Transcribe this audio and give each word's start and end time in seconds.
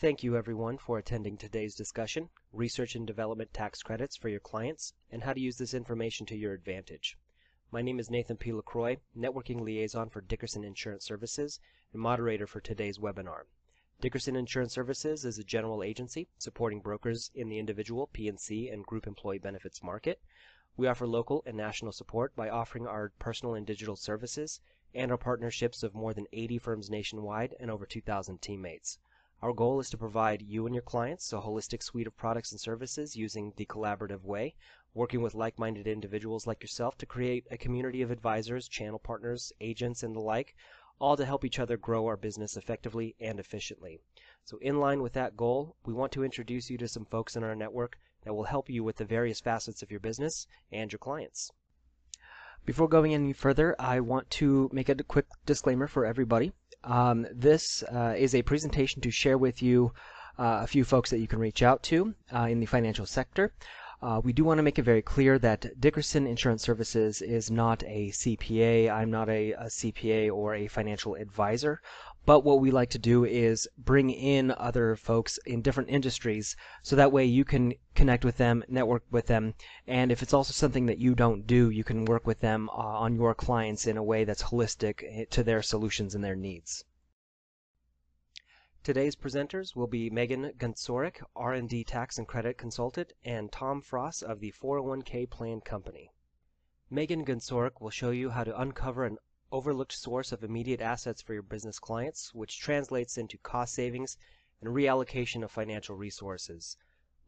Thank 0.00 0.22
you 0.22 0.34
everyone 0.34 0.78
for 0.78 0.96
attending 0.96 1.36
today's 1.36 1.74
discussion, 1.74 2.30
Research 2.54 2.94
and 2.94 3.06
Development 3.06 3.52
Tax 3.52 3.82
Credits 3.82 4.16
for 4.16 4.30
your 4.30 4.40
clients, 4.40 4.94
and 5.10 5.22
how 5.22 5.34
to 5.34 5.40
use 5.40 5.58
this 5.58 5.74
information 5.74 6.24
to 6.24 6.34
your 6.34 6.54
advantage. 6.54 7.18
My 7.70 7.82
name 7.82 8.00
is 8.00 8.08
Nathan 8.08 8.38
P. 8.38 8.50
LaCroix, 8.50 8.96
Networking 9.14 9.60
Liaison 9.60 10.08
for 10.08 10.22
Dickerson 10.22 10.64
Insurance 10.64 11.04
Services 11.04 11.60
and 11.92 12.00
moderator 12.00 12.46
for 12.46 12.62
today's 12.62 12.96
webinar. 12.96 13.42
Dickerson 14.00 14.36
Insurance 14.36 14.72
Services 14.72 15.26
is 15.26 15.38
a 15.38 15.44
general 15.44 15.82
agency 15.82 16.28
supporting 16.38 16.80
brokers 16.80 17.30
in 17.34 17.50
the 17.50 17.58
individual, 17.58 18.06
P&C, 18.06 18.70
and 18.70 18.86
group 18.86 19.06
employee 19.06 19.38
benefits 19.38 19.82
market. 19.82 20.18
We 20.78 20.86
offer 20.86 21.06
local 21.06 21.42
and 21.44 21.58
national 21.58 21.92
support 21.92 22.34
by 22.34 22.48
offering 22.48 22.86
our 22.86 23.12
personal 23.18 23.54
and 23.54 23.66
digital 23.66 23.96
services 23.96 24.62
and 24.94 25.10
our 25.10 25.18
partnerships 25.18 25.82
of 25.82 25.94
more 25.94 26.14
than 26.14 26.26
80 26.32 26.56
firms 26.56 26.88
nationwide 26.88 27.54
and 27.60 27.70
over 27.70 27.84
2,000 27.84 28.40
teammates. 28.40 28.98
Our 29.42 29.54
goal 29.54 29.80
is 29.80 29.88
to 29.88 29.96
provide 29.96 30.42
you 30.42 30.66
and 30.66 30.74
your 30.74 30.82
clients 30.82 31.32
a 31.32 31.40
holistic 31.40 31.82
suite 31.82 32.06
of 32.06 32.14
products 32.14 32.52
and 32.52 32.60
services 32.60 33.16
using 33.16 33.54
the 33.56 33.64
collaborative 33.64 34.22
way, 34.22 34.54
working 34.92 35.22
with 35.22 35.34
like 35.34 35.58
minded 35.58 35.86
individuals 35.86 36.46
like 36.46 36.62
yourself 36.62 36.98
to 36.98 37.06
create 37.06 37.46
a 37.50 37.56
community 37.56 38.02
of 38.02 38.10
advisors, 38.10 38.68
channel 38.68 38.98
partners, 38.98 39.50
agents, 39.62 40.02
and 40.02 40.14
the 40.14 40.20
like, 40.20 40.54
all 40.98 41.16
to 41.16 41.24
help 41.24 41.42
each 41.42 41.58
other 41.58 41.78
grow 41.78 42.04
our 42.04 42.18
business 42.18 42.54
effectively 42.54 43.16
and 43.18 43.40
efficiently. 43.40 44.02
So, 44.44 44.58
in 44.58 44.78
line 44.78 45.00
with 45.00 45.14
that 45.14 45.38
goal, 45.38 45.74
we 45.86 45.94
want 45.94 46.12
to 46.12 46.22
introduce 46.22 46.68
you 46.68 46.76
to 46.76 46.86
some 46.86 47.06
folks 47.06 47.34
in 47.34 47.42
our 47.42 47.56
network 47.56 47.98
that 48.24 48.34
will 48.34 48.44
help 48.44 48.68
you 48.68 48.84
with 48.84 48.96
the 48.96 49.06
various 49.06 49.40
facets 49.40 49.82
of 49.82 49.90
your 49.90 50.00
business 50.00 50.46
and 50.70 50.92
your 50.92 50.98
clients. 50.98 51.50
Before 52.66 52.88
going 52.88 53.14
any 53.14 53.32
further, 53.32 53.74
I 53.78 54.00
want 54.00 54.28
to 54.32 54.68
make 54.72 54.90
a 54.90 54.94
quick 55.02 55.26
disclaimer 55.46 55.86
for 55.86 56.04
everybody. 56.04 56.52
Um, 56.84 57.26
this 57.32 57.82
uh, 57.84 58.14
is 58.16 58.34
a 58.34 58.42
presentation 58.42 59.00
to 59.00 59.10
share 59.10 59.38
with 59.38 59.62
you 59.62 59.92
uh, 60.38 60.60
a 60.62 60.66
few 60.66 60.84
folks 60.84 61.08
that 61.10 61.20
you 61.20 61.26
can 61.26 61.38
reach 61.38 61.62
out 61.62 61.82
to 61.84 62.14
uh, 62.34 62.48
in 62.50 62.60
the 62.60 62.66
financial 62.66 63.06
sector. 63.06 63.52
Uh, 64.02 64.20
we 64.22 64.32
do 64.32 64.44
want 64.44 64.58
to 64.58 64.62
make 64.62 64.78
it 64.78 64.82
very 64.82 65.02
clear 65.02 65.38
that 65.38 65.80
Dickerson 65.80 66.26
Insurance 66.26 66.62
Services 66.62 67.20
is 67.20 67.50
not 67.50 67.82
a 67.84 68.08
CPA. 68.10 68.90
I'm 68.90 69.10
not 69.10 69.28
a, 69.28 69.52
a 69.52 69.66
CPA 69.66 70.30
or 70.30 70.54
a 70.54 70.68
financial 70.68 71.14
advisor. 71.14 71.80
But 72.26 72.44
what 72.44 72.60
we 72.60 72.70
like 72.70 72.90
to 72.90 72.98
do 72.98 73.24
is 73.24 73.66
bring 73.78 74.10
in 74.10 74.50
other 74.50 74.94
folks 74.94 75.38
in 75.46 75.62
different 75.62 75.88
industries 75.88 76.54
so 76.82 76.94
that 76.94 77.12
way 77.12 77.24
you 77.24 77.46
can 77.46 77.74
connect 77.94 78.26
with 78.26 78.36
them, 78.36 78.62
network 78.68 79.04
with 79.10 79.26
them, 79.26 79.54
and 79.86 80.12
if 80.12 80.22
it's 80.22 80.34
also 80.34 80.52
something 80.52 80.84
that 80.86 80.98
you 80.98 81.14
don't 81.14 81.46
do, 81.46 81.70
you 81.70 81.82
can 81.82 82.04
work 82.04 82.26
with 82.26 82.40
them 82.40 82.68
uh, 82.68 82.72
on 82.72 83.14
your 83.14 83.34
clients 83.34 83.86
in 83.86 83.96
a 83.96 84.02
way 84.02 84.24
that's 84.24 84.42
holistic 84.42 85.02
eh, 85.02 85.24
to 85.30 85.42
their 85.42 85.62
solutions 85.62 86.14
and 86.14 86.22
their 86.22 86.36
needs. 86.36 86.84
Today's 88.82 89.16
presenters 89.16 89.74
will 89.74 89.86
be 89.86 90.10
Megan 90.10 90.52
Gunsorek, 90.58 91.22
R&D 91.36 91.84
Tax 91.84 92.18
and 92.18 92.28
Credit 92.28 92.58
Consultant, 92.58 93.12
and 93.24 93.50
Tom 93.50 93.80
Frost 93.80 94.22
of 94.22 94.40
the 94.40 94.52
401k 94.52 95.28
Plan 95.30 95.60
Company. 95.60 96.12
Megan 96.90 97.24
Gunsorek 97.24 97.80
will 97.80 97.90
show 97.90 98.10
you 98.10 98.30
how 98.30 98.44
to 98.44 98.60
uncover 98.60 99.04
an 99.04 99.18
overlooked 99.52 99.92
source 99.92 100.32
of 100.32 100.44
immediate 100.44 100.80
assets 100.80 101.20
for 101.20 101.32
your 101.32 101.42
business 101.42 101.78
clients, 101.78 102.34
which 102.34 102.60
translates 102.60 103.18
into 103.18 103.38
cost 103.38 103.74
savings 103.74 104.16
and 104.60 104.74
reallocation 104.74 105.42
of 105.42 105.50
financial 105.50 105.96
resources. 105.96 106.76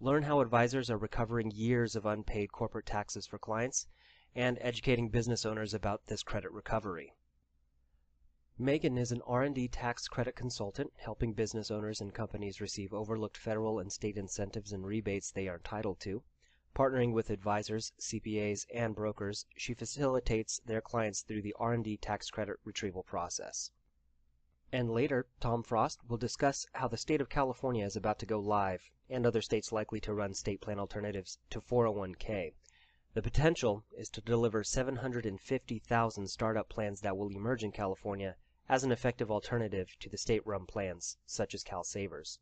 Learn 0.00 0.24
how 0.24 0.40
advisors 0.40 0.90
are 0.90 0.98
recovering 0.98 1.50
years 1.50 1.96
of 1.96 2.06
unpaid 2.06 2.52
corporate 2.52 2.86
taxes 2.86 3.26
for 3.26 3.38
clients 3.38 3.86
and 4.34 4.58
educating 4.60 5.08
business 5.08 5.44
owners 5.44 5.74
about 5.74 6.06
this 6.06 6.22
credit 6.22 6.50
recovery. 6.52 7.14
Megan 8.58 8.98
is 8.98 9.12
an 9.12 9.22
R&D 9.26 9.68
tax 9.68 10.08
credit 10.08 10.36
consultant 10.36 10.92
helping 10.96 11.32
business 11.32 11.70
owners 11.70 12.00
and 12.00 12.14
companies 12.14 12.60
receive 12.60 12.92
overlooked 12.92 13.36
federal 13.36 13.78
and 13.78 13.92
state 13.92 14.16
incentives 14.16 14.72
and 14.72 14.86
rebates 14.86 15.30
they 15.30 15.48
are 15.48 15.56
entitled 15.56 15.98
to. 16.00 16.22
Partnering 16.74 17.12
with 17.12 17.28
advisors, 17.28 17.92
CPAs, 18.00 18.66
and 18.72 18.94
brokers, 18.94 19.44
she 19.54 19.74
facilitates 19.74 20.58
their 20.60 20.80
clients 20.80 21.20
through 21.20 21.42
the 21.42 21.54
R&D 21.58 21.98
tax 21.98 22.30
credit 22.30 22.56
retrieval 22.64 23.02
process. 23.02 23.70
And 24.72 24.90
later, 24.90 25.26
Tom 25.38 25.62
Frost 25.62 26.00
will 26.08 26.16
discuss 26.16 26.66
how 26.72 26.88
the 26.88 26.96
state 26.96 27.20
of 27.20 27.28
California 27.28 27.84
is 27.84 27.94
about 27.94 28.18
to 28.20 28.24
go 28.24 28.40
live, 28.40 28.90
and 29.10 29.26
other 29.26 29.42
states 29.42 29.70
likely 29.70 30.00
to 30.00 30.14
run 30.14 30.32
state 30.32 30.62
plan 30.62 30.78
alternatives 30.78 31.38
to 31.50 31.60
401k. 31.60 32.54
The 33.12 33.20
potential 33.20 33.84
is 33.94 34.08
to 34.08 34.22
deliver 34.22 34.64
750,000 34.64 36.26
startup 36.26 36.70
plans 36.70 37.02
that 37.02 37.18
will 37.18 37.28
emerge 37.28 37.62
in 37.62 37.72
California 37.72 38.36
as 38.66 38.82
an 38.82 38.92
effective 38.92 39.30
alternative 39.30 39.94
to 40.00 40.08
the 40.08 40.16
state 40.16 40.46
run 40.46 40.64
plans, 40.64 41.18
such 41.26 41.52
as 41.52 41.62
CalSavers. 41.62 42.38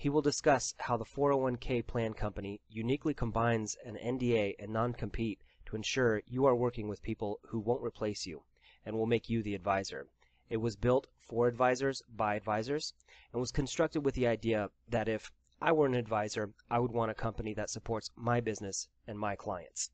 He 0.00 0.08
will 0.08 0.22
discuss 0.22 0.76
how 0.78 0.96
the 0.96 1.04
401k 1.04 1.84
plan 1.84 2.14
company 2.14 2.60
uniquely 2.68 3.14
combines 3.14 3.76
an 3.84 3.96
NDA 3.96 4.54
and 4.60 4.72
non-compete 4.72 5.40
to 5.66 5.74
ensure 5.74 6.22
you 6.24 6.44
are 6.44 6.54
working 6.54 6.86
with 6.86 7.02
people 7.02 7.40
who 7.48 7.58
won't 7.58 7.82
replace 7.82 8.24
you 8.24 8.44
and 8.86 8.96
will 8.96 9.06
make 9.06 9.28
you 9.28 9.42
the 9.42 9.56
advisor. 9.56 10.06
It 10.48 10.58
was 10.58 10.76
built 10.76 11.08
for 11.18 11.48
advisors 11.48 12.00
by 12.08 12.36
advisors 12.36 12.94
and 13.32 13.40
was 13.40 13.50
constructed 13.50 14.04
with 14.04 14.14
the 14.14 14.28
idea 14.28 14.70
that 14.88 15.08
if 15.08 15.32
I 15.60 15.72
were 15.72 15.86
an 15.86 15.94
advisor, 15.94 16.52
I 16.70 16.78
would 16.78 16.92
want 16.92 17.10
a 17.10 17.14
company 17.14 17.52
that 17.54 17.68
supports 17.68 18.12
my 18.14 18.40
business 18.40 18.86
and 19.04 19.18
my 19.18 19.34
clients. 19.34 19.90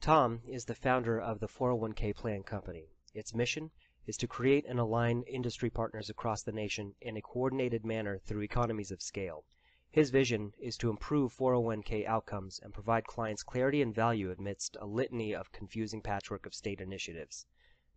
Tom 0.00 0.40
is 0.48 0.64
the 0.64 0.74
founder 0.74 1.20
of 1.20 1.38
the 1.38 1.48
401k 1.48 2.16
Plan 2.16 2.42
Company. 2.42 2.86
Its 3.12 3.34
mission 3.34 3.72
is 4.06 4.16
to 4.18 4.26
create 4.26 4.64
and 4.66 4.78
align 4.78 5.22
industry 5.22 5.70
partners 5.70 6.10
across 6.10 6.42
the 6.42 6.52
nation 6.52 6.94
in 7.00 7.16
a 7.16 7.22
coordinated 7.22 7.84
manner 7.84 8.18
through 8.18 8.42
economies 8.42 8.90
of 8.90 9.00
scale. 9.00 9.44
His 9.90 10.10
vision 10.10 10.52
is 10.58 10.76
to 10.78 10.90
improve 10.90 11.32
401k 11.32 12.04
outcomes 12.04 12.58
and 12.62 12.74
provide 12.74 13.06
clients 13.06 13.42
clarity 13.42 13.80
and 13.80 13.94
value 13.94 14.30
amidst 14.30 14.76
a 14.80 14.86
litany 14.86 15.34
of 15.34 15.52
confusing 15.52 16.02
patchwork 16.02 16.46
of 16.46 16.54
state 16.54 16.80
initiatives. 16.80 17.46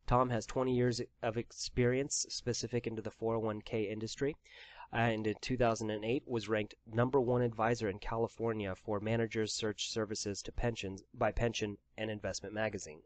Tom 0.06 0.30
has 0.30 0.46
20 0.46 0.74
years 0.74 1.02
of 1.22 1.38
experience 1.38 2.26
specific 2.30 2.88
into 2.88 3.02
the 3.02 3.12
401k 3.12 3.90
industry 3.90 4.38
and 4.94 5.28
in 5.28 5.36
2008 5.42 6.24
was 6.26 6.48
ranked 6.48 6.76
number 6.86 7.20
one 7.20 7.42
advisor 7.42 7.90
in 7.90 8.00
California 8.00 8.74
for 8.74 9.02
managers 9.02 9.52
search 9.52 9.90
services 9.90 10.42
to 10.42 10.52
pensions 10.54 11.04
by 11.14 11.30
Pension 11.32 11.78
and 11.98 12.10
Investment 12.10 12.56
Magazine. 12.56 13.02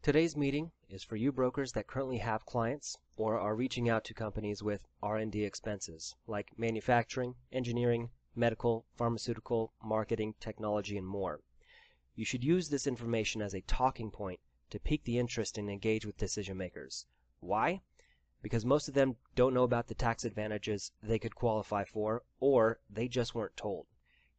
Today's 0.00 0.36
meeting 0.36 0.70
is 0.88 1.02
for 1.02 1.16
you 1.16 1.32
brokers 1.32 1.72
that 1.72 1.88
currently 1.88 2.18
have 2.18 2.46
clients 2.46 2.96
or 3.16 3.36
are 3.38 3.56
reaching 3.56 3.88
out 3.88 4.04
to 4.04 4.14
companies 4.14 4.62
with 4.62 4.86
R&D 5.02 5.44
expenses 5.44 6.14
like 6.28 6.56
manufacturing, 6.56 7.34
engineering, 7.50 8.10
medical, 8.36 8.86
pharmaceutical, 8.94 9.72
marketing, 9.82 10.36
technology, 10.38 10.96
and 10.96 11.06
more. 11.06 11.40
You 12.14 12.24
should 12.24 12.44
use 12.44 12.68
this 12.68 12.86
information 12.86 13.42
as 13.42 13.54
a 13.54 13.62
talking 13.62 14.12
point 14.12 14.38
to 14.70 14.78
pique 14.78 15.02
the 15.02 15.18
interest 15.18 15.58
and 15.58 15.68
engage 15.68 16.06
with 16.06 16.16
decision 16.16 16.56
makers. 16.56 17.04
Why? 17.40 17.82
Because 18.40 18.64
most 18.64 18.86
of 18.86 18.94
them 18.94 19.16
don't 19.34 19.52
know 19.52 19.64
about 19.64 19.88
the 19.88 19.96
tax 19.96 20.24
advantages 20.24 20.92
they 21.02 21.18
could 21.18 21.34
qualify 21.34 21.82
for, 21.82 22.22
or 22.38 22.78
they 22.88 23.08
just 23.08 23.34
weren't 23.34 23.56
told. 23.56 23.88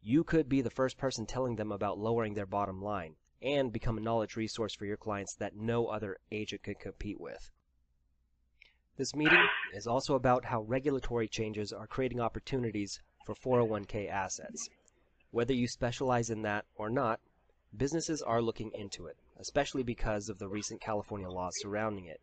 You 0.01 0.23
could 0.23 0.47
be 0.47 0.61
the 0.61 0.69
first 0.69 0.97
person 0.97 1.25
telling 1.25 1.57
them 1.57 1.73
about 1.73 1.99
lowering 1.99 2.35
their 2.35 2.45
bottom 2.45 2.81
line 2.81 3.17
and 3.41 3.71
become 3.71 3.97
a 3.97 4.01
knowledge 4.01 4.35
resource 4.35 4.73
for 4.73 4.85
your 4.85 4.97
clients 4.97 5.35
that 5.35 5.55
no 5.55 5.87
other 5.87 6.17
agent 6.31 6.63
can 6.63 6.75
compete 6.75 7.19
with. 7.19 7.51
This 8.97 9.15
meeting 9.15 9.47
is 9.73 9.87
also 9.87 10.15
about 10.15 10.45
how 10.45 10.63
regulatory 10.63 11.27
changes 11.27 11.71
are 11.71 11.87
creating 11.87 12.19
opportunities 12.19 13.01
for 13.25 13.33
401k 13.33 14.09
assets. 14.09 14.69
Whether 15.31 15.53
you 15.53 15.67
specialize 15.67 16.29
in 16.29 16.41
that 16.41 16.65
or 16.75 16.89
not, 16.89 17.21
businesses 17.77 18.21
are 18.21 18.41
looking 18.41 18.71
into 18.73 19.05
it, 19.05 19.15
especially 19.37 19.83
because 19.83 20.27
of 20.27 20.39
the 20.39 20.49
recent 20.49 20.81
California 20.81 21.29
laws 21.29 21.53
surrounding 21.59 22.05
it. 22.05 22.19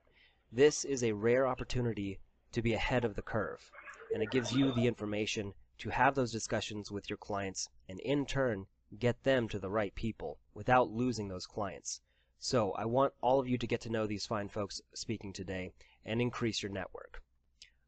This 0.53 0.84
is 0.84 1.03
a 1.03 1.12
rare 1.12 1.47
opportunity 1.47 2.19
to 2.53 2.62
be 2.62 2.75
ahead 2.75 3.04
of 3.04 3.15
the 3.15 3.22
curve, 3.22 3.71
and 4.12 4.22
it 4.22 4.31
gives 4.31 4.53
you 4.53 4.72
the 4.72 4.86
information 4.86 5.54
to 5.78 5.91
have 5.91 6.15
those 6.15 6.33
discussions 6.33 6.91
with 6.91 7.09
your 7.09 7.16
clients 7.16 7.69
and 7.89 8.01
in 8.01 8.27
turn 8.27 8.66
get 8.98 9.24
them 9.24 9.48
to 9.48 9.59
the 9.59 9.71
right 9.71 9.94
people 9.94 10.38
without 10.54 10.91
losing 10.91 11.28
those 11.28 11.47
clients. 11.47 12.00
So 12.38 12.72
I 12.72 12.84
want 12.84 13.15
all 13.21 13.41
of 13.41 13.48
you 13.48 13.59
to 13.59 13.66
get 13.66 13.80
to 13.80 13.91
know 13.91 14.06
these 14.06 14.27
fine 14.27 14.48
folks 14.48 14.80
speaking 14.94 15.33
today 15.33 15.72
and 16.04 16.21
increase 16.21 16.62
your 16.62 16.71
network. 16.71 17.22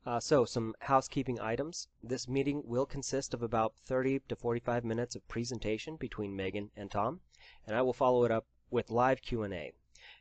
Uh, 0.07 0.19
so 0.19 0.45
some 0.45 0.75
housekeeping 0.81 1.39
items. 1.39 1.87
This 2.03 2.27
meeting 2.27 2.63
will 2.65 2.87
consist 2.87 3.35
of 3.35 3.43
about 3.43 3.77
30 3.77 4.21
to 4.29 4.37
45 4.37 4.85
minutes 4.85 5.15
of 5.15 5.29
presentation 5.29 5.97
between 5.97 6.35
Megan 6.35 6.71
and 6.75 6.91
Tom, 6.91 7.21
and 7.67 7.77
I 7.77 7.83
will 7.83 7.93
follow 7.93 8.25
it 8.25 8.31
up 8.31 8.47
with 8.71 8.91
live 8.91 9.21
Q&A. 9.21 9.73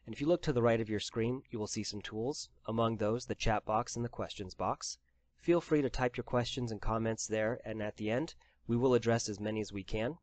And 0.06 0.14
if 0.14 0.20
you 0.20 0.28
look 0.28 0.42
to 0.42 0.52
the 0.52 0.62
right 0.62 0.82
of 0.82 0.90
your 0.90 1.00
screen, 1.00 1.44
you 1.50 1.58
will 1.58 1.68
see 1.68 1.84
some 1.84 2.02
tools, 2.02 2.50
among 2.66 2.98
those 2.98 3.28
the 3.28 3.36
chat 3.36 3.64
box 3.64 3.96
and 3.96 4.04
the 4.04 4.10
questions 4.10 4.54
box. 4.54 4.98
Feel 5.38 5.62
free 5.62 5.82
to 5.82 5.90
type 5.90 6.18
your 6.18 6.26
questions 6.26 6.72
and 6.72 6.82
comments 6.82 7.26
there, 7.26 7.62
and 7.64 7.82
at 7.82 7.96
the 7.96 8.12
end, 8.12 8.36
we 8.68 8.76
will 8.76 8.94
address 8.94 9.30
as 9.30 9.40
many 9.40 9.62
as 9.62 9.72
we 9.72 9.84
can. 9.84 10.18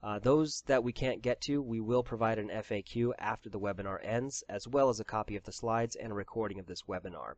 Uh, 0.00 0.18
those 0.20 0.62
that 0.66 0.84
we 0.84 0.92
can't 0.92 1.22
get 1.22 1.40
to, 1.40 1.60
we 1.60 1.80
will 1.80 2.04
provide 2.04 2.38
an 2.38 2.48
FAQ 2.48 3.12
after 3.18 3.50
the 3.50 3.58
webinar 3.58 3.98
ends, 4.04 4.44
as 4.48 4.68
well 4.68 4.88
as 4.88 5.00
a 5.00 5.04
copy 5.04 5.34
of 5.34 5.42
the 5.42 5.52
slides 5.52 5.96
and 5.96 6.12
a 6.12 6.14
recording 6.14 6.60
of 6.60 6.66
this 6.66 6.82
webinar. 6.82 7.34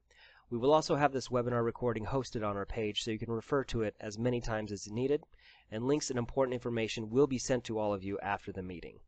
We 0.50 0.58
will 0.58 0.72
also 0.72 0.96
have 0.96 1.12
this 1.12 1.28
webinar 1.28 1.64
recording 1.64 2.04
hosted 2.04 2.46
on 2.46 2.56
our 2.56 2.66
page 2.66 3.02
so 3.02 3.12
you 3.12 3.18
can 3.18 3.32
refer 3.32 3.64
to 3.64 3.82
it 3.82 3.96
as 3.98 4.18
many 4.18 4.42
times 4.42 4.72
as 4.72 4.90
needed, 4.90 5.24
and 5.70 5.86
links 5.86 6.10
and 6.10 6.18
important 6.18 6.52
information 6.52 7.08
will 7.08 7.26
be 7.26 7.38
sent 7.38 7.64
to 7.64 7.78
all 7.78 7.94
of 7.94 8.04
you 8.04 8.18
after 8.18 8.52
the 8.52 8.62
meeting. 8.62 8.98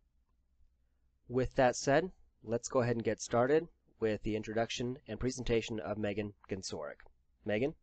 With 1.28 1.54
that 1.56 1.76
said, 1.76 2.10
let's 2.42 2.68
go 2.68 2.80
ahead 2.80 2.96
and 2.96 3.04
get 3.04 3.20
started 3.20 3.68
with 4.00 4.22
the 4.22 4.34
introduction 4.34 4.98
and 5.06 5.20
presentation 5.20 5.78
of 5.78 5.98
Megan 5.98 6.32
Gunsorek. 6.48 7.00
Megan? 7.44 7.74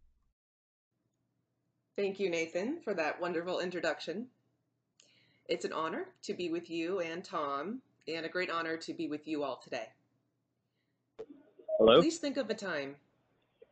Thank 1.95 2.19
you, 2.19 2.29
Nathan, 2.29 2.81
for 2.81 2.93
that 2.95 3.21
wonderful 3.21 3.59
introduction. 3.59 4.29
It's 5.49 5.65
an 5.65 5.73
honor 5.73 6.05
to 6.23 6.35
be 6.35 6.51
with 6.51 6.69
you 6.69 6.99
and 6.99 7.23
Tom, 7.23 7.81
and 8.07 8.23
a 8.23 8.29
great 8.29 8.51
honor 8.51 8.77
to 8.77 8.93
be 8.93 9.07
with 9.07 9.27
you 9.27 9.43
all 9.43 9.57
today. 9.57 9.87
Hello? 11.79 11.99
Please 11.99 12.19
think 12.19 12.37
of 12.37 12.51
a 12.51 12.53
time 12.53 12.95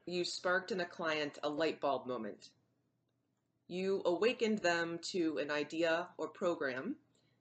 you 0.08 0.26
sparked 0.26 0.72
in 0.72 0.80
a 0.80 0.86
client 0.86 1.38
a 1.44 1.50
light 1.50 1.80
bulb 1.80 2.08
moment. 2.08 2.50
You 3.68 4.02
awakened 4.06 4.58
them 4.60 4.98
to 5.12 5.38
an 5.38 5.52
idea 5.52 6.08
or 6.18 6.30
program 6.30 6.96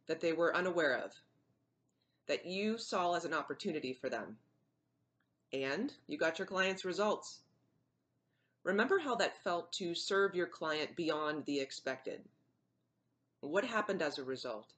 that 0.07 0.21
they 0.21 0.35
were 0.35 0.55
unaware 0.55 0.99
of, 1.03 1.13
that 2.27 2.45
you 2.45 2.77
saw 2.77 3.15
as 3.15 3.25
an 3.25 3.33
opportunity 3.33 3.95
for 3.95 4.11
them. 4.11 4.37
And 5.55 5.95
you 6.09 6.19
got 6.19 6.39
your 6.39 6.47
client's 6.47 6.85
results. 6.85 7.39
Remember 8.65 8.99
how 8.99 9.15
that 9.15 9.43
felt 9.43 9.73
to 9.75 9.95
serve 9.95 10.35
your 10.35 10.49
client 10.49 10.95
beyond 10.95 11.47
the 11.47 11.59
expected. 11.59 12.21
What 13.41 13.65
happened 13.65 14.03
as 14.03 14.19
a 14.19 14.25
result? 14.25 14.73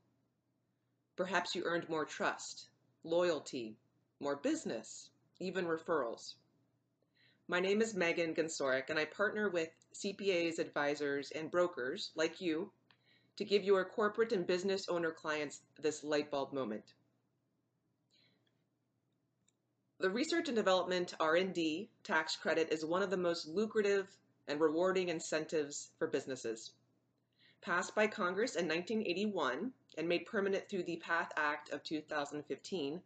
Perhaps 1.17 1.55
you 1.55 1.63
earned 1.65 1.89
more 1.89 2.05
trust, 2.05 2.69
loyalty, 3.05 3.77
more 4.21 4.37
business, 4.37 5.11
even 5.39 5.65
referrals. 5.65 6.35
My 7.47 7.61
name 7.61 7.81
is 7.81 7.95
Megan 7.95 8.35
Gunsorek, 8.35 8.91
and 8.91 8.99
I 8.99 9.05
partner 9.05 9.49
with 9.49 9.71
CPAs, 9.95 10.59
advisors, 10.59 11.31
and 11.31 11.51
brokers 11.51 12.11
like 12.15 12.41
you 12.41 12.73
to 13.37 13.45
give 13.45 13.65
your 13.65 13.85
corporate 13.85 14.33
and 14.33 14.47
business 14.47 14.89
owner 14.89 15.13
clients 15.13 15.61
this 15.81 16.03
light 16.03 16.31
bulb 16.31 16.53
moment. 16.53 16.95
The 20.01 20.11
research 20.11 20.49
and 20.49 20.57
development 20.57 21.15
R&D 21.19 21.91
tax 22.03 22.37
credit 22.37 22.73
is 22.73 22.85
one 22.85 23.03
of 23.03 23.11
the 23.11 23.17
most 23.17 23.47
lucrative 23.49 24.09
and 24.47 24.61
rewarding 24.61 25.09
incentives 25.09 25.91
for 25.99 26.07
businesses. 26.09 26.73
Passed 27.61 27.95
by 27.95 28.07
Congress 28.07 28.57
in 28.57 28.69
1981 28.69 29.73
and 29.97 30.09
made 30.09 30.27
permanent 30.27 30.69
through 30.69 30.85
the 30.85 30.97
PATH 30.97 31.33
Act 31.37 31.71
of 31.71 31.83
2015, 31.83 33.03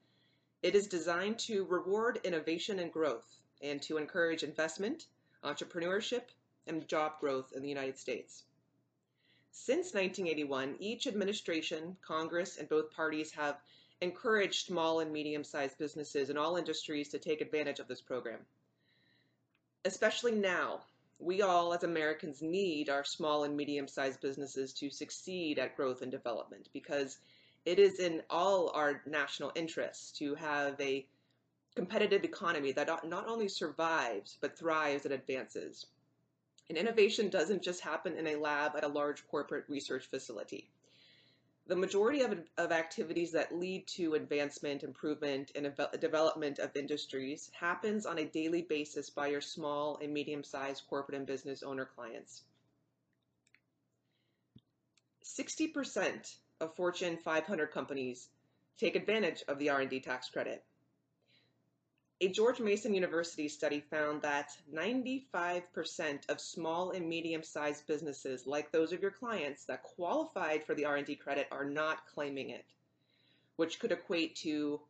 it 0.63 0.75
is 0.75 0.87
designed 0.87 1.39
to 1.41 1.65
reward 1.65 2.21
innovation 2.23 2.79
and 2.79 2.93
growth 2.93 3.41
and 3.61 3.83
to 3.83 3.97
encourage 3.97 4.43
investment, 4.43 5.07
entrepreneurship, 5.43 6.25
and 6.67 6.87
job 6.87 7.19
growth 7.19 7.53
in 7.53 7.63
the 7.63 7.69
United 7.69 7.99
States. 7.99 8.45
Since 9.51 9.95
1981, 9.95 10.77
each 10.79 11.07
administration, 11.07 11.97
Congress, 12.01 12.59
and 12.59 12.69
both 12.69 12.91
parties 12.91 13.33
have 13.33 13.61
encouraged 14.01 14.67
small 14.67 15.01
and 15.01 15.13
medium-sized 15.13 15.79
businesses 15.79 16.31
in 16.31 16.37
all 16.37 16.57
industries 16.57 17.09
to 17.11 17.19
take 17.19 17.41
advantage 17.41 17.79
of 17.79 17.89
this 17.89 18.01
program. 18.01 18.47
Especially 19.85 20.33
now, 20.33 20.85
we 21.23 21.43
all 21.43 21.73
as 21.73 21.85
Americans 21.85 22.43
need 22.43 22.89
our 22.91 23.05
small 23.05 23.45
and 23.45 23.57
medium-sized 23.57 24.21
businesses 24.21 24.73
to 24.75 24.91
succeed 24.91 25.59
at 25.59 25.77
growth 25.77 26.03
and 26.03 26.11
development 26.11 26.69
because 26.73 27.19
it 27.65 27.79
is 27.79 28.01
in 28.01 28.23
all 28.29 28.71
our 28.75 29.03
national 29.07 29.53
interests 29.55 30.11
to 30.19 30.35
have 30.35 30.81
a 30.81 31.07
competitive 31.77 32.25
economy 32.25 32.73
that 32.73 32.89
not 33.07 33.29
only 33.29 33.49
survives 33.49 34.37
but 34.41 34.59
thrives 34.59 35.05
and 35.05 35.15
advances. 35.15 35.87
And 36.69 36.77
innovation 36.77 37.29
doesn't 37.29 37.63
just 37.63 37.81
happen 37.81 38.17
in 38.17 38.27
a 38.27 38.37
lab 38.37 38.77
at 38.77 38.85
a 38.85 38.89
large 38.89 39.27
corporate 39.29 39.65
research 39.69 40.07
facility. 40.07 40.69
The 41.67 41.77
majority 41.77 42.23
of, 42.23 42.39
of 42.59 42.73
activities 42.73 43.33
that 43.33 43.55
lead 43.55 43.87
to 43.89 44.15
advancement, 44.15 44.83
improvement, 44.83 45.53
and 45.55 45.73
development 46.01 46.59
of 46.59 46.77
industries 46.77 47.51
happens 47.59 48.05
on 48.05 48.19
a 48.19 48.25
daily 48.25 48.63
basis 48.63 49.11
by 49.11 49.29
your 49.29 49.41
small 49.41 49.99
and 50.03 50.13
medium-sized 50.13 50.83
corporate 50.89 51.17
and 51.17 51.27
business 51.27 51.63
owner 51.63 51.85
clients. 51.85 52.43
60% 55.25 56.37
of 56.61 56.75
Fortune 56.75 57.17
500 57.17 57.71
companies 57.71 58.29
take 58.77 58.97
advantage 58.97 59.45
of 59.47 59.59
the 59.59 59.71
R&D 59.71 60.01
tax 60.01 60.29
credit. 60.29 60.65
A 62.23 62.29
George 62.29 62.61
Mason 62.61 62.95
University 62.95 63.49
study 63.49 63.81
found 63.81 64.23
that 64.23 64.57
95% 64.73 66.31
of 66.31 66.41
small 66.41 66.93
and 66.93 67.09
medium-sized 67.09 67.85
businesses 67.89 68.47
like 68.47 68.71
those 68.71 68.93
of 68.93 69.03
your 69.03 69.11
clients 69.11 69.65
that 69.65 69.83
qualified 69.83 70.63
for 70.63 70.77
the 70.77 70.85
R&D 70.85 71.17
credit 71.17 71.49
are 71.51 71.65
not 71.65 72.07
claiming 72.07 72.51
it, 72.51 72.65
which 73.57 73.81
could 73.81 73.91
equate 73.91 74.37
to 74.37 74.81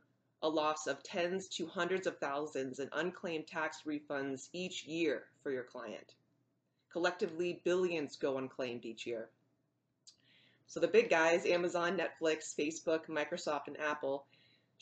a 0.42 0.48
loss 0.48 0.86
of 0.86 1.02
tens 1.02 1.48
to 1.48 1.66
hundreds 1.66 2.06
of 2.06 2.18
thousands 2.18 2.80
in 2.80 2.90
unclaimed 2.92 3.46
tax 3.46 3.78
refunds 3.86 4.50
each 4.52 4.84
year 4.84 5.24
for 5.42 5.50
your 5.50 5.64
client. 5.64 6.12
Collectively, 6.92 7.62
billions 7.64 8.16
go 8.16 8.36
unclaimed 8.36 8.84
each 8.84 9.06
year. 9.06 9.30
So 10.66 10.80
the 10.80 10.86
big 10.86 11.08
guys, 11.08 11.46
Amazon, 11.46 11.98
Netflix, 11.98 12.54
Facebook, 12.54 13.06
Microsoft, 13.06 13.68
and 13.68 13.80
Apple, 13.80 14.26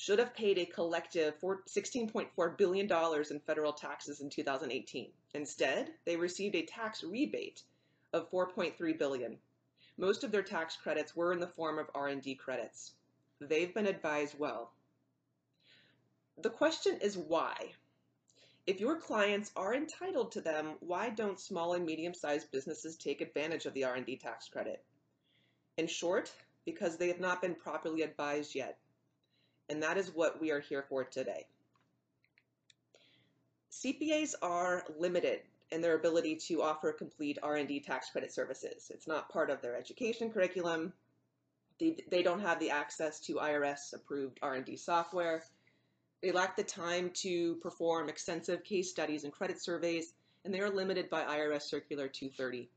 should 0.00 0.18
have 0.18 0.32
paid 0.32 0.56
a 0.56 0.64
collective 0.64 1.38
$16.4 1.42 2.56
billion 2.56 2.90
in 3.30 3.40
federal 3.40 3.72
taxes 3.74 4.22
in 4.22 4.30
2018. 4.30 5.10
Instead, 5.34 5.90
they 6.06 6.16
received 6.16 6.54
a 6.54 6.64
tax 6.64 7.04
rebate 7.04 7.62
of 8.14 8.30
4.3 8.30 8.98
billion. 8.98 9.36
Most 9.98 10.24
of 10.24 10.32
their 10.32 10.42
tax 10.42 10.74
credits 10.74 11.14
were 11.14 11.34
in 11.34 11.38
the 11.38 11.46
form 11.46 11.78
of 11.78 11.90
R&D 11.94 12.36
credits. 12.36 12.92
They've 13.42 13.74
been 13.74 13.86
advised 13.86 14.38
well. 14.38 14.72
The 16.40 16.48
question 16.48 16.96
is 17.02 17.18
why? 17.18 17.74
If 18.66 18.80
your 18.80 18.96
clients 18.96 19.52
are 19.54 19.74
entitled 19.74 20.32
to 20.32 20.40
them, 20.40 20.76
why 20.80 21.10
don't 21.10 21.38
small 21.38 21.74
and 21.74 21.84
medium-sized 21.84 22.50
businesses 22.50 22.96
take 22.96 23.20
advantage 23.20 23.66
of 23.66 23.74
the 23.74 23.84
R&D 23.84 24.16
tax 24.16 24.48
credit? 24.48 24.82
In 25.76 25.86
short, 25.86 26.32
because 26.64 26.96
they 26.96 27.08
have 27.08 27.20
not 27.20 27.42
been 27.42 27.54
properly 27.54 28.00
advised 28.00 28.54
yet 28.54 28.78
and 29.70 29.82
that 29.82 29.96
is 29.96 30.14
what 30.14 30.40
we 30.40 30.50
are 30.50 30.60
here 30.60 30.84
for 30.88 31.04
today. 31.04 31.46
CPAs 33.70 34.34
are 34.42 34.84
limited 34.98 35.40
in 35.70 35.80
their 35.80 35.94
ability 35.94 36.34
to 36.34 36.60
offer 36.60 36.92
complete 36.92 37.38
R&D 37.40 37.80
tax 37.80 38.10
credit 38.10 38.32
services. 38.32 38.90
It's 38.92 39.06
not 39.06 39.30
part 39.30 39.48
of 39.48 39.62
their 39.62 39.76
education 39.76 40.30
curriculum. 40.30 40.92
They, 41.78 41.96
they 42.10 42.22
don't 42.22 42.40
have 42.40 42.58
the 42.58 42.70
access 42.70 43.20
to 43.20 43.34
IRS 43.34 43.94
approved 43.94 44.40
R&D 44.42 44.76
software. 44.76 45.44
They 46.20 46.32
lack 46.32 46.56
the 46.56 46.64
time 46.64 47.10
to 47.22 47.54
perform 47.56 48.08
extensive 48.08 48.64
case 48.64 48.90
studies 48.90 49.22
and 49.22 49.32
credit 49.32 49.62
surveys, 49.62 50.12
and 50.44 50.52
they 50.52 50.60
are 50.60 50.68
limited 50.68 51.08
by 51.08 51.22
IRS 51.22 51.62
Circular 51.62 52.08
230. 52.08 52.68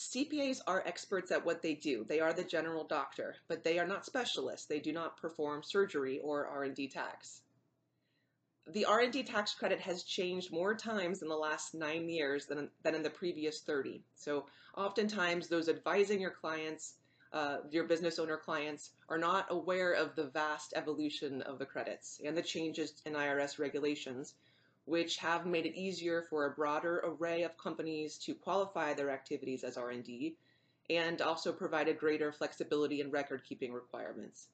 CPAs 0.00 0.62
are 0.66 0.82
experts 0.86 1.30
at 1.30 1.44
what 1.44 1.60
they 1.60 1.74
do. 1.74 2.04
They 2.04 2.20
are 2.20 2.32
the 2.32 2.42
general 2.42 2.84
doctor, 2.84 3.36
but 3.48 3.62
they 3.62 3.78
are 3.78 3.86
not 3.86 4.06
specialists. 4.06 4.64
They 4.64 4.80
do 4.80 4.92
not 4.92 5.18
perform 5.18 5.62
surgery 5.62 6.20
or 6.20 6.46
R&D 6.46 6.88
tax. 6.88 7.42
The 8.66 8.86
R&D 8.86 9.24
tax 9.24 9.52
credit 9.52 9.78
has 9.80 10.02
changed 10.02 10.52
more 10.52 10.74
times 10.74 11.20
in 11.20 11.28
the 11.28 11.36
last 11.36 11.74
nine 11.74 12.08
years 12.08 12.46
than, 12.46 12.70
than 12.82 12.94
in 12.94 13.02
the 13.02 13.10
previous 13.10 13.60
30. 13.60 14.02
So 14.14 14.46
oftentimes 14.74 15.48
those 15.48 15.68
advising 15.68 16.18
your 16.18 16.30
clients, 16.30 16.94
uh, 17.34 17.58
your 17.70 17.84
business 17.84 18.18
owner 18.18 18.38
clients, 18.38 18.92
are 19.10 19.18
not 19.18 19.48
aware 19.50 19.92
of 19.92 20.16
the 20.16 20.28
vast 20.28 20.72
evolution 20.76 21.42
of 21.42 21.58
the 21.58 21.66
credits 21.66 22.22
and 22.24 22.34
the 22.34 22.42
changes 22.42 23.02
in 23.04 23.12
IRS 23.12 23.58
regulations, 23.58 24.32
which 24.90 25.18
have 25.18 25.46
made 25.46 25.66
it 25.66 25.78
easier 25.78 26.26
for 26.28 26.46
a 26.46 26.50
broader 26.50 27.00
array 27.04 27.44
of 27.44 27.56
companies 27.56 28.18
to 28.18 28.34
qualify 28.34 28.92
their 28.92 29.08
activities 29.08 29.62
as 29.62 29.76
R&D 29.76 30.36
and 30.90 31.22
also 31.22 31.52
provided 31.52 31.96
greater 31.96 32.32
flexibility 32.32 33.00
in 33.00 33.08
record-keeping 33.08 33.72
requirements. 33.72 34.48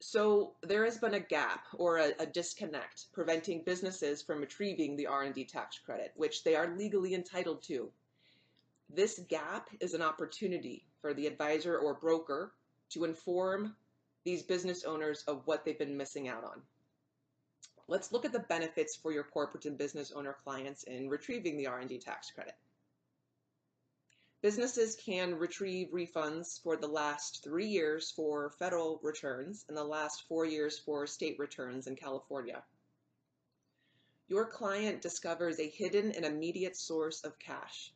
So 0.00 0.54
there 0.64 0.84
has 0.84 0.98
been 0.98 1.14
a 1.14 1.20
gap 1.20 1.64
or 1.74 1.98
a, 1.98 2.10
a, 2.18 2.26
disconnect 2.26 3.06
preventing 3.12 3.62
businesses 3.62 4.20
from 4.20 4.40
retrieving 4.40 4.96
the 4.96 5.06
R&D 5.06 5.44
tax 5.44 5.78
credit, 5.78 6.10
which 6.16 6.42
they 6.42 6.56
are 6.56 6.76
legally 6.76 7.14
entitled 7.14 7.62
to. 7.68 7.88
This 8.90 9.20
gap 9.28 9.70
is 9.78 9.94
an 9.94 10.02
opportunity 10.02 10.88
for 11.00 11.14
the 11.14 11.28
advisor 11.28 11.78
or 11.78 11.94
broker 11.94 12.52
to 12.90 13.04
inform 13.04 13.76
these 14.24 14.42
business 14.42 14.82
owners 14.82 15.22
of 15.28 15.42
what 15.44 15.64
they've 15.64 15.78
been 15.78 15.96
missing 15.96 16.26
out 16.26 16.42
on. 16.42 16.62
Let's 17.88 18.10
look 18.10 18.24
at 18.24 18.32
the 18.32 18.40
benefits 18.40 18.96
for 18.96 19.12
your 19.12 19.22
corporate 19.24 19.64
and 19.64 19.78
business 19.78 20.10
owner 20.10 20.36
clients 20.42 20.82
in 20.84 21.08
retrieving 21.08 21.56
the 21.56 21.68
R&D 21.68 21.98
tax 21.98 22.30
credit. 22.32 22.56
Businesses 24.42 24.96
can 24.96 25.38
retrieve 25.38 25.88
refunds 25.92 26.60
for 26.62 26.76
the 26.76 26.88
last 26.88 27.42
three 27.44 27.66
years 27.66 28.10
for 28.10 28.50
federal 28.58 28.98
returns 29.02 29.64
and 29.68 29.76
the 29.76 29.84
last 29.84 30.24
four 30.28 30.44
years 30.44 30.78
for 30.78 31.06
state 31.06 31.38
returns 31.38 31.86
in 31.86 31.96
California. 31.96 32.62
Your 34.28 34.46
client 34.46 35.00
discovers 35.00 35.60
a 35.60 35.68
hidden 35.68 36.10
and 36.10 36.24
immediate 36.24 36.76
source 36.76 37.22
of 37.22 37.38
cash. 37.38 37.92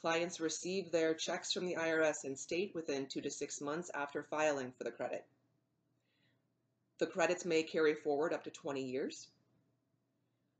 Clients 0.00 0.40
receive 0.40 0.90
their 0.90 1.14
checks 1.14 1.52
from 1.52 1.66
the 1.66 1.74
IRS 1.74 2.24
and 2.24 2.38
state 2.38 2.74
within 2.74 3.06
two 3.06 3.20
to 3.20 3.30
six 3.30 3.60
months 3.60 3.90
after 3.92 4.22
filing 4.22 4.72
for 4.78 4.84
the 4.84 4.92
credit. 4.92 5.26
The 7.02 7.08
credits 7.08 7.44
may 7.44 7.64
carry 7.64 7.94
forward 7.96 8.32
up 8.32 8.44
to 8.44 8.50
20 8.52 8.80
years. 8.80 9.26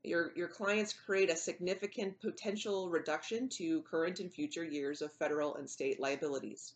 Your, 0.03 0.33
your 0.35 0.49
clients 0.49 0.91
create 0.91 1.29
a 1.29 1.37
significant 1.37 2.19
potential 2.19 2.89
reduction 2.89 3.47
to 3.59 3.81
current 3.83 4.19
and 4.19 4.29
future 4.29 4.65
years 4.65 5.01
of 5.01 5.13
federal 5.13 5.55
and 5.55 5.69
state 5.69 6.01
liabilities. 6.01 6.73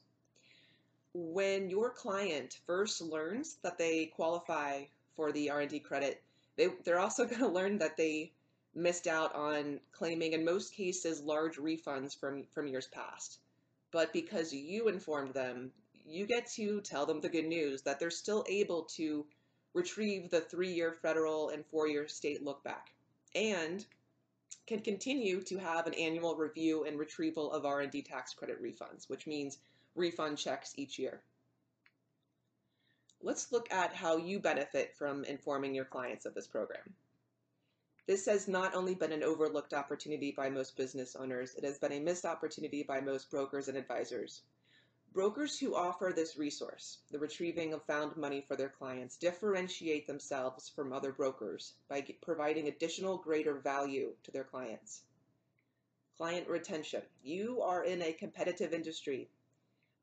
When 1.13 1.69
your 1.69 1.89
client 1.89 2.62
first 2.65 3.01
learns 3.01 3.57
that 3.62 3.77
they 3.77 4.05
qualify 4.05 4.86
for 5.17 5.33
the 5.33 5.50
R&D 5.50 5.81
credit, 5.81 6.24
they, 6.55 6.69
they're 6.86 7.00
also 7.00 7.25
going 7.27 7.41
to 7.41 7.50
learn 7.50 7.77
that 7.79 7.97
they 7.97 8.31
missed 8.74 9.05
out 9.05 9.36
on 9.36 9.81
claiming, 9.91 10.31
in 10.31 10.45
most 10.45 10.75
cases, 10.75 11.19
large 11.19 11.57
refunds 11.57 12.17
from, 12.17 12.45
from 12.53 12.67
years 12.67 12.88
past. 12.88 13.39
But 13.91 14.13
because 14.13 14.53
you 14.53 14.88
informed 14.88 15.33
them, 15.33 15.74
you 16.05 16.25
get 16.25 16.47
to 16.51 16.79
tell 16.79 17.05
them 17.05 17.19
the 17.19 17.27
good 17.27 17.47
news 17.47 17.81
that 17.81 18.00
they're 18.00 18.09
still 18.09 18.45
able 18.47 18.83
to 18.83 19.25
retrieve 19.77 20.31
the 20.31 20.41
three-year 20.41 20.91
federal 20.91 21.50
and 21.50 21.63
four-year 21.67 22.07
state 22.07 22.43
look 22.43 22.63
back 22.63 22.89
and 23.36 23.86
can 24.65 24.79
continue 24.79 25.39
to 25.41 25.57
have 25.57 25.86
an 25.86 25.93
annual 25.93 26.36
review 26.36 26.84
and 26.84 26.98
retrieval 26.98 27.51
of 27.51 27.63
R&D 27.63 28.01
tax 28.01 28.34
credit 28.34 28.62
refunds, 28.62 29.07
which 29.07 29.27
means 29.27 29.60
refund 29.96 30.38
checks 30.38 30.74
each 30.77 30.98
year. 30.98 31.22
Let's 33.22 33.51
look 33.51 33.72
at 33.72 33.93
how 33.93 34.17
you 34.17 34.39
benefit 34.39 34.96
from 34.96 35.24
informing 35.24 35.75
your 35.75 35.86
clients 35.86 36.25
of 36.25 36.34
this 36.34 36.48
program. 36.48 36.93
This 38.07 38.25
has 38.25 38.48
not 38.48 38.74
only 38.74 38.96
been 38.96 39.12
an 39.12 39.24
overlooked 39.24 39.74
opportunity 39.74 40.31
by 40.31 40.50
most 40.50 40.75
business 40.75 41.15
owners, 41.15 41.53
it 41.55 41.63
has 41.63 41.77
been 41.77 41.91
a 41.91 42.00
missed 42.00 42.25
opportunity 42.25 42.81
by 42.81 43.00
most 43.00 43.29
brokers 43.29 43.67
and 43.67 43.77
advisors. 43.77 44.41
Brokers 45.13 45.57
who 45.57 45.75
offer 45.75 46.13
this 46.15 46.37
resource, 46.37 46.99
the 47.11 47.17
retrieving 47.17 47.73
of 47.73 47.83
found 47.85 48.15
money 48.15 48.41
for 48.41 48.55
their 48.55 48.69
clients, 48.69 49.17
differentiate 49.17 50.05
themselves 50.05 50.69
from 50.69 50.93
other 50.93 51.11
brokers 51.11 51.73
by 51.89 52.05
providing 52.21 52.67
additional 52.67 53.17
greater 53.17 53.55
value 53.55 54.13
to 54.23 54.31
their 54.31 54.43
clients. 54.43 55.01
Client 56.17 56.47
retention. 56.47 57.01
You 57.23 57.61
are 57.61 57.83
in 57.83 58.01
a 58.01 58.13
competitive 58.13 58.73
industry. 58.73 59.29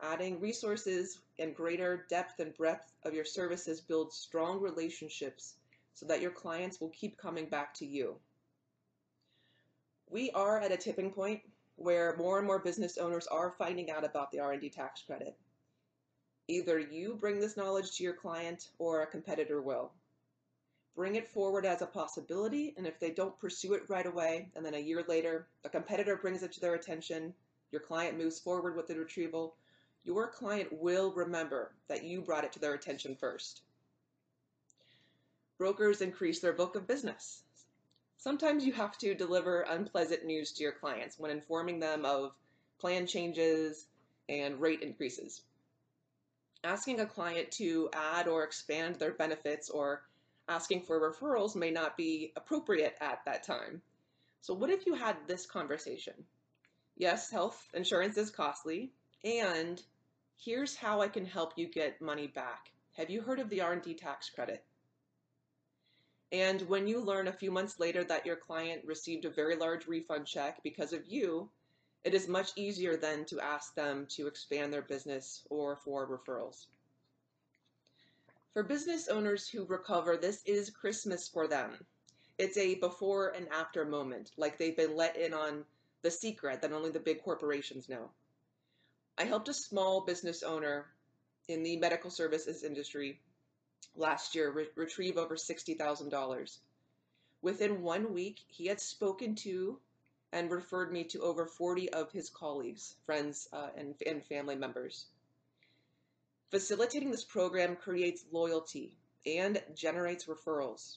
Adding 0.00 0.40
resources 0.40 1.20
and 1.38 1.54
greater 1.54 2.06
depth 2.08 2.40
and 2.40 2.56
breadth 2.56 2.92
of 3.04 3.14
your 3.14 3.24
services 3.24 3.80
builds 3.80 4.16
strong 4.16 4.60
relationships 4.60 5.54
so 5.94 6.06
that 6.06 6.20
your 6.20 6.32
clients 6.32 6.80
will 6.80 6.90
keep 6.90 7.16
coming 7.16 7.48
back 7.48 7.72
to 7.74 7.86
you. 7.86 8.16
We 10.10 10.30
are 10.32 10.60
at 10.60 10.72
a 10.72 10.76
tipping 10.76 11.12
point 11.12 11.42
where 11.76 12.16
more 12.16 12.38
and 12.38 12.46
more 12.46 12.58
business 12.58 12.98
owners 12.98 13.26
are 13.26 13.54
finding 13.58 13.90
out 13.90 14.04
about 14.04 14.30
the 14.30 14.40
R&D 14.40 14.70
tax 14.70 15.02
credit. 15.02 15.36
Either 16.48 16.78
you 16.78 17.16
bring 17.20 17.40
this 17.40 17.56
knowledge 17.56 17.96
to 17.96 18.04
your 18.04 18.12
client 18.12 18.68
or 18.78 19.02
a 19.02 19.06
competitor 19.06 19.62
will. 19.62 19.92
Bring 20.94 21.16
it 21.16 21.28
forward 21.28 21.66
as 21.66 21.82
a 21.82 21.86
possibility, 21.86 22.74
and 22.76 22.86
if 22.86 23.00
they 23.00 23.10
don't 23.10 23.38
pursue 23.38 23.72
it 23.74 23.88
right 23.88 24.06
away, 24.06 24.50
and 24.54 24.64
then 24.64 24.74
a 24.74 24.78
year 24.78 25.04
later, 25.08 25.48
a 25.64 25.68
competitor 25.68 26.16
brings 26.16 26.42
it 26.42 26.52
to 26.52 26.60
their 26.60 26.74
attention, 26.74 27.34
your 27.72 27.80
client 27.80 28.16
moves 28.16 28.38
forward 28.38 28.76
with 28.76 28.86
the 28.86 28.94
retrieval, 28.94 29.56
your 30.04 30.28
client 30.28 30.68
will 30.72 31.12
remember 31.12 31.72
that 31.88 32.04
you 32.04 32.20
brought 32.20 32.44
it 32.44 32.52
to 32.52 32.60
their 32.60 32.74
attention 32.74 33.16
first 33.16 33.62
brokers 35.58 36.00
increase 36.00 36.40
their 36.40 36.52
book 36.52 36.76
of 36.76 36.86
business. 36.86 37.42
Sometimes 38.24 38.64
you 38.64 38.72
have 38.72 38.96
to 38.96 39.14
deliver 39.14 39.66
unpleasant 39.68 40.24
news 40.24 40.50
to 40.52 40.62
your 40.62 40.72
clients 40.72 41.18
when 41.18 41.30
informing 41.30 41.78
them 41.78 42.06
of 42.06 42.32
plan 42.78 43.06
changes 43.06 43.84
and 44.30 44.58
rate 44.62 44.80
increases. 44.80 45.42
Asking 46.64 47.00
a 47.00 47.06
client 47.06 47.50
to 47.58 47.90
add 47.92 48.26
or 48.26 48.42
expand 48.42 48.94
their 48.94 49.12
benefits 49.12 49.68
or 49.68 50.04
asking 50.48 50.84
for 50.84 50.98
referrals 50.98 51.54
may 51.54 51.70
not 51.70 51.98
be 51.98 52.32
appropriate 52.34 52.96
at 52.98 53.22
that 53.26 53.42
time. 53.42 53.82
So 54.40 54.54
what 54.54 54.70
if 54.70 54.86
you 54.86 54.94
had 54.94 55.18
this 55.26 55.44
conversation? 55.44 56.14
Yes, 56.96 57.30
health 57.30 57.62
insurance 57.74 58.16
is 58.16 58.30
costly, 58.30 58.90
and 59.22 59.82
here's 60.38 60.74
how 60.74 61.02
I 61.02 61.08
can 61.08 61.26
help 61.26 61.58
you 61.58 61.68
get 61.68 62.00
money 62.00 62.28
back. 62.28 62.70
Have 62.96 63.10
you 63.10 63.20
heard 63.20 63.38
of 63.38 63.50
the 63.50 63.60
R&D 63.60 63.92
tax 63.92 64.30
credit? 64.30 64.64
And 66.34 66.62
when 66.62 66.88
you 66.88 66.98
learn 66.98 67.28
a 67.28 67.32
few 67.32 67.52
months 67.52 67.78
later 67.78 68.02
that 68.02 68.26
your 68.26 68.34
client 68.34 68.84
received 68.84 69.24
a 69.24 69.30
very 69.30 69.54
large 69.54 69.86
refund 69.86 70.26
check 70.26 70.60
because 70.64 70.92
of 70.92 71.06
you, 71.06 71.48
it 72.02 72.12
is 72.12 72.26
much 72.26 72.50
easier 72.56 72.96
then 72.96 73.24
to 73.26 73.38
ask 73.38 73.76
them 73.76 74.04
to 74.16 74.26
expand 74.26 74.72
their 74.72 74.82
business 74.82 75.42
or 75.48 75.76
for 75.76 76.08
referrals. 76.08 76.66
For 78.52 78.64
business 78.64 79.06
owners 79.06 79.48
who 79.48 79.64
recover, 79.64 80.16
this 80.16 80.42
is 80.44 80.70
Christmas 80.70 81.28
for 81.28 81.46
them. 81.46 81.78
It's 82.36 82.56
a 82.56 82.74
before 82.74 83.28
and 83.28 83.46
after 83.50 83.84
moment, 83.84 84.32
like 84.36 84.58
they've 84.58 84.76
been 84.76 84.96
let 84.96 85.16
in 85.16 85.32
on 85.32 85.64
the 86.02 86.10
secret 86.10 86.60
that 86.62 86.72
only 86.72 86.90
the 86.90 86.98
big 86.98 87.22
corporations 87.22 87.88
know. 87.88 88.10
I 89.16 89.22
helped 89.22 89.48
a 89.48 89.54
small 89.54 90.00
business 90.00 90.42
owner 90.42 90.86
in 91.46 91.62
the 91.62 91.76
medical 91.76 92.10
services 92.10 92.64
industry 92.64 93.20
last 93.96 94.34
year 94.34 94.50
re- 94.50 94.68
retrieve 94.74 95.16
over 95.16 95.36
$60,000. 95.36 96.58
Within 97.42 97.82
one 97.82 98.12
week, 98.12 98.40
he 98.48 98.66
had 98.66 98.80
spoken 98.80 99.34
to 99.36 99.78
and 100.32 100.50
referred 100.50 100.92
me 100.92 101.04
to 101.04 101.22
over 101.22 101.46
40 101.46 101.90
of 101.90 102.10
his 102.10 102.28
colleagues, 102.28 102.96
friends, 103.06 103.48
uh, 103.52 103.68
and, 103.76 103.94
and 104.06 104.24
family 104.24 104.56
members. 104.56 105.06
Facilitating 106.50 107.10
this 107.10 107.24
program 107.24 107.76
creates 107.76 108.24
loyalty 108.32 108.96
and 109.26 109.62
generates 109.74 110.26
referrals. 110.26 110.96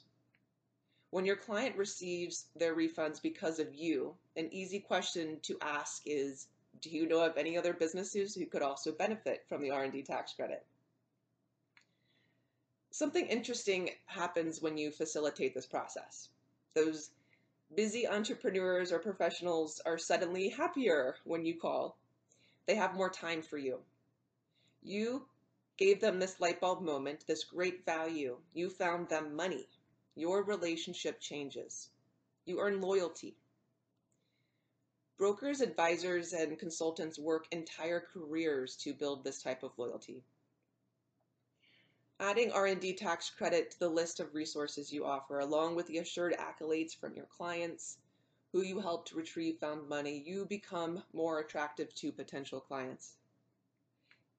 When 1.09 1.25
your 1.25 1.35
client 1.35 1.77
receives 1.77 2.45
their 2.55 2.75
refunds 2.75 3.21
because 3.21 3.59
of 3.59 3.73
you, 3.73 4.15
an 4.35 4.49
easy 4.51 4.79
question 4.79 5.39
to 5.43 5.57
ask 5.61 6.01
is, 6.05 6.47
do 6.81 6.89
you 6.89 7.07
know 7.07 7.21
of 7.21 7.37
any 7.37 7.57
other 7.57 7.73
businesses 7.73 8.35
who 8.35 8.45
could 8.45 8.61
also 8.61 8.91
benefit 8.91 9.45
from 9.47 9.61
the 9.61 9.71
R&D 9.71 10.03
tax 10.03 10.33
credit? 10.33 10.65
Something 12.97 13.27
interesting 13.27 13.91
happens 14.07 14.59
when 14.59 14.75
you 14.75 14.89
facilitate 14.89 15.53
this 15.53 15.67
process. 15.67 16.29
Those 16.73 17.11
busy 17.75 18.07
entrepreneurs 18.07 18.91
or 18.91 18.97
professionals 18.97 19.79
are 19.85 19.99
suddenly 19.99 20.49
happier 20.49 21.15
when 21.23 21.45
you 21.45 21.59
call. 21.59 21.95
They 22.65 22.73
have 22.73 22.95
more 22.95 23.11
time 23.11 23.43
for 23.43 23.59
you. 23.59 23.81
You 24.81 25.27
gave 25.77 26.01
them 26.01 26.19
this 26.19 26.39
light 26.39 26.59
bulb 26.59 26.81
moment, 26.81 27.25
this 27.27 27.43
great 27.43 27.85
value. 27.85 28.37
You 28.55 28.71
found 28.71 29.09
them 29.09 29.35
money. 29.35 29.67
Your 30.15 30.43
relationship 30.43 31.19
changes. 31.21 31.89
You 32.45 32.59
earn 32.59 32.81
loyalty. 32.81 33.35
Brokers, 35.19 35.61
advisors, 35.61 36.33
and 36.33 36.57
consultants 36.57 37.19
work 37.19 37.45
entire 37.51 37.99
careers 38.11 38.75
to 38.77 38.93
build 38.93 39.23
this 39.23 39.43
type 39.43 39.61
of 39.61 39.77
loyalty. 39.77 40.23
Adding 42.19 42.51
R&D 42.51 42.93
tax 42.93 43.29
credit 43.29 43.71
to 43.71 43.79
the 43.79 43.89
list 43.89 44.19
of 44.19 44.33
resources 44.33 44.91
you 44.91 45.05
offer, 45.05 45.39
along 45.39 45.75
with 45.75 45.85
the 45.85 45.99
assured 45.99 46.33
accolades 46.33 46.95
from 46.95 47.13
your 47.15 47.27
clients, 47.27 47.97
who 48.51 48.63
you 48.63 48.79
helped 48.79 49.11
retrieve 49.11 49.59
found 49.59 49.87
money, 49.87 50.17
you 50.25 50.45
become 50.45 51.03
more 51.13 51.39
attractive 51.39 51.93
to 51.95 52.11
potential 52.11 52.59
clients. 52.59 53.17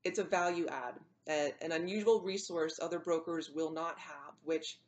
It's 0.03 0.19
a 0.19 0.25
value 0.25 0.67
add, 0.67 0.99
an 1.29 1.73
unusual 1.73 2.21
resource 2.21 2.81
other 2.81 2.99
brokers 2.99 3.51
will 3.51 3.71
not 3.71 3.99
have, 3.99 4.35
which 4.45 4.79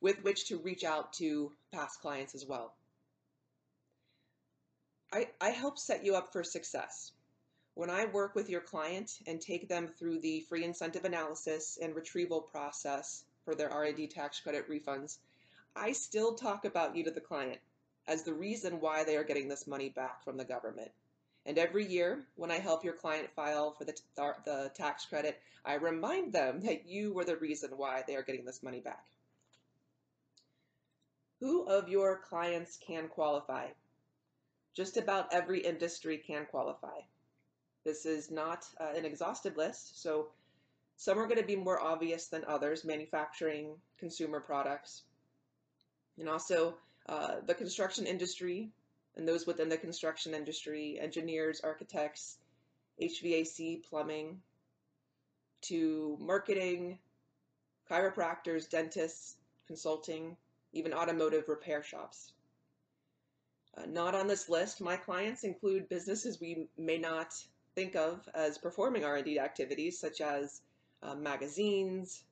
with 0.00 0.22
which 0.22 0.46
to 0.48 0.58
reach 0.58 0.84
out 0.84 1.12
to 1.14 1.52
past 1.72 2.00
clients 2.00 2.34
as 2.34 2.44
well. 2.44 2.74
I, 5.12 5.30
I 5.40 5.50
help 5.50 5.78
set 5.78 6.04
you 6.04 6.14
up 6.14 6.32
for 6.32 6.44
success. 6.44 7.12
When 7.76 7.90
I 7.90 8.06
work 8.06 8.34
with 8.34 8.48
your 8.48 8.62
client 8.62 9.18
and 9.26 9.38
take 9.38 9.68
them 9.68 9.86
through 9.86 10.20
the 10.20 10.40
free 10.48 10.64
incentive 10.64 11.04
analysis 11.04 11.78
and 11.82 11.94
retrieval 11.94 12.40
process 12.40 13.26
for 13.44 13.54
their 13.54 13.70
R&D 13.70 14.06
tax 14.06 14.40
credit 14.40 14.66
refunds, 14.66 15.18
I 15.76 15.92
still 15.92 16.36
talk 16.36 16.64
about 16.64 16.96
you 16.96 17.04
to 17.04 17.10
the 17.10 17.20
client 17.20 17.60
as 18.08 18.22
the 18.22 18.32
reason 18.32 18.80
why 18.80 19.04
they 19.04 19.14
are 19.18 19.24
getting 19.24 19.46
this 19.46 19.66
money 19.66 19.90
back 19.90 20.24
from 20.24 20.38
the 20.38 20.44
government. 20.44 20.90
And 21.44 21.58
every 21.58 21.84
year, 21.84 22.26
when 22.36 22.50
I 22.50 22.60
help 22.60 22.82
your 22.82 22.94
client 22.94 23.28
file 23.36 23.72
for 23.72 23.84
the, 23.84 23.94
the 24.16 24.72
tax 24.74 25.04
credit, 25.04 25.38
I 25.62 25.74
remind 25.74 26.32
them 26.32 26.60
that 26.64 26.86
you 26.86 27.12
were 27.12 27.26
the 27.26 27.36
reason 27.36 27.72
why 27.76 28.04
they 28.06 28.16
are 28.16 28.22
getting 28.22 28.46
this 28.46 28.62
money 28.62 28.80
back. 28.80 29.04
Who 31.40 31.66
of 31.66 31.90
your 31.90 32.22
clients 32.26 32.78
can 32.78 33.08
qualify? 33.08 33.66
Just 34.72 34.96
about 34.96 35.30
every 35.30 35.60
industry 35.60 36.16
can 36.26 36.46
qualify. 36.46 37.00
This 37.86 38.04
is 38.04 38.32
not 38.32 38.66
uh, 38.80 38.94
an 38.96 39.04
exhaustive 39.04 39.56
list, 39.56 40.02
so 40.02 40.26
some 40.96 41.20
are 41.20 41.28
going 41.28 41.40
to 41.40 41.46
be 41.46 41.54
more 41.54 41.80
obvious 41.80 42.26
than 42.26 42.44
others, 42.44 42.84
manufacturing, 42.84 43.76
consumer 43.96 44.40
products. 44.40 45.04
And 46.18 46.28
also, 46.28 46.74
uh, 47.08 47.36
the 47.46 47.54
construction 47.54 48.04
industry 48.04 48.70
and 49.14 49.28
those 49.28 49.46
within 49.46 49.68
the 49.68 49.76
construction 49.76 50.34
industry, 50.34 50.98
engineers, 51.00 51.60
architects, 51.62 52.38
HVAC, 53.00 53.84
plumbing, 53.84 54.40
to 55.62 56.18
marketing, 56.20 56.98
chiropractors, 57.88 58.68
dentists, 58.68 59.36
consulting, 59.68 60.36
even 60.72 60.92
automotive 60.92 61.48
repair 61.48 61.84
shops. 61.84 62.32
Uh, 63.76 63.86
not 63.86 64.16
on 64.16 64.26
this 64.26 64.48
list, 64.48 64.80
my 64.80 64.96
clients 64.96 65.44
include 65.44 65.88
businesses 65.88 66.40
we 66.40 66.66
may 66.76 66.98
not 66.98 67.32
think 67.76 67.94
of 67.94 68.26
as 68.34 68.58
performing 68.58 69.04
R&D 69.04 69.38
activities 69.38 69.98
such 69.98 70.20
as 70.20 70.62
uh, 71.02 71.14
magazines, 71.14 72.24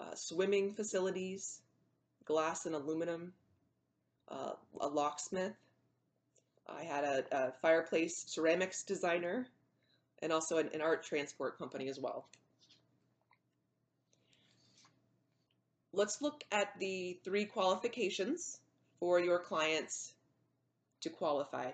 uh, 0.00 0.14
swimming 0.14 0.72
facilities, 0.72 1.60
glass 2.24 2.66
and 2.66 2.74
aluminum, 2.74 3.32
uh, 4.28 4.52
a 4.80 4.88
locksmith. 4.88 5.52
I 6.68 6.82
had 6.84 7.04
a, 7.04 7.24
a, 7.30 7.52
fireplace 7.60 8.24
ceramics 8.26 8.82
designer 8.82 9.46
and 10.22 10.32
also 10.32 10.56
an, 10.56 10.70
an 10.72 10.80
art 10.80 11.04
transport 11.04 11.58
company 11.58 11.88
as 11.88 12.00
well. 12.00 12.26
Let's 15.92 16.22
look 16.22 16.42
at 16.50 16.78
the 16.78 17.18
three 17.22 17.44
qualifications 17.44 18.60
for 18.98 19.20
your 19.20 19.38
clients 19.38 20.14
to 21.02 21.10
qualify. 21.10 21.72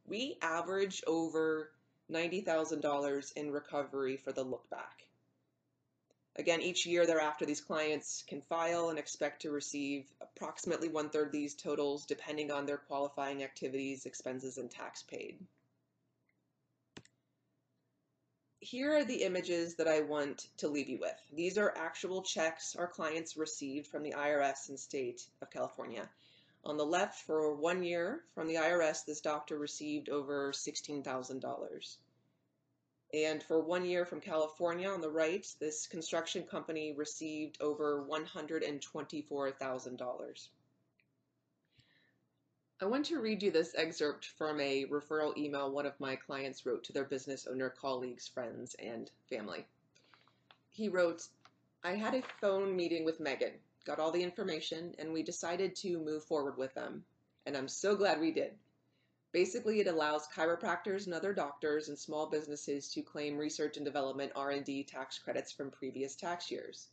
We 0.07 0.37
average 0.43 1.03
over 1.07 1.71
$90,000 2.11 3.33
in 3.37 3.51
recovery 3.51 4.17
for 4.17 4.33
the 4.33 4.43
look 4.43 4.69
back. 4.71 5.08
Again, 6.39 6.63
each 6.63 6.87
year 6.87 7.05
thereafter, 7.05 7.45
these 7.45 7.61
clients 7.61 8.23
can 8.29 8.43
file 8.43 8.91
and 8.91 8.99
expect 8.99 9.43
to 9.43 9.51
receive 9.51 10.07
approximately 10.21 10.89
one 10.89 11.11
third 11.11 11.27
of 11.27 11.33
these 11.33 11.55
totals 11.55 12.07
depending 12.07 12.53
on 12.53 12.65
their 12.65 12.79
qualifying 12.79 13.43
activities, 13.43 14.07
expenses, 14.07 14.57
and 14.57 14.71
tax 14.71 15.03
paid. 15.03 15.41
Here 18.61 18.97
are 18.97 19.05
the 19.05 19.25
images 19.25 19.75
that 19.77 19.89
I 19.89 20.03
want 20.03 20.47
to 20.59 20.69
leave 20.69 20.89
you 20.89 20.99
with. 20.99 21.17
These 21.33 21.59
are 21.59 21.77
actual 21.77 22.23
checks 22.23 22.77
our 22.77 22.87
clients 22.87 23.37
received 23.37 23.89
from 23.89 24.05
the 24.05 24.13
IRS 24.13 24.69
and 24.69 24.79
state 24.79 25.27
of 25.43 25.51
California. 25.51 26.09
On 26.65 26.77
the 26.77 26.87
left, 26.87 27.25
for 27.27 27.55
one 27.55 27.83
year 27.83 28.23
from 28.35 28.47
the 28.47 28.57
IRS, 28.57 29.05
this 29.05 29.21
doctor 29.21 29.59
received 29.59 30.09
over 30.09 30.53
$16,000. 30.53 31.97
And 33.15 33.43
for 33.43 33.61
one 33.61 33.87
year 33.87 34.05
from 34.05 34.21
California 34.21 34.87
on 34.89 35.01
the 35.01 35.09
right, 35.09 35.47
this 35.61 35.87
construction 35.87 36.43
company 36.43 36.93
received 36.93 37.57
over 37.61 38.05
$124,000. 38.07 40.49
I 42.81 42.85
want 42.85 43.07
to 43.07 43.19
read 43.19 43.43
you 43.43 43.51
this 43.51 43.75
excerpt 43.77 44.27
from 44.27 44.61
a 44.61 44.85
referral 44.85 45.37
email 45.37 45.73
one 45.73 45.87
of 45.87 45.99
my 45.99 46.15
clients 46.15 46.65
wrote 46.65 46.85
to 46.85 46.93
their 46.93 47.05
business 47.05 47.47
owner 47.47 47.71
colleagues, 47.71 48.29
friends, 48.29 48.77
and 48.79 49.11
family. 49.29 49.67
He 50.71 50.89
wrote, 50.89 51.27
I 51.83 51.95
had 51.95 52.15
a 52.15 52.23
phone 52.41 52.77
meeting 52.77 53.05
with 53.05 53.21
Megan, 53.21 53.55
got 53.85 53.99
all 53.99 54.13
the 54.13 54.23
information, 54.23 54.95
and 54.99 55.13
we 55.13 55.25
decided 55.25 55.75
to 55.77 55.99
move 55.99 56.23
forward 56.25 56.57
with 56.57 56.73
them. 56.75 57.05
And 57.47 57.57
I'm 57.57 57.69
so 57.69 57.97
glad 57.97 58.21
we 58.21 58.31
did. 58.31 58.53
Basically, 59.31 59.81
it 59.81 59.87
allows 59.87 60.27
chiropractors 60.29 61.05
and 61.05 61.15
other 61.15 61.35
doctors 61.35 61.89
and 61.89 61.99
small 61.99 62.27
businesses 62.31 62.89
to 62.93 63.03
claim 63.03 63.37
research 63.37 63.77
and 63.77 63.85
development 63.85 64.33
R&D 64.35 64.85
tax 64.85 65.19
credits 65.19 65.53
from 65.53 65.71
previous 65.71 66.17
tax 66.17 66.51
years. 66.51 66.89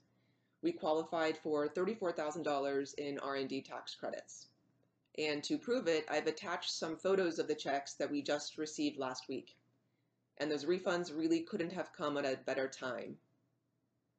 We 0.62 0.74
qualified 0.74 1.38
for 1.38 1.70
$34,000 1.70 2.94
in 2.96 3.20
R&D 3.20 3.62
tax 3.62 3.96
credits. 3.96 4.48
And 5.18 5.42
to 5.46 5.58
prove 5.58 5.88
it, 5.88 6.06
I've 6.10 6.28
attached 6.28 6.72
some 6.72 6.98
photos 6.98 7.40
of 7.40 7.48
the 7.48 7.56
checks 7.56 7.94
that 7.94 8.12
we 8.12 8.22
just 8.22 8.58
received 8.58 8.98
last 8.98 9.30
week. 9.30 9.56
And 10.38 10.52
those 10.52 10.66
refunds 10.66 11.18
really 11.18 11.42
couldn't 11.42 11.72
have 11.72 11.94
come 11.94 12.18
at 12.18 12.26
a 12.26 12.40
better 12.46 12.68
time. 12.68 13.18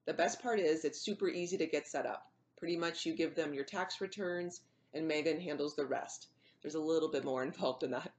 The 0.07 0.15
best 0.15 0.41
part 0.41 0.59
is 0.59 0.87
it's 0.87 1.01
super 1.01 1.29
easy 1.29 1.59
to 1.59 1.67
get 1.67 1.87
set 1.87 2.07
up. 2.07 2.33
Pretty 2.57 2.77
much 2.77 3.05
you 3.05 3.13
give 3.13 3.35
them 3.35 3.53
your 3.53 3.65
tax 3.65 4.01
returns 4.01 4.63
and 4.95 5.07
Megan 5.07 5.39
handles 5.39 5.77
the 5.77 5.85
rest. 5.85 6.29
There's 6.67 6.75
a 6.75 6.81
little 6.81 7.09
bit 7.09 7.25
more 7.25 7.45
involved 7.45 7.85
in 7.85 7.93
that 7.93 8.11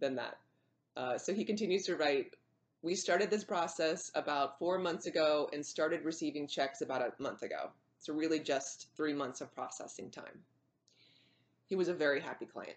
than 0.00 0.16
that. 0.16 0.36
Uh, 0.96 1.18
so 1.18 1.32
he 1.32 1.44
continues 1.44 1.84
to 1.84 1.94
write, 1.94 2.34
we 2.82 2.96
started 2.96 3.30
this 3.30 3.44
process 3.44 4.10
about 4.16 4.58
four 4.58 4.76
months 4.80 5.06
ago 5.06 5.48
and 5.52 5.64
started 5.64 6.04
receiving 6.04 6.48
checks 6.48 6.80
about 6.80 7.00
a 7.00 7.22
month 7.22 7.44
ago. 7.44 7.70
So 8.00 8.12
really 8.12 8.40
just 8.40 8.88
three 8.96 9.12
months 9.12 9.40
of 9.40 9.54
processing 9.54 10.10
time. 10.10 10.40
He 11.68 11.76
was 11.76 11.86
a 11.86 11.94
very 11.94 12.20
happy 12.20 12.44
client. 12.44 12.74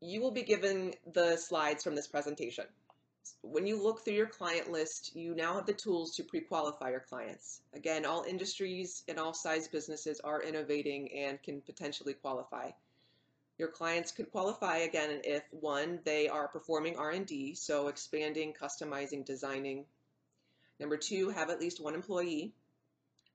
You 0.00 0.20
will 0.20 0.30
be 0.30 0.44
given 0.44 0.94
the 1.12 1.36
slides 1.36 1.82
from 1.82 1.96
this 1.96 2.06
presentation. 2.06 2.66
When 3.42 3.66
you 3.66 3.82
look 3.82 4.04
through 4.04 4.14
your 4.14 4.28
client 4.28 4.70
list, 4.70 5.16
you 5.16 5.34
now 5.34 5.54
have 5.54 5.66
the 5.66 5.72
tools 5.72 6.14
to 6.14 6.22
pre-qualify 6.22 6.90
your 6.90 7.00
clients. 7.00 7.62
Again, 7.72 8.04
all 8.04 8.22
industries 8.22 9.02
and 9.08 9.18
all 9.18 9.34
size 9.34 9.66
businesses 9.66 10.20
are 10.20 10.40
innovating 10.40 11.12
and 11.12 11.42
can 11.42 11.62
potentially 11.62 12.14
qualify. 12.14 12.70
Your 13.56 13.68
clients 13.68 14.10
could 14.10 14.32
qualify 14.32 14.78
again 14.78 15.20
if 15.22 15.44
one, 15.52 16.00
they 16.04 16.28
are 16.28 16.48
performing 16.48 16.96
R&D, 16.96 17.54
so 17.54 17.86
expanding, 17.86 18.52
customizing, 18.52 19.24
designing. 19.24 19.84
Number 20.80 20.96
two, 20.96 21.28
have 21.28 21.50
at 21.50 21.60
least 21.60 21.80
one 21.80 21.94
employee. 21.94 22.52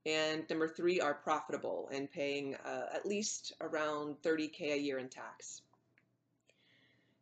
And 0.05 0.49
number 0.49 0.67
three, 0.67 0.99
are 0.99 1.13
profitable 1.13 1.89
and 1.91 2.11
paying 2.11 2.55
uh, 2.55 2.87
at 2.93 3.05
least 3.05 3.53
around 3.61 4.21
30K 4.21 4.73
a 4.73 4.77
year 4.77 4.97
in 4.97 5.07
tax. 5.07 5.61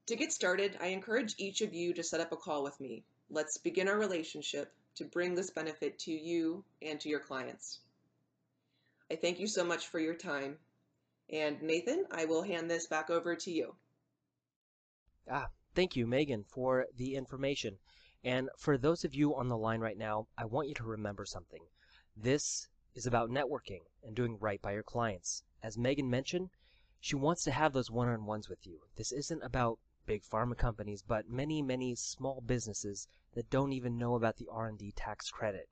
To 0.08 0.16
get 0.16 0.32
started, 0.32 0.78
I 0.80 0.88
encourage 0.88 1.36
each 1.38 1.62
of 1.62 1.74
you 1.74 1.94
to 1.94 2.04
set 2.04 2.22
up 2.22 2.32
a 2.32 2.38
call 2.38 2.64
with 2.64 2.80
me. 2.80 3.04
Let's 3.30 3.58
begin 3.58 3.88
our 3.88 3.98
relationship 3.98 4.74
to 4.96 5.06
bring 5.06 5.36
this 5.36 5.52
benefit 5.52 6.00
to 6.00 6.12
you 6.12 6.64
and 6.82 7.00
to 7.02 7.10
your 7.10 7.20
clients. 7.20 7.80
I 9.12 9.16
thank 9.16 9.40
you 9.40 9.48
so 9.48 9.64
much 9.64 9.88
for 9.88 10.00
your 10.00 10.16
time 10.16 10.58
And 11.30 11.62
Nathan, 11.62 12.06
I 12.10 12.26
will 12.26 12.44
hand 12.44 12.70
this 12.70 12.88
back 12.88 13.10
over 13.10 13.36
to 13.36 13.52
you. 13.52 13.76
Ah, 15.30 15.50
thank 15.76 15.96
you, 15.96 16.08
Megan, 16.08 16.46
for 16.46 16.88
the 16.96 17.16
information. 17.16 17.80
And 18.24 18.50
for 18.58 18.78
those 18.78 19.04
of 19.04 19.14
you 19.14 19.36
on 19.36 19.48
the 19.48 19.58
line 19.58 19.82
right 19.82 19.98
now, 19.98 20.28
I 20.38 20.46
want 20.46 20.70
you 20.70 20.74
to 20.76 20.84
remember 20.84 21.26
something. 21.26 21.66
This 22.16 22.68
is 22.96 23.06
about 23.06 23.30
networking 23.30 23.82
and 24.04 24.16
doing 24.16 24.38
right 24.40 24.62
by 24.62 24.72
your 24.72 24.84
clients. 24.84 25.44
As 25.62 25.78
Megan 25.78 26.10
mentioned, 26.10 26.50
she 27.00 27.16
wants 27.16 27.44
to 27.44 27.52
have 27.52 27.74
those 27.74 27.92
one-on-ones 27.92 28.50
with 28.50 28.66
you. 28.66 28.80
This 28.96 29.12
isn't 29.12 29.44
about 29.44 29.80
big 30.06 30.24
pharma 30.24 30.58
companies, 30.58 31.04
but 31.04 31.30
many, 31.30 31.62
many 31.62 31.94
small 31.94 32.42
businesses 32.42 33.08
that 33.34 33.50
don't 33.50 33.74
even 33.74 33.98
know 33.98 34.16
about 34.16 34.38
the 34.38 34.48
R&D 34.50 34.94
tax 34.96 35.30
credit. 35.30 35.70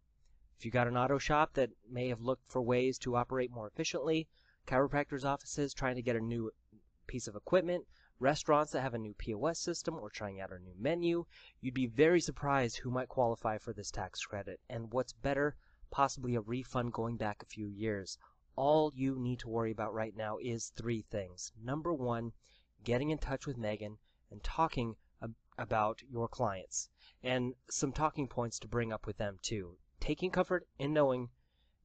If 0.58 0.65
you 0.65 0.72
got 0.72 0.88
an 0.88 0.98
auto 0.98 1.18
shop 1.18 1.54
that 1.54 1.72
may 1.89 2.10
have 2.10 2.22
looked 2.22 2.52
for 2.52 2.62
ways 2.62 2.98
to 3.00 3.15
operate 3.15 3.52
more 3.52 3.68
efficiently, 3.68 4.28
chiropractors' 4.65 5.25
offices 5.25 5.73
trying 5.73 5.95
to 5.95 6.01
get 6.01 6.15
a 6.15 6.21
new 6.21 6.51
piece 7.08 7.28
of 7.28 7.36
equipment, 7.36 7.86
restaurants 8.19 8.71
that 8.71 8.82
have 8.82 8.93
a 8.93 8.97
new 8.97 9.13
POS 9.13 9.60
system 9.60 9.95
or 9.95 10.10
trying 10.10 10.39
out 10.39 10.51
a 10.51 10.60
new 10.60 10.73
menu, 10.78 11.25
you'd 11.62 11.73
be 11.73 11.86
very 11.86 12.21
surprised 12.21 12.78
who 12.78 12.89
might 12.89 13.10
qualify 13.10 13.58
for 13.58 13.73
this 13.73 13.91
tax 13.91 14.21
credit. 14.21 14.60
And 14.69 14.91
what's 14.91 15.13
better, 15.13 15.56
possibly 15.91 16.36
a 16.36 16.41
refund 16.41 16.93
going 16.93 17.17
back 17.17 17.43
a 17.43 17.45
few 17.45 17.67
years. 17.67 18.17
All 18.56 18.91
you 18.95 19.19
need 19.19 19.39
to 19.39 19.49
worry 19.49 19.71
about 19.71 19.93
right 19.93 20.15
now 20.15 20.38
is 20.41 20.69
three 20.69 21.01
things. 21.01 21.51
Number 21.62 21.93
one, 21.93 22.32
getting 22.84 23.10
in 23.10 23.17
touch 23.17 23.45
with 23.45 23.58
Megan 23.58 23.97
and 24.32 24.43
talking 24.43 24.95
ab- 25.21 25.36
about 25.58 26.01
your 26.10 26.28
clients 26.28 26.89
and 27.21 27.54
some 27.69 27.91
talking 27.91 28.28
points 28.28 28.60
to 28.60 28.67
bring 28.67 28.93
up 28.93 29.06
with 29.06 29.17
them 29.17 29.39
too. 29.41 29.78
Taking 29.99 30.32
comfort 30.32 30.67
in 30.80 30.93
knowing 30.93 31.30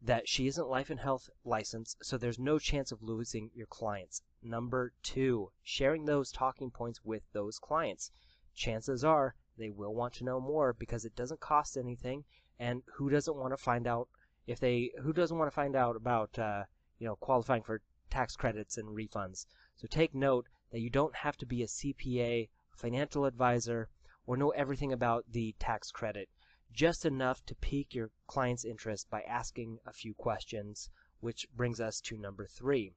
that 0.03 0.27
she 0.27 0.47
isn't 0.47 0.69
life 0.69 0.89
and 0.89 1.01
health 1.01 1.29
licensed, 1.45 2.03
so 2.03 2.17
there's 2.17 2.39
no 2.39 2.59
chance 2.59 2.91
of 2.91 3.03
losing 3.03 3.51
your 3.55 3.67
clients. 3.67 4.23
Number 4.43 4.95
two, 5.03 5.53
sharing 5.63 6.07
those 6.07 6.33
talking 6.33 6.71
points 6.71 7.05
with 7.05 7.23
those 7.33 7.59
clients. 7.59 8.11
Chances 8.55 9.05
are 9.05 9.35
they 9.59 9.69
will 9.69 9.95
want 9.95 10.15
to 10.15 10.25
know 10.25 10.41
more 10.41 10.73
because 10.73 11.05
it 11.05 11.15
doesn't 11.15 11.41
cost 11.41 11.77
anything, 11.77 12.25
and 12.59 12.83
who 12.95 13.11
doesn't 13.11 13.37
want 13.37 13.53
to 13.53 13.59
find 13.59 13.87
out 13.87 14.09
if 14.47 14.59
they 14.59 14.91
who 15.03 15.13
doesn't 15.13 15.37
want 15.37 15.51
to 15.51 15.55
find 15.55 15.77
out 15.77 15.97
about 15.97 16.39
uh, 16.39 16.65
you 16.99 17.07
know 17.07 17.17
qualifying 17.17 17.63
for 17.63 17.83
tax 18.09 18.37
credits 18.37 18.79
and 18.79 18.89
refunds. 18.97 19.45
So 19.77 19.87
take 19.87 20.15
note 20.15 20.47
that 20.71 20.81
you 20.81 20.89
don't 20.89 21.15
have 21.15 21.37
to 21.37 21.47
be 21.47 21.63
a 21.63 21.67
CPA, 21.67 22.49
financial 22.75 23.27
advisor, 23.27 23.91
or 24.27 24.39
know 24.39 24.51
everything 24.51 24.95
about 24.95 25.27
the 25.31 25.55
tax 25.59 25.91
credit 25.91 26.31
just 26.73 27.05
enough 27.05 27.45
to 27.47 27.55
pique 27.55 27.95
your 27.95 28.11
client's 28.27 28.65
interest 28.65 29.11
by 29.11 29.23
asking 29.23 29.79
a 29.87 29.93
few 29.93 30.15
questions, 30.15 30.91
which 31.21 31.47
brings 31.55 31.81
us 31.81 32.01
to 32.01 32.17
number 32.17 32.47
three. 32.47 32.93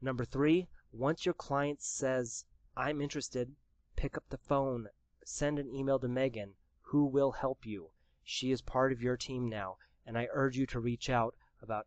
Number 0.00 0.24
three, 0.24 0.68
once 0.92 1.26
your 1.26 1.34
client 1.34 1.82
says, 1.82 2.44
I'm 2.76 3.00
interested, 3.00 3.54
pick 3.96 4.16
up 4.16 4.24
the 4.28 4.38
phone, 4.38 4.88
send 5.24 5.58
an 5.58 5.74
email 5.74 5.98
to 5.98 6.08
Megan, 6.08 6.54
who 6.82 7.04
will 7.04 7.32
help 7.32 7.66
you. 7.66 7.90
She 8.22 8.52
is 8.52 8.62
part 8.62 8.92
of 8.92 9.02
your 9.02 9.16
team 9.16 9.48
now, 9.48 9.76
and 10.06 10.16
I 10.16 10.28
urge 10.32 10.56
you 10.56 10.66
to 10.66 10.80
reach 10.80 11.10
out 11.10 11.34
about 11.60 11.86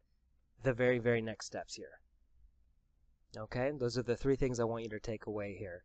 the 0.64 0.74
very, 0.74 1.00
very 1.00 1.22
next 1.22 1.46
steps 1.46 1.76
here. 1.76 2.00
Okay, 3.38 3.72
those 3.78 3.98
are 3.98 4.04
the 4.04 4.18
three 4.18 4.36
things 4.36 4.60
I 4.60 4.66
want 4.66 4.84
you 4.84 4.90
to 4.90 5.00
take 5.00 5.26
away 5.26 5.56
here. 5.56 5.84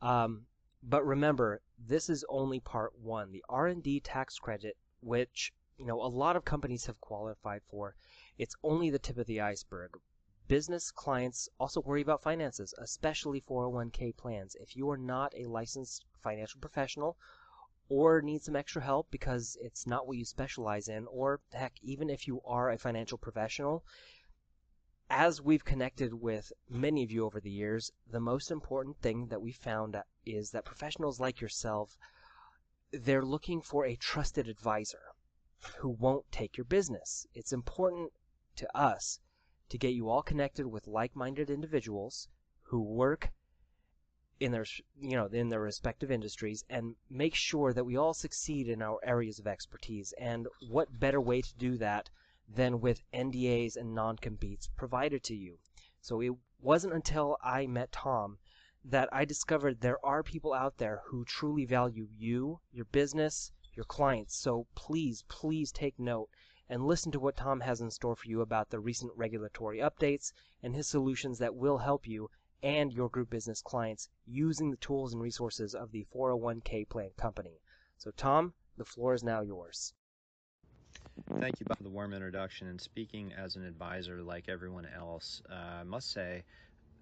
Um, 0.00 0.46
but 0.82 1.04
remember, 1.04 1.60
this 1.76 2.08
is 2.08 2.24
only 2.28 2.60
part 2.60 2.96
one. 2.98 3.32
The 3.32 3.44
R&D 3.48 4.00
tax 4.00 4.38
credit, 4.38 4.76
which 5.00 5.52
you 5.76 5.84
know 5.84 6.00
a 6.00 6.08
lot 6.08 6.36
of 6.36 6.44
companies 6.44 6.86
have 6.86 7.00
qualified 7.00 7.62
for, 7.68 7.96
it's 8.38 8.56
only 8.62 8.88
the 8.90 8.98
tip 8.98 9.18
of 9.18 9.26
the 9.26 9.40
iceberg. 9.40 9.98
Business 10.46 10.90
clients 10.90 11.48
also 11.58 11.80
worry 11.80 12.00
about 12.00 12.22
finances, 12.22 12.74
especially 12.78 13.40
401k 13.40 14.16
plans. 14.16 14.56
If 14.60 14.76
you 14.76 14.88
are 14.88 14.96
not 14.96 15.34
a 15.36 15.46
licensed 15.46 16.04
financial 16.22 16.60
professional 16.60 17.18
or 17.88 18.22
need 18.22 18.42
some 18.42 18.56
extra 18.56 18.82
help 18.82 19.10
because 19.10 19.56
it's 19.60 19.86
not 19.86 20.06
what 20.06 20.16
you 20.16 20.24
specialize 20.24 20.88
in, 20.88 21.06
or 21.08 21.40
heck, 21.52 21.74
even 21.82 22.08
if 22.08 22.26
you 22.26 22.40
are 22.44 22.70
a 22.70 22.78
financial 22.78 23.18
professional, 23.18 23.84
as 25.10 25.40
we've 25.40 25.64
connected 25.64 26.12
with 26.12 26.52
many 26.68 27.02
of 27.02 27.10
you 27.10 27.24
over 27.24 27.40
the 27.40 27.50
years, 27.50 27.92
the 28.06 28.20
most 28.20 28.50
important 28.50 28.98
thing 28.98 29.28
that 29.28 29.40
we 29.40 29.52
found 29.52 29.96
is 30.26 30.50
that 30.50 30.64
professionals 30.64 31.18
like 31.18 31.40
yourself, 31.40 31.96
they're 32.92 33.24
looking 33.24 33.62
for 33.62 33.86
a 33.86 33.96
trusted 33.96 34.48
advisor 34.48 35.14
who 35.78 35.88
won't 35.88 36.30
take 36.30 36.56
your 36.56 36.64
business. 36.64 37.26
It's 37.34 37.52
important 37.52 38.12
to 38.56 38.76
us 38.76 39.20
to 39.70 39.78
get 39.78 39.94
you 39.94 40.08
all 40.08 40.22
connected 40.22 40.66
with 40.66 40.86
like-minded 40.86 41.50
individuals 41.50 42.28
who 42.64 42.80
work 42.80 43.30
in 44.40 44.52
their 44.52 44.66
you 45.00 45.16
know 45.16 45.26
in 45.26 45.48
their 45.48 45.60
respective 45.60 46.10
industries 46.12 46.64
and 46.70 46.94
make 47.10 47.34
sure 47.34 47.72
that 47.72 47.84
we 47.84 47.96
all 47.96 48.14
succeed 48.14 48.68
in 48.68 48.80
our 48.80 49.00
areas 49.02 49.38
of 49.40 49.46
expertise 49.48 50.14
and 50.18 50.46
what 50.68 51.00
better 51.00 51.20
way 51.20 51.40
to 51.40 51.54
do 51.56 51.76
that 51.76 52.08
than 52.48 52.80
with 52.80 53.02
NDAs 53.12 53.76
and 53.76 53.94
non-competes 53.94 54.68
provided 54.76 55.22
to 55.24 55.34
you. 55.34 55.58
So 56.00 56.20
it 56.22 56.32
wasn't 56.60 56.94
until 56.94 57.36
I 57.42 57.66
met 57.66 57.92
Tom 57.92 58.38
that 58.84 59.08
I 59.12 59.24
discovered 59.24 59.80
there 59.80 60.04
are 60.04 60.22
people 60.22 60.54
out 60.54 60.78
there 60.78 61.02
who 61.06 61.24
truly 61.24 61.66
value 61.66 62.08
you, 62.16 62.60
your 62.72 62.86
business, 62.86 63.52
your 63.74 63.84
clients. 63.84 64.34
So 64.34 64.66
please, 64.74 65.24
please 65.28 65.70
take 65.70 65.98
note 65.98 66.30
and 66.68 66.86
listen 66.86 67.12
to 67.12 67.20
what 67.20 67.36
Tom 67.36 67.60
has 67.60 67.80
in 67.80 67.90
store 67.90 68.16
for 68.16 68.28
you 68.28 68.40
about 68.40 68.70
the 68.70 68.80
recent 68.80 69.12
regulatory 69.14 69.78
updates 69.78 70.32
and 70.62 70.74
his 70.74 70.88
solutions 70.88 71.38
that 71.38 71.54
will 71.54 71.78
help 71.78 72.06
you 72.06 72.30
and 72.62 72.92
your 72.92 73.08
group 73.08 73.30
business 73.30 73.62
clients 73.62 74.08
using 74.26 74.70
the 74.70 74.76
tools 74.78 75.12
and 75.12 75.22
resources 75.22 75.74
of 75.74 75.92
the 75.92 76.06
401k 76.14 76.88
plan 76.88 77.10
company. 77.16 77.60
So 77.96 78.10
Tom, 78.10 78.54
the 78.76 78.84
floor 78.84 79.14
is 79.14 79.22
now 79.22 79.42
yours. 79.42 79.92
Thank 81.26 81.60
you, 81.60 81.66
for 81.76 81.82
the 81.82 81.88
warm 81.88 82.12
introduction. 82.12 82.68
And 82.68 82.80
speaking 82.80 83.32
as 83.32 83.56
an 83.56 83.64
advisor 83.64 84.22
like 84.22 84.48
everyone 84.48 84.86
else, 84.86 85.42
uh, 85.50 85.80
I 85.80 85.82
must 85.84 86.12
say 86.12 86.44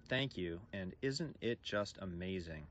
thank 0.09 0.37
you. 0.37 0.59
And 0.73 0.93
isn't 1.01 1.35
it 1.41 1.61
just 1.63 1.97
amazing 2.01 2.67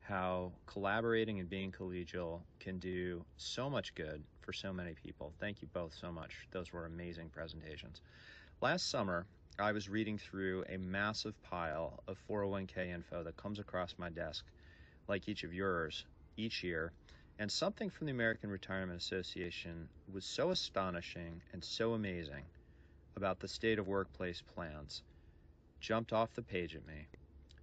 how 0.00 0.52
collaborating 0.66 1.38
and 1.40 1.48
being 1.48 1.72
collegial 1.72 2.40
can 2.58 2.78
do 2.78 3.24
so 3.36 3.70
much 3.70 3.94
good 3.94 4.24
for 4.40 4.52
so 4.52 4.72
many 4.72 4.94
people? 4.94 5.32
Thank 5.40 5.62
you 5.62 5.68
both 5.72 5.94
so 5.94 6.12
much. 6.12 6.46
Those 6.52 6.72
were 6.72 6.86
amazing 6.86 7.30
presentations. 7.30 8.02
Last 8.60 8.90
summer, 8.90 9.26
I 9.58 9.72
was 9.72 9.88
reading 9.88 10.18
through 10.18 10.64
a 10.68 10.78
massive 10.78 11.40
pile 11.42 12.02
of 12.08 12.18
401k 12.28 12.90
info 12.92 13.22
that 13.24 13.36
comes 13.36 13.58
across 13.58 13.94
my 13.98 14.10
desk, 14.10 14.44
like 15.08 15.28
each 15.28 15.44
of 15.44 15.52
yours, 15.54 16.04
each 16.36 16.62
year 16.62 16.92
and 17.40 17.50
something 17.50 17.88
from 17.88 18.06
the 18.06 18.12
American 18.12 18.50
Retirement 18.50 19.00
Association 19.00 19.88
was 20.12 20.26
so 20.26 20.50
astonishing 20.50 21.40
and 21.54 21.64
so 21.64 21.94
amazing 21.94 22.44
about 23.16 23.40
the 23.40 23.48
state 23.48 23.78
of 23.78 23.88
workplace 23.88 24.42
plans 24.54 25.02
jumped 25.80 26.12
off 26.12 26.34
the 26.34 26.42
page 26.42 26.76
at 26.76 26.86
me. 26.86 27.06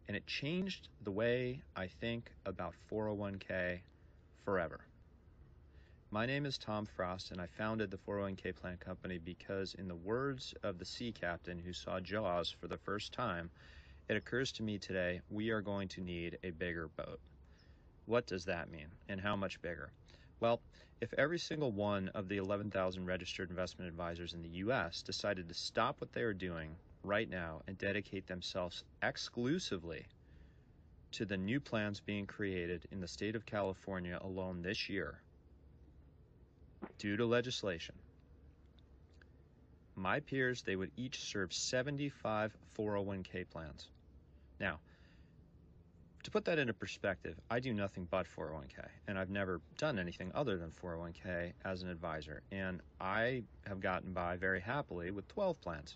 And 0.08 0.18
it 0.18 0.26
changed 0.26 0.88
the 1.04 1.12
way 1.12 1.62
I 1.76 1.86
think 1.86 2.32
about 2.48 2.74
401k 2.92 3.82
forever. 4.44 4.80
My 6.10 6.26
name 6.26 6.48
is 6.48 6.58
Tom 6.58 6.88
Frost, 6.88 7.30
and 7.30 7.40
I 7.40 7.46
founded 7.46 7.92
the 7.92 7.98
401k 7.98 8.56
plan 8.56 8.78
company 8.78 9.20
because, 9.20 9.76
in 9.76 9.88
the 9.88 9.96
words 9.96 10.56
of 10.64 10.80
the 10.80 10.86
sea 10.86 11.12
captain 11.12 11.60
who 11.60 11.72
saw 11.72 12.00
Jaws 12.00 12.50
for 12.50 12.68
the 12.68 12.78
first 12.78 13.14
time, 13.14 13.52
it 14.10 14.18
occurs 14.18 14.52
to 14.54 14.64
me 14.64 14.80
today 14.80 15.22
we 15.30 15.52
are 15.52 15.62
going 15.62 15.88
to 15.90 16.02
need 16.02 16.40
a 16.44 16.50
bigger 16.50 16.88
boat. 16.98 17.20
What 18.08 18.26
does 18.26 18.46
that 18.46 18.72
mean 18.72 18.88
and 19.10 19.22
how 19.22 19.36
much 19.36 19.62
bigger? 19.62 19.92
Well, 20.40 20.62
if 21.02 21.14
every 21.14 21.38
single 21.40 21.72
one 21.72 22.10
of 22.10 22.30
the 22.30 22.38
11,000 22.38 23.06
registered 23.06 23.50
investment 23.50 23.90
advisors 23.90 24.34
in 24.34 24.42
the 24.42 24.50
US 24.66 25.02
decided 25.04 25.48
to 25.50 25.54
stop 25.54 26.02
what 26.02 26.14
they 26.14 26.22
are 26.22 26.34
doing 26.34 26.76
right 27.04 27.30
now 27.30 27.62
and 27.68 27.78
dedicate 27.78 28.26
themselves 28.28 28.84
exclusively 29.04 30.06
to 31.12 31.26
the 31.26 31.38
new 31.38 31.60
plans 31.60 32.00
being 32.00 32.26
created 32.26 32.88
in 32.92 33.02
the 33.02 33.08
state 33.08 33.36
of 33.36 33.46
California 33.46 34.18
alone 34.22 34.62
this 34.62 34.90
year 34.90 35.22
due 36.98 37.18
to 37.18 37.26
legislation, 37.26 37.96
my 39.96 40.20
peers, 40.20 40.62
they 40.62 40.76
would 40.76 40.92
each 40.96 41.20
serve 41.20 41.54
75 41.54 42.56
401k 42.78 43.50
plans. 43.50 43.90
Now, 44.60 44.80
to 46.28 46.32
put 46.32 46.44
that 46.44 46.60
into 46.60 46.74
perspective, 46.74 47.40
I 47.50 47.62
do 47.62 47.74
nothing 47.74 48.06
but 48.12 48.28
401k, 48.28 48.86
and 49.08 49.18
I've 49.18 49.30
never 49.30 49.62
done 49.78 49.98
anything 49.98 50.30
other 50.36 50.58
than 50.58 50.72
401k 50.72 51.54
as 51.64 51.84
an 51.84 51.90
advisor, 51.90 52.42
and 52.52 52.82
I 53.00 53.44
have 53.66 53.80
gotten 53.80 54.12
by 54.12 54.36
very 54.36 54.60
happily 54.60 55.10
with 55.10 55.26
12 55.30 55.62
plans. 55.62 55.96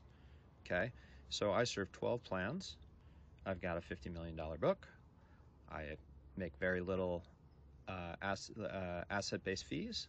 Okay, 0.65 0.89
so 1.29 1.51
I 1.51 1.65
serve 1.65 1.91
12 1.91 2.23
plans. 2.23 2.77
I've 3.45 3.59
got 3.59 3.75
a 3.75 3.81
$50 3.81 4.13
million 4.13 4.39
book. 4.61 4.87
I 5.69 5.97
make 6.37 6.53
very 6.61 6.79
little 6.79 7.25
uh, 7.89 8.15
ass, 8.21 8.51
uh, 8.57 9.03
asset-based 9.09 9.65
fees, 9.65 10.07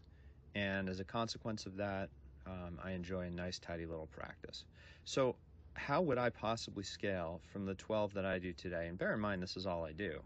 and 0.55 0.89
as 0.89 1.01
a 1.01 1.05
consequence 1.05 1.67
of 1.67 1.77
that, 1.79 2.11
um, 2.47 2.79
I 2.85 2.93
enjoy 2.93 3.23
a 3.23 3.31
nice, 3.31 3.59
tidy 3.59 3.87
little 3.87 4.09
practice. 4.13 4.67
So 5.05 5.35
how 5.75 6.03
would 6.03 6.19
I 6.19 6.31
possibly 6.31 6.85
scale 6.85 7.41
from 7.53 7.67
the 7.67 7.75
12 7.75 8.15
that 8.15 8.25
I 8.25 8.39
do 8.39 8.53
today? 8.53 8.89
And 8.89 8.99
bear 8.99 9.15
in 9.15 9.21
mind, 9.21 9.43
this 9.43 9.57
is 9.57 9.67
all 9.67 9.85
I 9.85 9.93
do 9.93 10.21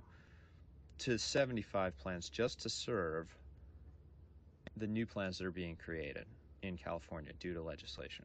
to 0.99 1.19
75 1.19 1.97
plants 1.99 2.29
just 2.29 2.61
to 2.63 2.71
serve 2.71 3.29
the 4.77 4.87
new 4.87 5.07
plans 5.07 5.39
that 5.39 5.47
are 5.47 5.51
being 5.51 5.77
created 5.77 6.27
in 6.63 6.77
California 6.77 7.33
due 7.39 7.55
to 7.55 7.63
legislation? 7.63 8.25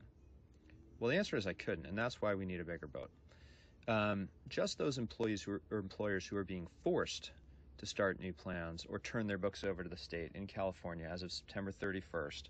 Well, 1.00 1.10
the 1.10 1.18
answer 1.18 1.36
is 1.36 1.48
I 1.48 1.54
couldn't, 1.54 1.86
and 1.86 1.98
that's 1.98 2.22
why 2.22 2.36
we 2.36 2.46
need 2.46 2.60
a 2.60 2.66
bigger 2.66 2.88
boat. 2.88 3.10
Um, 3.88 4.30
just 4.48 4.78
those 4.78 4.98
employees 4.98 5.42
who 5.42 5.54
are, 5.54 5.62
or 5.72 5.80
employers 5.80 6.26
who 6.26 6.38
are 6.38 6.44
being 6.44 6.68
forced 6.84 7.32
to 7.80 7.86
start 7.86 8.20
new 8.20 8.34
plans 8.34 8.86
or 8.88 9.00
turn 9.00 9.26
their 9.26 9.40
books 9.40 9.64
over 9.64 9.82
to 9.82 9.90
the 9.90 9.98
state 9.98 10.32
in 10.36 10.46
California 10.46 11.10
as 11.12 11.24
of 11.24 11.32
September 11.32 11.72
31st 11.72 12.44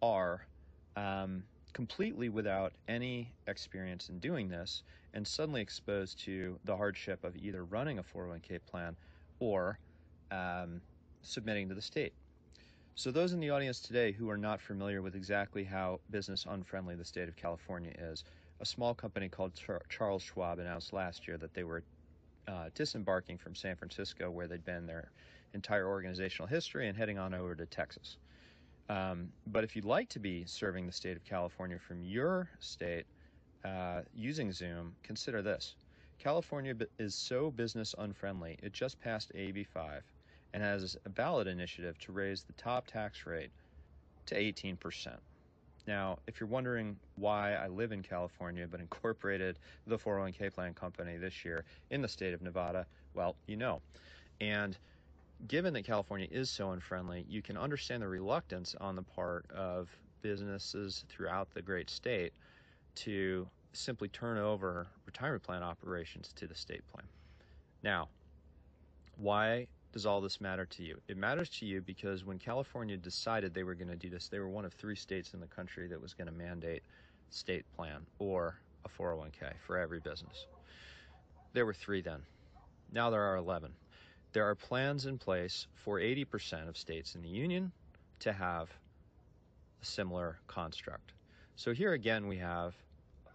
are 0.00 0.46
um, 0.96 1.42
completely 1.70 2.28
without 2.28 2.72
any 2.88 3.34
experience 3.46 4.08
in 4.08 4.18
doing 4.18 4.48
this 4.48 4.82
and 5.14 5.26
suddenly 5.26 5.60
exposed 5.60 6.20
to 6.24 6.58
the 6.64 6.76
hardship 6.76 7.24
of 7.24 7.36
either 7.36 7.64
running 7.64 7.98
a 7.98 8.02
401k 8.02 8.60
plan 8.66 8.96
or 9.40 9.78
um, 10.30 10.82
submitting 11.22 11.68
to 11.68 11.74
the 11.74 11.82
state. 11.82 12.14
So, 12.94 13.10
those 13.10 13.32
in 13.32 13.40
the 13.40 13.50
audience 13.50 13.80
today 13.80 14.12
who 14.12 14.28
are 14.28 14.36
not 14.36 14.60
familiar 14.60 15.00
with 15.00 15.16
exactly 15.16 15.64
how 15.64 16.00
business 16.10 16.44
unfriendly 16.48 16.96
the 16.96 17.04
state 17.04 17.28
of 17.28 17.36
California 17.36 17.94
is, 17.98 18.24
a 18.60 18.66
small 18.66 18.94
company 18.94 19.28
called 19.28 19.54
Char- 19.54 19.82
Charles 19.88 20.22
Schwab 20.22 20.58
announced 20.58 20.92
last 20.92 21.26
year 21.26 21.38
that 21.38 21.54
they 21.54 21.64
were 21.64 21.84
uh, 22.46 22.68
disembarking 22.74 23.38
from 23.38 23.54
San 23.54 23.76
Francisco, 23.76 24.30
where 24.30 24.48
they'd 24.48 24.64
been 24.64 24.86
their 24.86 25.12
entire 25.54 25.88
organizational 25.88 26.48
history, 26.48 26.88
and 26.88 26.96
heading 26.98 27.18
on 27.18 27.32
over 27.32 27.54
to 27.54 27.66
Texas. 27.66 28.18
Um, 28.90 29.28
but 29.46 29.62
if 29.62 29.76
you'd 29.76 29.84
like 29.84 30.08
to 30.08 30.18
be 30.18 30.44
serving 30.46 30.84
the 30.84 30.92
state 30.92 31.16
of 31.16 31.24
California 31.24 31.78
from 31.78 32.02
your 32.02 32.50
state 32.58 33.06
uh, 33.64 34.00
using 34.12 34.50
Zoom, 34.50 34.96
consider 35.04 35.42
this. 35.42 35.76
California 36.18 36.74
is 36.98 37.14
so 37.14 37.52
business 37.52 37.94
unfriendly, 37.98 38.58
it 38.64 38.72
just 38.72 39.00
passed 39.00 39.30
AB 39.36 39.62
5 39.62 40.02
and 40.52 40.62
has 40.62 40.96
a 41.06 41.08
ballot 41.08 41.46
initiative 41.46 41.98
to 42.00 42.10
raise 42.10 42.42
the 42.42 42.52
top 42.54 42.88
tax 42.88 43.26
rate 43.26 43.52
to 44.26 44.34
18%. 44.34 45.14
Now, 45.86 46.18
if 46.26 46.40
you're 46.40 46.48
wondering 46.48 46.96
why 47.14 47.54
I 47.54 47.68
live 47.68 47.92
in 47.92 48.02
California 48.02 48.66
but 48.68 48.80
incorporated 48.80 49.60
the 49.86 49.98
401k 49.98 50.52
plan 50.52 50.74
company 50.74 51.16
this 51.16 51.44
year 51.44 51.64
in 51.90 52.02
the 52.02 52.08
state 52.08 52.34
of 52.34 52.42
Nevada, 52.42 52.86
well, 53.14 53.36
you 53.46 53.56
know. 53.56 53.80
And 54.40 54.76
given 55.48 55.72
that 55.74 55.84
California 55.84 56.28
is 56.30 56.50
so 56.50 56.70
unfriendly, 56.72 57.24
you 57.28 57.42
can 57.42 57.56
understand 57.56 58.02
the 58.02 58.08
reluctance 58.08 58.74
on 58.80 58.96
the 58.96 59.02
part 59.02 59.50
of 59.50 59.88
businesses 60.22 61.04
throughout 61.08 61.52
the 61.54 61.62
great 61.62 61.88
state 61.88 62.32
to 62.94 63.46
simply 63.72 64.08
turn 64.08 64.38
over 64.38 64.86
retirement 65.06 65.42
plan 65.42 65.62
operations 65.62 66.32
to 66.34 66.46
the 66.46 66.54
state 66.54 66.82
plan. 66.92 67.04
Now, 67.82 68.08
why 69.16 69.66
does 69.92 70.06
all 70.06 70.20
this 70.20 70.40
matter 70.40 70.66
to 70.66 70.82
you? 70.82 71.00
It 71.08 71.16
matters 71.16 71.48
to 71.50 71.66
you 71.66 71.80
because 71.80 72.24
when 72.24 72.38
California 72.38 72.96
decided 72.96 73.54
they 73.54 73.64
were 73.64 73.74
going 73.74 73.88
to 73.88 73.96
do 73.96 74.10
this, 74.10 74.28
they 74.28 74.38
were 74.38 74.48
one 74.48 74.64
of 74.64 74.72
three 74.74 74.96
states 74.96 75.34
in 75.34 75.40
the 75.40 75.46
country 75.46 75.88
that 75.88 76.00
was 76.00 76.14
going 76.14 76.26
to 76.26 76.32
mandate 76.32 76.82
state 77.30 77.64
plan 77.76 78.06
or 78.18 78.56
a 78.84 78.88
401k 78.88 79.52
for 79.66 79.78
every 79.78 80.00
business. 80.00 80.46
There 81.52 81.66
were 81.66 81.74
three 81.74 82.00
then. 82.02 82.22
Now 82.92 83.10
there 83.10 83.22
are 83.22 83.36
11. 83.36 83.72
There 84.32 84.48
are 84.48 84.54
plans 84.54 85.06
in 85.06 85.18
place 85.18 85.66
for 85.74 85.98
80% 85.98 86.68
of 86.68 86.76
states 86.76 87.14
in 87.14 87.22
the 87.22 87.28
union 87.28 87.72
to 88.20 88.32
have 88.32 88.70
a 89.82 89.84
similar 89.84 90.38
construct. 90.46 91.12
So 91.56 91.72
here 91.72 91.92
again, 91.92 92.28
we 92.28 92.36
have 92.38 92.74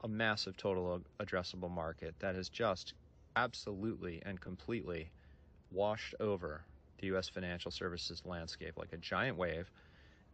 a 0.04 0.08
massive 0.08 0.56
total 0.56 1.02
addressable 1.20 1.70
market 1.70 2.16
that 2.20 2.36
has 2.36 2.48
just 2.48 2.94
absolutely 3.36 4.22
and 4.26 4.40
completely 4.40 5.10
washed 5.72 6.16
over 6.20 6.62
the 7.00 7.08
U.S. 7.08 7.28
financial 7.28 7.72
services 7.72 8.22
landscape 8.26 8.78
like 8.78 8.94
a 8.94 8.98
giant 8.98 9.38
wave. 9.38 9.70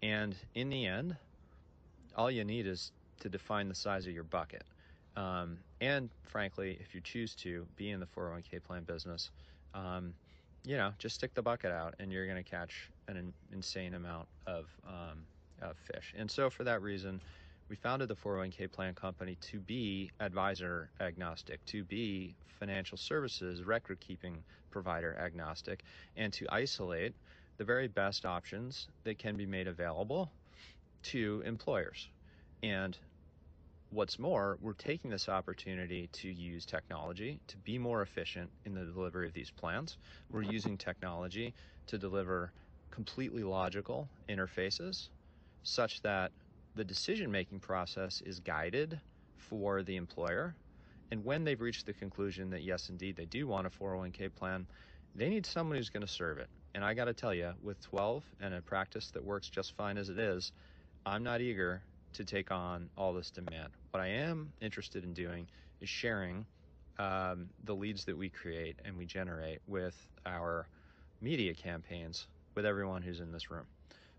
And 0.04 0.36
in 0.54 0.70
the 0.70 0.86
end, 0.86 1.16
all 2.16 2.30
you 2.30 2.44
need 2.44 2.68
is 2.68 2.92
to 3.22 3.30
define 3.30 3.68
the 3.68 3.76
size 3.76 4.06
of 4.06 4.14
your 4.14 4.24
bucket. 4.24 4.64
Um, 5.16 5.58
and 5.80 6.10
frankly, 6.24 6.78
if 6.82 6.94
you 6.94 7.02
choose 7.02 7.36
to 7.36 7.66
be 7.76 7.90
in 7.90 8.00
the 8.00 8.06
401k 8.06 8.64
plan 8.64 8.84
business, 8.84 9.32
um, 9.74 10.14
you 10.64 10.78
know, 10.78 10.94
just 10.98 11.16
stick 11.16 11.34
the 11.34 11.42
bucket 11.42 11.72
out 11.72 11.96
and 12.00 12.12
you're 12.12 12.26
going 12.26 12.42
to 12.42 12.50
catch 12.50 12.90
an 13.08 13.34
insane 13.52 13.94
amount 13.94 14.28
of, 14.48 14.66
um, 14.88 15.20
of 15.62 15.76
fish. 15.78 16.14
And 16.18 16.30
so, 16.30 16.50
for 16.50 16.64
that 16.64 16.82
reason, 16.82 17.20
we 17.70 17.76
founded 17.76 18.10
the 18.10 18.16
401k 18.16 18.72
plan 18.72 18.94
company 18.94 19.38
to 19.42 19.60
be 19.60 20.12
advisor 20.20 20.90
agnostic, 21.00 21.66
to 21.68 21.84
be 21.84 22.36
financial 22.60 22.98
services 22.98 23.64
record 23.64 24.00
keeping 24.00 24.44
provider 24.72 25.18
agnostic, 25.18 25.84
and 26.18 26.32
to 26.34 26.46
isolate 26.50 27.14
the 27.58 27.64
very 27.64 27.88
best 27.88 28.26
options 28.26 28.88
that 29.04 29.18
can 29.18 29.36
be 29.36 29.46
made 29.46 29.68
available 29.68 30.30
to 31.04 31.42
employers. 31.46 32.10
And 32.62 32.98
what's 33.92 34.18
more, 34.18 34.58
we're 34.62 34.74
taking 34.74 35.12
this 35.12 35.28
opportunity 35.28 36.10
to 36.14 36.32
use 36.32 36.66
technology 36.66 37.40
to 37.48 37.58
be 37.58 37.78
more 37.78 38.02
efficient 38.02 38.50
in 38.66 38.74
the 38.74 38.86
delivery 38.86 39.28
of 39.28 39.34
these 39.34 39.52
plans. 39.52 39.98
We're 40.32 40.44
using 40.44 40.78
technology 40.78 41.54
to 41.88 41.98
deliver 41.98 42.52
completely 42.90 43.44
logical 43.44 44.10
interfaces 44.30 45.10
such 45.64 46.02
that 46.02 46.32
the 46.76 46.84
decision 46.84 47.32
making 47.32 47.60
process 47.60 48.22
is 48.26 48.40
guided 48.40 49.00
for 49.38 49.84
the 49.84 49.98
employer. 49.98 50.56
And 51.12 51.24
when 51.26 51.44
they've 51.44 51.60
reached 51.60 51.86
the 51.86 51.94
conclusion 51.94 52.50
that 52.52 52.64
yes, 52.64 52.90
indeed, 52.90 53.18
they 53.18 53.26
do 53.26 53.46
want 53.46 53.68
a 53.68 53.70
401k 53.70 54.34
plan, 54.34 54.66
they 55.16 55.30
need 55.30 55.46
someone 55.46 55.76
who's 55.76 55.90
going 55.90 56.06
to 56.06 56.12
serve 56.12 56.38
it. 56.38 56.48
And 56.74 56.86
I 56.86 56.94
got 56.94 57.06
to 57.06 57.14
tell 57.14 57.34
you, 57.34 57.52
with 57.62 57.82
12 57.82 58.24
and 58.40 58.54
a 58.54 58.62
practice 58.62 59.12
that 59.12 59.24
works 59.24 59.50
just 59.50 59.76
fine 59.76 59.98
as 59.98 60.08
it 60.08 60.18
is, 60.18 60.54
I'm 61.06 61.24
not 61.24 61.42
eager 61.42 61.82
to 62.14 62.26
take 62.26 62.52
on 62.52 62.90
all 62.98 63.14
this 63.14 63.30
demand. 63.30 63.70
What 63.92 64.02
I 64.02 64.08
am 64.08 64.52
interested 64.62 65.04
in 65.04 65.14
doing 65.14 65.48
is 65.80 65.90
sharing 65.90 66.46
um, 67.00 67.50
the 67.64 67.74
leads 67.74 68.06
that 68.06 68.18
we 68.18 68.30
create 68.30 68.76
and 68.86 68.98
we 68.98 69.06
generate 69.06 69.60
with 69.68 69.96
our 70.26 70.68
media 71.22 71.54
campaigns 71.54 72.28
with 72.56 72.66
everyone 72.66 73.02
who's 73.02 73.20
in 73.20 73.32
this 73.32 73.50
room. 73.50 73.66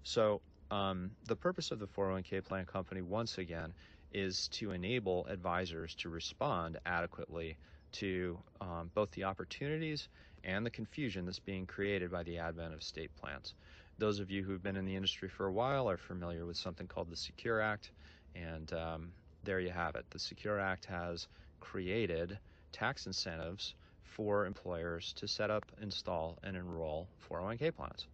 So 0.04 0.40
um, 0.70 1.10
the 1.26 1.36
purpose 1.36 1.70
of 1.70 1.78
the 1.78 1.86
401k 1.86 2.44
plan 2.44 2.64
company, 2.64 3.02
once 3.02 3.38
again, 3.38 3.72
is 4.12 4.48
to 4.48 4.72
enable 4.72 5.26
advisors 5.26 5.94
to 5.96 6.08
respond 6.08 6.78
adequately 6.86 7.56
to 7.92 8.38
um, 8.60 8.90
both 8.94 9.10
the 9.12 9.24
opportunities 9.24 10.08
and 10.44 10.64
the 10.64 10.70
confusion 10.70 11.24
that's 11.24 11.38
being 11.38 11.66
created 11.66 12.10
by 12.10 12.22
the 12.22 12.38
advent 12.38 12.74
of 12.74 12.82
state 12.82 13.10
plans. 13.20 13.54
Those 14.02 14.18
of 14.18 14.32
you 14.32 14.42
who've 14.42 14.60
been 14.60 14.74
in 14.74 14.84
the 14.84 14.96
industry 14.96 15.28
for 15.28 15.46
a 15.46 15.52
while 15.52 15.88
are 15.88 15.96
familiar 15.96 16.44
with 16.44 16.56
something 16.56 16.88
called 16.88 17.08
the 17.08 17.16
Secure 17.16 17.60
Act, 17.60 17.92
and 18.34 18.72
um, 18.72 19.12
there 19.44 19.60
you 19.60 19.70
have 19.70 19.94
it. 19.94 20.04
The 20.10 20.18
Secure 20.18 20.58
Act 20.58 20.86
has 20.86 21.28
created 21.60 22.36
tax 22.72 23.06
incentives 23.06 23.76
for 24.02 24.44
employers 24.44 25.12
to 25.12 25.28
set 25.28 25.52
up, 25.52 25.70
install, 25.80 26.36
and 26.42 26.56
enroll 26.56 27.06
401k 27.30 27.76
plans. 27.76 28.08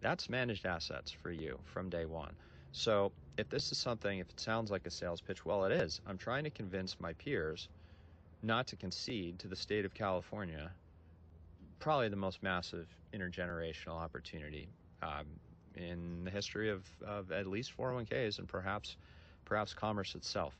That's 0.00 0.28
managed 0.28 0.66
assets 0.66 1.12
for 1.12 1.30
you 1.30 1.56
from 1.66 1.88
day 1.88 2.04
one. 2.04 2.34
So 2.72 3.12
if 3.36 3.48
this 3.48 3.70
is 3.70 3.78
something, 3.78 4.18
if 4.18 4.28
it 4.30 4.40
sounds 4.40 4.72
like 4.72 4.86
a 4.86 4.90
sales 4.90 5.20
pitch, 5.20 5.44
well, 5.44 5.64
it 5.66 5.70
is. 5.70 6.00
I'm 6.04 6.18
trying 6.18 6.42
to 6.42 6.50
convince 6.50 6.98
my 6.98 7.12
peers 7.12 7.68
not 8.42 8.66
to 8.66 8.74
concede 8.74 9.38
to 9.38 9.46
the 9.46 9.54
state 9.54 9.84
of 9.84 9.94
California, 9.94 10.72
probably 11.78 12.08
the 12.08 12.16
most 12.16 12.42
massive 12.42 12.88
intergenerational 13.14 13.94
opportunity 13.94 14.68
um, 15.02 15.26
in 15.74 16.24
the 16.24 16.30
history 16.30 16.70
of, 16.70 16.84
of 17.06 17.30
at 17.32 17.46
least 17.46 17.76
401ks 17.76 18.38
and 18.38 18.48
perhaps 18.48 18.96
perhaps 19.44 19.72
commerce 19.72 20.14
itself. 20.14 20.54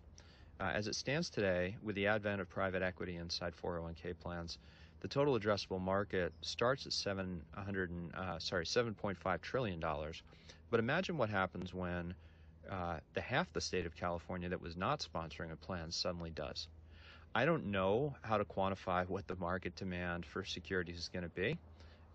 Uh, 0.61 0.71
as 0.75 0.89
it 0.89 0.95
stands 0.95 1.31
today, 1.31 1.77
with 1.83 1.95
the 1.95 2.07
advent 2.07 2.41
of 2.41 2.49
private 2.49 2.83
equity 2.83 3.17
inside 3.17 3.53
401k 3.63 4.19
plans, 4.19 4.59
the 5.01 5.09
total 5.09 5.39
addressable 5.39 5.81
market 5.81 6.33
starts 6.41 6.87
at 6.87 6.93
700 6.93 7.91
uh, 8.15 8.39
sorry 8.39 8.65
7.5 8.65 9.41
trillion 9.41 9.79
dollars. 9.79 10.23
But 10.71 10.81
imagine 10.81 11.17
what 11.17 11.31
happens 11.31 11.73
when 11.73 12.15
uh, 12.71 12.99
the 13.15 13.21
half 13.21 13.53
the 13.53 13.61
state 13.61 13.87
of 13.87 13.95
California 13.97 14.49
that 14.49 14.61
was 14.61 14.77
not 14.77 15.01
sponsoring 15.01 15.53
a 15.53 15.57
plan 15.57 15.91
suddenly 15.91 16.31
does. 16.31 16.69
I 17.35 17.45
don't 17.45 17.67
know 17.67 18.17
how 18.23 18.39
to 18.39 18.45
quantify 18.45 19.09
what 19.09 19.27
the 19.29 19.37
market 19.37 19.77
demand 19.77 20.27
for 20.27 20.45
securities 20.45 20.99
is 20.99 21.09
going 21.09 21.23
to 21.23 21.29
be 21.29 21.57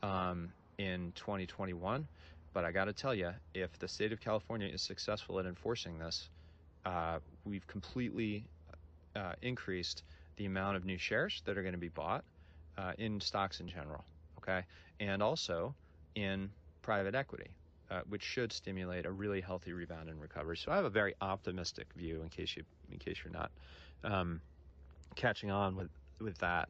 um, 0.01 0.51
in 0.77 1.11
2021, 1.15 2.07
but 2.53 2.65
I 2.65 2.71
got 2.71 2.85
to 2.85 2.93
tell 2.93 3.13
you, 3.13 3.31
if 3.53 3.77
the 3.79 3.87
state 3.87 4.11
of 4.11 4.19
California 4.19 4.67
is 4.67 4.81
successful 4.81 5.39
at 5.39 5.45
enforcing 5.45 5.97
this, 5.99 6.29
uh, 6.85 7.19
we've 7.45 7.65
completely 7.67 8.45
uh, 9.15 9.33
increased 9.41 10.03
the 10.37 10.45
amount 10.45 10.77
of 10.77 10.85
new 10.85 10.97
shares 10.97 11.41
that 11.45 11.57
are 11.57 11.61
going 11.61 11.73
to 11.73 11.79
be 11.79 11.89
bought 11.89 12.23
uh, 12.77 12.93
in 12.97 13.19
stocks 13.19 13.59
in 13.59 13.67
general, 13.67 14.03
okay, 14.37 14.63
and 14.99 15.21
also 15.21 15.73
in 16.15 16.49
private 16.81 17.15
equity, 17.15 17.49
uh, 17.91 18.01
which 18.09 18.23
should 18.23 18.51
stimulate 18.51 19.05
a 19.05 19.11
really 19.11 19.41
healthy 19.41 19.73
rebound 19.73 20.09
and 20.09 20.19
recovery. 20.21 20.57
So 20.57 20.71
I 20.71 20.75
have 20.75 20.85
a 20.85 20.89
very 20.89 21.13
optimistic 21.21 21.87
view, 21.95 22.21
in 22.21 22.29
case 22.29 22.55
you, 22.55 22.63
in 22.91 22.97
case 22.97 23.17
you're 23.23 23.33
not 23.33 23.51
um, 24.03 24.41
catching 25.15 25.51
on 25.51 25.75
with 25.75 25.89
with 26.19 26.37
that. 26.39 26.69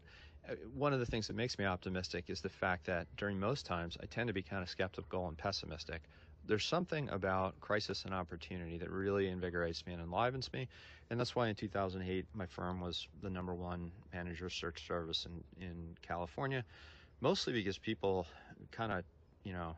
One 0.73 0.93
of 0.93 0.99
the 0.99 1.05
things 1.05 1.27
that 1.27 1.35
makes 1.35 1.57
me 1.57 1.65
optimistic 1.65 2.25
is 2.27 2.41
the 2.41 2.49
fact 2.49 2.85
that 2.85 3.07
during 3.15 3.39
most 3.39 3.65
times 3.65 3.97
I 4.01 4.05
tend 4.07 4.27
to 4.27 4.33
be 4.33 4.43
kind 4.43 4.61
of 4.61 4.69
skeptical 4.69 5.27
and 5.27 5.37
pessimistic. 5.37 6.01
There's 6.45 6.65
something 6.65 7.07
about 7.09 7.59
crisis 7.61 8.03
and 8.03 8.13
opportunity 8.13 8.77
that 8.77 8.91
really 8.91 9.29
invigorates 9.29 9.85
me 9.85 9.93
and 9.93 10.01
enlivens 10.01 10.51
me, 10.51 10.67
and 11.09 11.17
that's 11.17 11.35
why 11.35 11.47
in 11.47 11.55
2008 11.55 12.25
my 12.33 12.45
firm 12.45 12.81
was 12.81 13.07
the 13.21 13.29
number 13.29 13.53
one 13.53 13.91
manager 14.13 14.49
search 14.49 14.85
service 14.85 15.25
in 15.25 15.65
in 15.65 15.95
California, 16.01 16.65
mostly 17.21 17.53
because 17.53 17.77
people 17.77 18.27
kind 18.71 18.91
of 18.91 19.05
you 19.45 19.53
know 19.53 19.75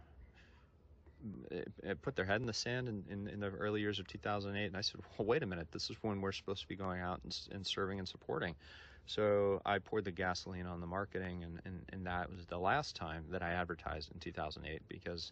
eh, 1.51 1.61
eh, 1.83 1.93
put 2.01 2.15
their 2.15 2.25
head 2.25 2.41
in 2.41 2.47
the 2.47 2.53
sand 2.53 2.87
in, 2.87 3.03
in, 3.09 3.27
in, 3.27 3.39
the 3.39 3.47
early 3.47 3.81
years 3.81 3.99
of 3.99 4.07
2008 4.07 4.65
and 4.65 4.77
i 4.77 4.81
said 4.81 5.01
well 5.17 5.25
wait 5.25 5.43
a 5.43 5.45
minute 5.45 5.67
this 5.71 5.89
is 5.89 5.95
when 6.01 6.21
we're 6.21 6.31
supposed 6.31 6.61
to 6.61 6.67
be 6.67 6.75
going 6.75 7.01
out 7.01 7.19
and, 7.23 7.37
and 7.51 7.65
serving 7.65 7.99
and 7.99 8.07
supporting 8.07 8.55
so 9.05 9.61
I 9.65 9.79
poured 9.79 10.05
the 10.05 10.11
gasoline 10.11 10.65
on 10.65 10.81
the 10.81 10.87
marketing, 10.87 11.43
and, 11.43 11.61
and, 11.65 11.81
and 11.89 12.07
that 12.07 12.31
was 12.31 12.45
the 12.47 12.57
last 12.57 12.95
time 12.95 13.25
that 13.31 13.43
I 13.43 13.51
advertised 13.51 14.11
in 14.13 14.19
2008 14.19 14.81
because 14.89 15.31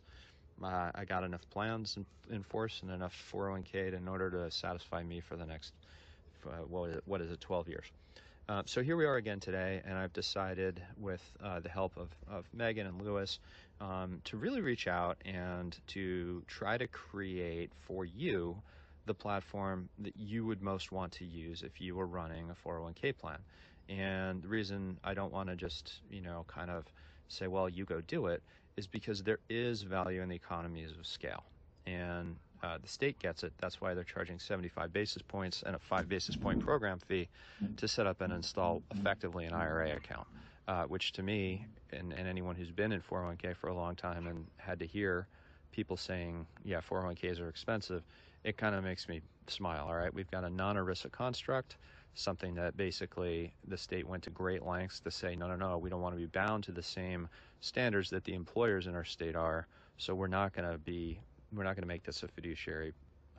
uh, 0.64 0.92
I 0.94 1.06
got 1.06 1.24
enough 1.24 1.50
plans 1.50 1.98
in, 1.98 2.06
in, 2.34 2.44
force 2.44 2.80
and 2.82 2.92
enough 2.92 3.14
401k 3.34 3.94
in 3.94 4.08
order 4.08 4.30
to 4.30 4.52
satisfy 4.52 5.04
me 5.04 5.22
for 5.22 5.36
the 5.36 5.46
next, 5.46 5.74
uh, 6.46 6.52
what, 6.70 6.90
is 6.92 6.96
it, 6.98 7.04
what 7.06 7.22
is 7.22 7.32
it, 7.32 7.42
12 7.42 7.70
years. 7.70 7.86
Uh, 8.48 8.62
so 8.66 8.84
here 8.84 8.98
we 8.98 9.06
are 9.06 9.16
again 9.16 9.40
today, 9.40 9.82
and 9.86 9.98
I've 9.98 10.14
decided, 10.14 10.82
with 11.00 11.22
uh, 11.42 11.62
the 11.62 11.70
help 11.70 11.96
of, 11.98 12.10
of 12.30 12.46
Megan 12.54 12.86
and 12.86 13.02
Lewis, 13.02 13.40
um, 13.80 14.20
to 14.26 14.38
really 14.38 14.62
reach 14.62 14.88
out 14.88 15.18
and 15.26 15.76
to 15.88 16.44
try 16.48 16.78
to 16.78 16.88
create 16.88 17.72
for 17.88 18.06
you 18.06 18.62
the 19.06 19.14
platform 19.14 19.90
that 20.00 20.16
you 20.16 20.46
would 20.46 20.62
most 20.62 20.92
want 20.92 21.12
to 21.14 21.26
use 21.26 21.64
if 21.64 21.82
you 21.82 21.96
were 21.96 22.08
running 22.08 22.50
a 22.50 22.68
401k 22.68 23.18
plan. 23.18 23.40
And 23.90 24.42
the 24.42 24.48
reason 24.48 24.98
I 25.04 25.14
don't 25.14 25.34
want 25.34 25.50
to 25.50 25.56
just, 25.56 26.00
you 26.10 26.22
know, 26.22 26.46
kind 26.48 26.72
of 26.72 26.86
say, 27.28 27.48
well, 27.48 27.68
you 27.68 27.86
go 27.86 28.02
do 28.02 28.28
it, 28.28 28.42
is 28.78 28.88
because 28.88 29.22
there 29.24 29.40
is 29.50 29.82
value 29.82 30.22
in 30.22 30.30
the 30.30 30.36
economies 30.36 30.92
of 30.98 31.06
scale. 31.06 31.44
And 31.86 32.36
uh, 32.64 32.78
the 32.82 32.88
state 32.88 33.20
gets 33.20 33.44
it. 33.44 33.52
That's 33.60 33.82
why 33.82 33.94
they're 33.94 34.06
charging 34.06 34.40
75 34.40 34.94
basis 34.94 35.22
points 35.22 35.64
and 35.66 35.76
a 35.76 35.80
5 35.80 36.08
basis 36.08 36.36
point 36.36 36.60
program 36.60 37.00
fee 37.00 37.28
to 37.78 37.88
set 37.88 38.08
up 38.08 38.22
and 38.22 38.32
install 38.32 38.82
effectively 38.96 39.46
an 39.46 39.54
IRA 39.54 39.92
account, 39.98 40.28
uh, 40.70 40.86
which 40.86 41.12
to 41.14 41.24
me, 41.24 41.66
and, 41.92 42.14
and 42.14 42.28
anyone 42.28 42.56
who's 42.56 42.72
been 42.72 42.94
in 42.94 43.02
401k 43.02 43.56
for 43.58 43.68
a 43.68 43.76
long 43.76 43.96
time 43.96 44.28
and 44.28 44.46
had 44.58 44.80
to 44.80 44.88
hear 44.88 45.28
people 45.74 45.98
saying, 45.98 46.48
yeah, 46.64 46.80
401ks 46.80 47.42
are 47.42 47.50
expensive, 47.50 48.04
it 48.44 48.58
kind 48.58 48.76
of 48.76 48.84
makes 48.84 49.08
me 49.08 49.22
smile. 49.48 49.86
All 49.88 49.96
right, 49.96 50.14
we've 50.14 50.30
got 50.30 50.44
a 50.44 50.50
non 50.50 50.76
ERISA 50.76 51.12
construct, 51.12 51.78
something 52.16 52.54
that 52.56 52.78
basically 52.78 53.54
the 53.68 53.78
state 53.78 54.08
went 54.08 54.24
to 54.24 54.30
great 54.30 54.64
lengths 54.64 55.00
to 55.02 55.12
say, 55.12 55.36
no, 55.36 55.48
no, 55.48 55.56
no, 55.56 55.78
we 55.78 55.90
don't 55.90 56.02
want 56.02 56.16
to 56.16 56.20
be 56.20 56.28
bound 56.28 56.64
to 56.66 56.72
the 56.72 56.84
same 56.84 57.28
standards 57.62 58.10
that 58.10 58.24
the 58.24 58.34
employers 58.34 58.88
in 58.88 58.96
our 58.96 59.06
state 59.06 59.36
are. 59.36 59.68
So 59.98 60.14
we're 60.14 60.28
not 60.28 60.54
going 60.54 60.70
to 60.70 60.78
be, 60.78 61.20
we're 61.54 61.64
not 61.64 61.76
going 61.76 61.84
to 61.84 61.88
make 61.88 62.04
this 62.04 62.24
a 62.24 62.28
fiduciary 62.28 62.94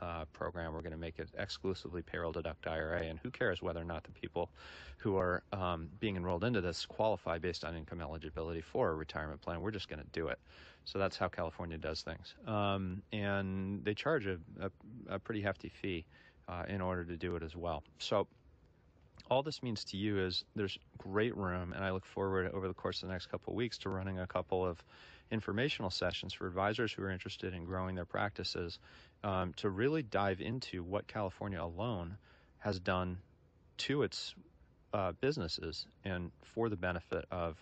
uh, 0.05 0.25
program. 0.33 0.73
We're 0.75 0.83
going 0.83 0.93
to 0.93 0.99
make 0.99 1.19
it 1.19 1.29
exclusively 1.39 2.03
payroll 2.03 2.33
deduct 2.33 2.67
IRA. 2.67 3.03
And 3.03 3.19
who 3.23 3.31
cares 3.31 3.63
whether 3.63 3.81
or 3.81 3.85
not 3.85 4.05
the 4.05 4.11
people 4.11 4.51
who 4.99 5.17
are 5.17 5.43
um, 5.53 5.89
being 6.01 6.17
enrolled 6.17 6.45
into 6.45 6.61
this 6.61 6.85
qualify 6.87 7.39
based 7.39 7.65
on 7.65 7.75
income 7.75 8.01
eligibility 8.01 8.61
for 8.61 8.91
a 8.91 8.95
retirement 8.95 9.41
plan? 9.41 9.61
We're 9.61 9.71
just 9.71 9.89
going 9.89 10.01
to 10.01 10.09
do 10.13 10.29
it. 10.29 10.39
So 10.85 10.99
that's 10.99 11.17
how 11.17 11.29
California 11.29 11.79
does 11.79 12.03
things. 12.03 12.35
Um, 12.47 13.03
and 13.13 13.83
they 13.85 13.95
charge 13.95 14.27
a, 14.27 14.39
a, 14.61 14.71
a 15.09 15.19
pretty 15.19 15.41
hefty 15.41 15.71
fee 15.71 16.05
uh, 16.49 16.65
in 16.69 16.83
order 16.83 17.05
to 17.05 17.17
do 17.17 17.37
it 17.37 17.43
as 17.43 17.57
well. 17.57 17.83
So 17.99 18.27
all 19.31 19.43
this 19.43 19.63
means 19.63 19.85
to 19.85 19.97
you 19.97 20.19
is 20.19 20.45
there's 20.55 20.79
great 20.99 21.35
room, 21.35 21.73
and 21.73 21.83
I 21.83 21.91
look 21.91 22.05
forward 22.05 22.51
over 22.53 22.69
the 22.69 22.75
course 22.75 23.03
of 23.03 23.09
the 23.09 23.15
next 23.15 23.27
couple 23.27 23.55
of 23.55 23.57
weeks 23.57 23.79
to 23.79 23.89
running 23.89 24.19
a 24.19 24.27
couple 24.27 24.67
of 24.67 24.85
informational 25.31 25.91
sessions 25.91 26.35
for 26.35 26.47
advisors 26.47 26.93
who 26.93 27.03
are 27.03 27.11
interested 27.11 27.55
in 27.55 27.65
growing 27.65 27.95
their 27.95 28.05
practices 28.05 28.79
um, 29.25 29.55
to 29.55 29.71
really 29.71 30.03
dive 30.03 30.41
into 30.41 30.85
what 30.85 31.09
California 31.09 31.61
alone 31.61 32.19
has 32.59 32.79
done 32.79 33.19
to 33.79 34.03
its 34.03 34.35
uh, 34.93 35.13
businesses 35.21 35.87
and 36.05 36.31
for 36.55 36.69
the 36.69 36.77
benefit 36.77 37.25
of 37.31 37.57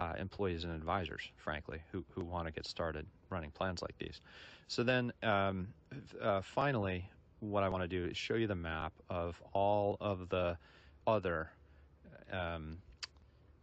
uh, 0.00 0.14
employees 0.18 0.64
and 0.64 0.72
advisors, 0.72 1.28
frankly, 1.36 1.82
who, 1.90 2.04
who 2.14 2.24
want 2.24 2.46
to 2.46 2.52
get 2.52 2.66
started 2.66 3.04
running 3.30 3.50
plans 3.50 3.82
like 3.82 3.96
these. 3.98 4.20
So 4.68 4.84
then 4.84 5.12
um, 5.22 5.68
uh, 6.20 6.40
finally, 6.42 7.10
what 7.40 7.62
I 7.64 7.68
want 7.68 7.82
to 7.82 7.88
do 7.88 8.10
is 8.10 8.16
show 8.16 8.34
you 8.34 8.46
the 8.46 8.54
map 8.54 8.92
of 9.10 9.40
all 9.52 9.96
of 10.00 10.28
the 10.28 10.56
other 11.06 11.50
um, 12.32 12.78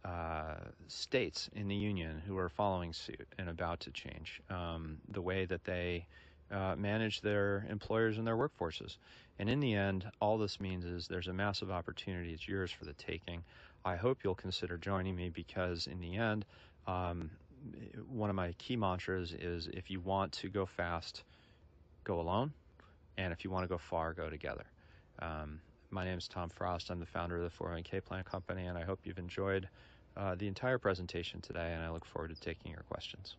uh, 0.04 0.56
states 0.88 1.50
in 1.54 1.68
the 1.68 1.74
union 1.74 2.22
who 2.26 2.36
are 2.38 2.48
following 2.48 2.92
suit 2.92 3.26
and 3.38 3.48
about 3.48 3.80
to 3.80 3.90
change 3.90 4.40
um, 4.50 4.98
the 5.08 5.20
way 5.20 5.46
that 5.46 5.64
they 5.64 6.06
uh, 6.50 6.74
manage 6.76 7.20
their 7.20 7.66
employers 7.68 8.18
and 8.18 8.26
their 8.26 8.36
workforces. 8.36 8.96
And 9.38 9.48
in 9.48 9.60
the 9.60 9.74
end, 9.74 10.10
all 10.20 10.38
this 10.38 10.60
means 10.60 10.84
is 10.84 11.08
there's 11.08 11.28
a 11.28 11.32
massive 11.32 11.70
opportunity. 11.70 12.32
It's 12.32 12.46
yours 12.46 12.70
for 12.70 12.84
the 12.84 12.92
taking. 12.94 13.42
I 13.84 13.96
hope 13.96 14.18
you'll 14.22 14.34
consider 14.34 14.76
joining 14.76 15.16
me 15.16 15.30
because 15.30 15.86
in 15.86 16.00
the 16.00 16.16
end, 16.16 16.44
um, 16.86 17.30
one 18.08 18.30
of 18.30 18.36
my 18.36 18.52
key 18.58 18.76
mantras 18.76 19.32
is 19.32 19.68
if 19.72 19.90
you 19.90 20.00
want 20.00 20.32
to 20.32 20.48
go 20.48 20.66
fast, 20.66 21.24
go 22.04 22.20
alone. 22.20 22.52
And 23.16 23.32
if 23.32 23.44
you 23.44 23.50
want 23.50 23.64
to 23.64 23.68
go 23.68 23.78
far, 23.78 24.12
go 24.12 24.30
together. 24.30 24.64
Um, 25.20 25.60
my 25.90 26.04
name 26.04 26.18
is 26.18 26.28
Tom 26.28 26.48
Frost. 26.48 26.90
I'm 26.90 27.00
the 27.00 27.06
founder 27.06 27.36
of 27.36 27.42
the 27.42 27.64
401k 27.64 28.04
Plan 28.04 28.24
Company, 28.24 28.66
and 28.66 28.78
I 28.78 28.82
hope 28.82 29.00
you've 29.04 29.18
enjoyed 29.18 29.68
uh, 30.16 30.34
the 30.36 30.46
entire 30.46 30.78
presentation 30.78 31.40
today, 31.40 31.72
and 31.74 31.82
I 31.82 31.90
look 31.90 32.04
forward 32.04 32.34
to 32.34 32.40
taking 32.40 32.72
your 32.72 32.82
questions. 32.88 33.36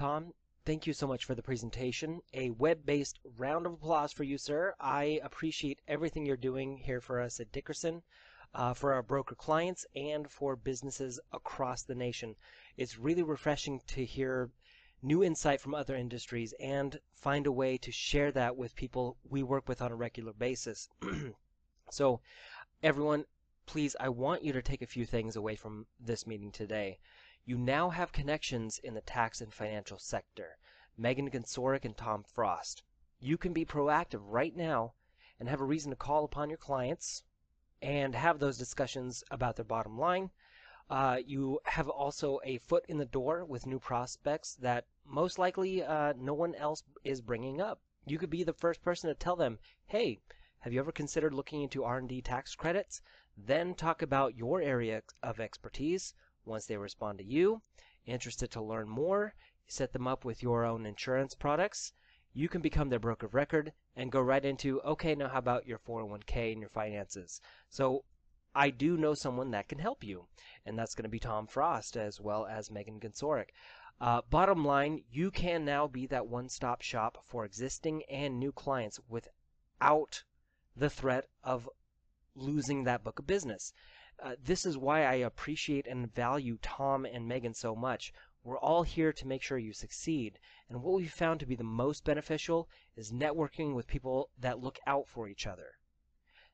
Tom, 0.00 0.32
thank 0.64 0.86
you 0.86 0.94
so 0.94 1.06
much 1.06 1.26
for 1.26 1.34
the 1.34 1.42
presentation. 1.42 2.22
A 2.32 2.48
web-based 2.48 3.18
round 3.36 3.66
of 3.66 3.74
applause 3.74 4.14
for 4.14 4.24
you, 4.24 4.38
sir. 4.38 4.74
I 4.80 5.20
appreciate 5.22 5.82
everything 5.86 6.24
you're 6.24 6.38
doing 6.38 6.78
here 6.78 7.02
for 7.02 7.20
us 7.20 7.38
at 7.38 7.52
Dickerson, 7.52 8.02
uh, 8.54 8.72
for 8.72 8.94
our 8.94 9.02
broker 9.02 9.34
clients, 9.34 9.84
and 9.94 10.30
for 10.30 10.56
businesses 10.56 11.20
across 11.32 11.82
the 11.82 11.94
nation. 11.94 12.34
It's 12.78 12.96
really 12.96 13.22
refreshing 13.22 13.82
to 13.88 14.06
hear 14.06 14.48
new 15.02 15.22
insight 15.22 15.60
from 15.60 15.74
other 15.74 15.96
industries 15.96 16.54
and 16.58 16.98
find 17.12 17.46
a 17.46 17.52
way 17.52 17.76
to 17.76 17.92
share 17.92 18.32
that 18.32 18.56
with 18.56 18.74
people 18.74 19.18
we 19.28 19.42
work 19.42 19.68
with 19.68 19.82
on 19.82 19.92
a 19.92 19.96
regular 19.96 20.32
basis. 20.32 20.88
so, 21.90 22.22
everyone, 22.82 23.26
please, 23.66 23.94
I 24.00 24.08
want 24.08 24.44
you 24.44 24.54
to 24.54 24.62
take 24.62 24.80
a 24.80 24.86
few 24.86 25.04
things 25.04 25.36
away 25.36 25.56
from 25.56 25.84
this 26.00 26.26
meeting 26.26 26.52
today. 26.52 27.00
You 27.46 27.56
now 27.56 27.88
have 27.90 28.12
connections 28.12 28.78
in 28.78 28.94
the 28.94 29.00
tax 29.00 29.40
and 29.40 29.54
financial 29.54 29.98
sector. 29.98 30.58
Megan 30.96 31.30
Gunsorek 31.30 31.86
and 31.86 31.96
Tom 31.96 32.22
Frost. 32.22 32.82
You 33.18 33.38
can 33.38 33.54
be 33.54 33.64
proactive 33.64 34.20
right 34.22 34.54
now 34.54 34.92
and 35.38 35.48
have 35.48 35.60
a 35.60 35.64
reason 35.64 35.90
to 35.90 35.96
call 35.96 36.24
upon 36.24 36.50
your 36.50 36.58
clients 36.58 37.24
and 37.80 38.14
have 38.14 38.38
those 38.38 38.58
discussions 38.58 39.24
about 39.30 39.56
their 39.56 39.64
bottom 39.64 39.98
line. 39.98 40.30
Uh, 40.90 41.18
you 41.24 41.60
have 41.64 41.88
also 41.88 42.40
a 42.44 42.58
foot 42.58 42.84
in 42.88 42.98
the 42.98 43.06
door 43.06 43.44
with 43.46 43.64
new 43.64 43.78
prospects 43.78 44.56
that 44.56 44.86
most 45.06 45.38
likely 45.38 45.82
uh, 45.82 46.12
no 46.18 46.34
one 46.34 46.54
else 46.56 46.84
is 47.04 47.22
bringing 47.22 47.60
up. 47.60 47.80
You 48.04 48.18
could 48.18 48.28
be 48.28 48.44
the 48.44 48.52
first 48.52 48.82
person 48.82 49.08
to 49.08 49.14
tell 49.14 49.36
them, 49.36 49.58
"Hey, 49.86 50.20
have 50.58 50.74
you 50.74 50.80
ever 50.80 50.92
considered 50.92 51.32
looking 51.32 51.62
into 51.62 51.84
R&D 51.84 52.20
tax 52.20 52.54
credits?" 52.54 53.00
Then 53.34 53.74
talk 53.74 54.02
about 54.02 54.36
your 54.36 54.60
area 54.60 55.02
of 55.22 55.40
expertise. 55.40 56.12
Once 56.44 56.66
they 56.66 56.76
respond 56.76 57.18
to 57.18 57.24
you, 57.24 57.62
interested 58.06 58.50
to 58.50 58.62
learn 58.62 58.88
more, 58.88 59.34
set 59.66 59.92
them 59.92 60.06
up 60.06 60.24
with 60.24 60.42
your 60.42 60.64
own 60.64 60.86
insurance 60.86 61.34
products, 61.34 61.92
you 62.32 62.48
can 62.48 62.60
become 62.60 62.88
their 62.88 62.98
broker 62.98 63.26
of 63.26 63.34
record 63.34 63.72
and 63.96 64.12
go 64.12 64.20
right 64.20 64.44
into, 64.44 64.80
okay, 64.82 65.14
now 65.14 65.28
how 65.28 65.38
about 65.38 65.66
your 65.66 65.78
401k 65.78 66.52
and 66.52 66.60
your 66.60 66.70
finances? 66.70 67.40
So 67.68 68.04
I 68.54 68.70
do 68.70 68.96
know 68.96 69.14
someone 69.14 69.50
that 69.52 69.68
can 69.68 69.78
help 69.78 70.02
you, 70.02 70.26
and 70.66 70.78
that's 70.78 70.94
going 70.94 71.04
to 71.04 71.08
be 71.08 71.18
Tom 71.18 71.46
Frost 71.46 71.96
as 71.96 72.20
well 72.20 72.46
as 72.46 72.70
Megan 72.70 73.00
Gunsorek. 73.00 73.50
Uh, 74.00 74.22
bottom 74.30 74.64
line, 74.64 75.04
you 75.10 75.30
can 75.30 75.64
now 75.64 75.86
be 75.86 76.06
that 76.06 76.26
one 76.26 76.48
stop 76.48 76.80
shop 76.80 77.22
for 77.26 77.44
existing 77.44 78.02
and 78.04 78.40
new 78.40 78.50
clients 78.50 78.98
without 79.08 80.24
the 80.74 80.88
threat 80.88 81.28
of 81.44 81.68
losing 82.34 82.84
that 82.84 83.04
book 83.04 83.18
of 83.18 83.26
business. 83.26 83.72
Uh, 84.22 84.34
this 84.44 84.66
is 84.66 84.76
why 84.76 85.04
I 85.04 85.14
appreciate 85.14 85.86
and 85.86 86.14
value 86.14 86.58
Tom 86.60 87.06
and 87.06 87.26
Megan 87.26 87.54
so 87.54 87.74
much. 87.74 88.12
We're 88.44 88.58
all 88.58 88.82
here 88.82 89.12
to 89.12 89.26
make 89.26 89.42
sure 89.42 89.58
you 89.58 89.72
succeed. 89.72 90.38
And 90.68 90.82
what 90.82 90.94
we've 90.94 91.12
found 91.12 91.40
to 91.40 91.46
be 91.46 91.54
the 91.56 91.64
most 91.64 92.04
beneficial 92.04 92.68
is 92.96 93.12
networking 93.12 93.74
with 93.74 93.86
people 93.86 94.30
that 94.38 94.60
look 94.60 94.78
out 94.86 95.08
for 95.08 95.28
each 95.28 95.46
other. 95.46 95.72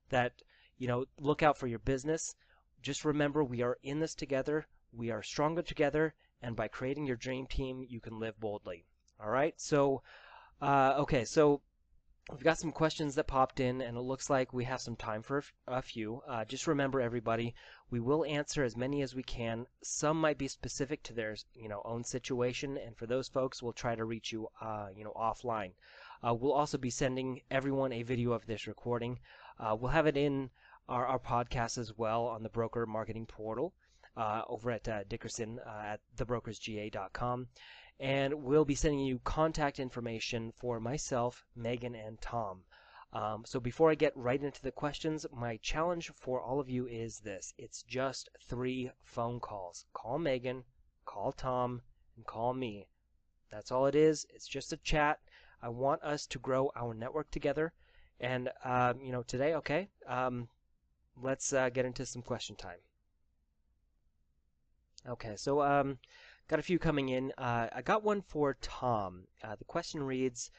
That, 0.08 0.32
you 0.78 0.88
know, 0.88 1.06
look 1.18 1.42
out 1.42 1.58
for 1.58 1.66
your 1.66 1.78
business. 1.80 2.34
Just 2.82 3.04
remember 3.04 3.42
we 3.42 3.62
are 3.62 3.78
in 3.82 4.00
this 4.00 4.14
together. 4.14 4.66
We 4.92 5.10
are 5.10 5.22
stronger 5.22 5.62
together. 5.62 6.14
And 6.42 6.54
by 6.54 6.68
creating 6.68 7.06
your 7.06 7.16
dream 7.16 7.46
team, 7.46 7.84
you 7.88 8.00
can 8.00 8.18
live 8.18 8.38
boldly. 8.38 8.84
All 9.20 9.30
right. 9.30 9.54
So, 9.60 10.02
uh, 10.60 10.94
okay. 10.98 11.24
So 11.24 11.62
We've 12.32 12.42
got 12.42 12.58
some 12.58 12.72
questions 12.72 13.14
that 13.14 13.28
popped 13.28 13.60
in, 13.60 13.80
and 13.80 13.96
it 13.96 14.00
looks 14.00 14.28
like 14.28 14.52
we 14.52 14.64
have 14.64 14.80
some 14.80 14.96
time 14.96 15.22
for 15.22 15.44
a 15.68 15.80
few. 15.80 16.22
Uh, 16.26 16.44
just 16.44 16.66
remember, 16.66 17.00
everybody, 17.00 17.54
we 17.88 18.00
will 18.00 18.24
answer 18.24 18.64
as 18.64 18.76
many 18.76 19.00
as 19.02 19.14
we 19.14 19.22
can. 19.22 19.68
Some 19.84 20.20
might 20.20 20.36
be 20.36 20.48
specific 20.48 21.04
to 21.04 21.12
their, 21.12 21.36
you 21.54 21.68
know, 21.68 21.82
own 21.84 22.02
situation, 22.02 22.78
and 22.78 22.96
for 22.96 23.06
those 23.06 23.28
folks, 23.28 23.62
we'll 23.62 23.72
try 23.72 23.94
to 23.94 24.04
reach 24.04 24.32
you, 24.32 24.48
uh, 24.60 24.88
you 24.92 25.04
know, 25.04 25.12
offline. 25.14 25.74
Uh, 26.26 26.34
we'll 26.34 26.52
also 26.52 26.78
be 26.78 26.90
sending 26.90 27.42
everyone 27.48 27.92
a 27.92 28.02
video 28.02 28.32
of 28.32 28.44
this 28.46 28.66
recording. 28.66 29.20
Uh, 29.60 29.76
we'll 29.78 29.92
have 29.92 30.08
it 30.08 30.16
in 30.16 30.50
our, 30.88 31.06
our 31.06 31.20
podcast 31.20 31.78
as 31.78 31.96
well 31.96 32.26
on 32.26 32.42
the 32.42 32.48
broker 32.48 32.86
marketing 32.86 33.26
portal. 33.26 33.72
Uh, 34.16 34.40
over 34.48 34.70
at 34.70 34.88
uh, 34.88 35.04
Dickerson 35.04 35.60
at 35.66 36.00
thebrokersga.com 36.16 37.48
and 37.98 38.34
we'll 38.34 38.64
be 38.64 38.74
sending 38.74 39.00
you 39.00 39.20
contact 39.24 39.78
information 39.78 40.52
for 40.58 40.78
myself, 40.78 41.44
Megan, 41.54 41.94
and 41.94 42.20
Tom. 42.20 42.64
Um, 43.12 43.44
so 43.46 43.58
before 43.60 43.90
I 43.90 43.94
get 43.94 44.16
right 44.16 44.42
into 44.42 44.60
the 44.60 44.72
questions, 44.72 45.24
my 45.32 45.56
challenge 45.58 46.10
for 46.14 46.40
all 46.40 46.60
of 46.60 46.68
you 46.68 46.86
is 46.86 47.20
this. 47.20 47.54
It's 47.56 47.82
just 47.82 48.28
three 48.46 48.90
phone 49.02 49.40
calls. 49.40 49.86
Call 49.94 50.18
Megan, 50.18 50.64
call 51.06 51.32
Tom, 51.32 51.82
and 52.16 52.26
call 52.26 52.52
me. 52.52 52.88
That's 53.50 53.72
all 53.72 53.86
it 53.86 53.94
is. 53.94 54.26
It's 54.34 54.46
just 54.46 54.72
a 54.72 54.76
chat. 54.78 55.20
I 55.62 55.70
want 55.70 56.02
us 56.02 56.26
to 56.26 56.38
grow 56.38 56.70
our 56.76 56.92
network 56.92 57.30
together. 57.30 57.72
And, 58.20 58.50
um, 58.64 59.00
you 59.00 59.12
know, 59.12 59.22
today, 59.22 59.54
okay, 59.54 59.88
um, 60.06 60.48
let's 61.20 61.52
uh, 61.52 61.70
get 61.70 61.86
into 61.86 62.04
some 62.04 62.22
question 62.22 62.56
time. 62.56 62.78
Okay, 65.08 65.36
so 65.36 65.62
um, 65.62 65.98
Got 66.48 66.60
a 66.60 66.62
few 66.62 66.78
coming 66.78 67.08
in. 67.08 67.32
Uh, 67.36 67.68
I 67.72 67.82
got 67.82 68.04
one 68.04 68.22
for 68.22 68.54
Tom. 68.60 69.26
Uh, 69.42 69.56
the 69.56 69.64
question 69.64 70.00
reads 70.00 70.52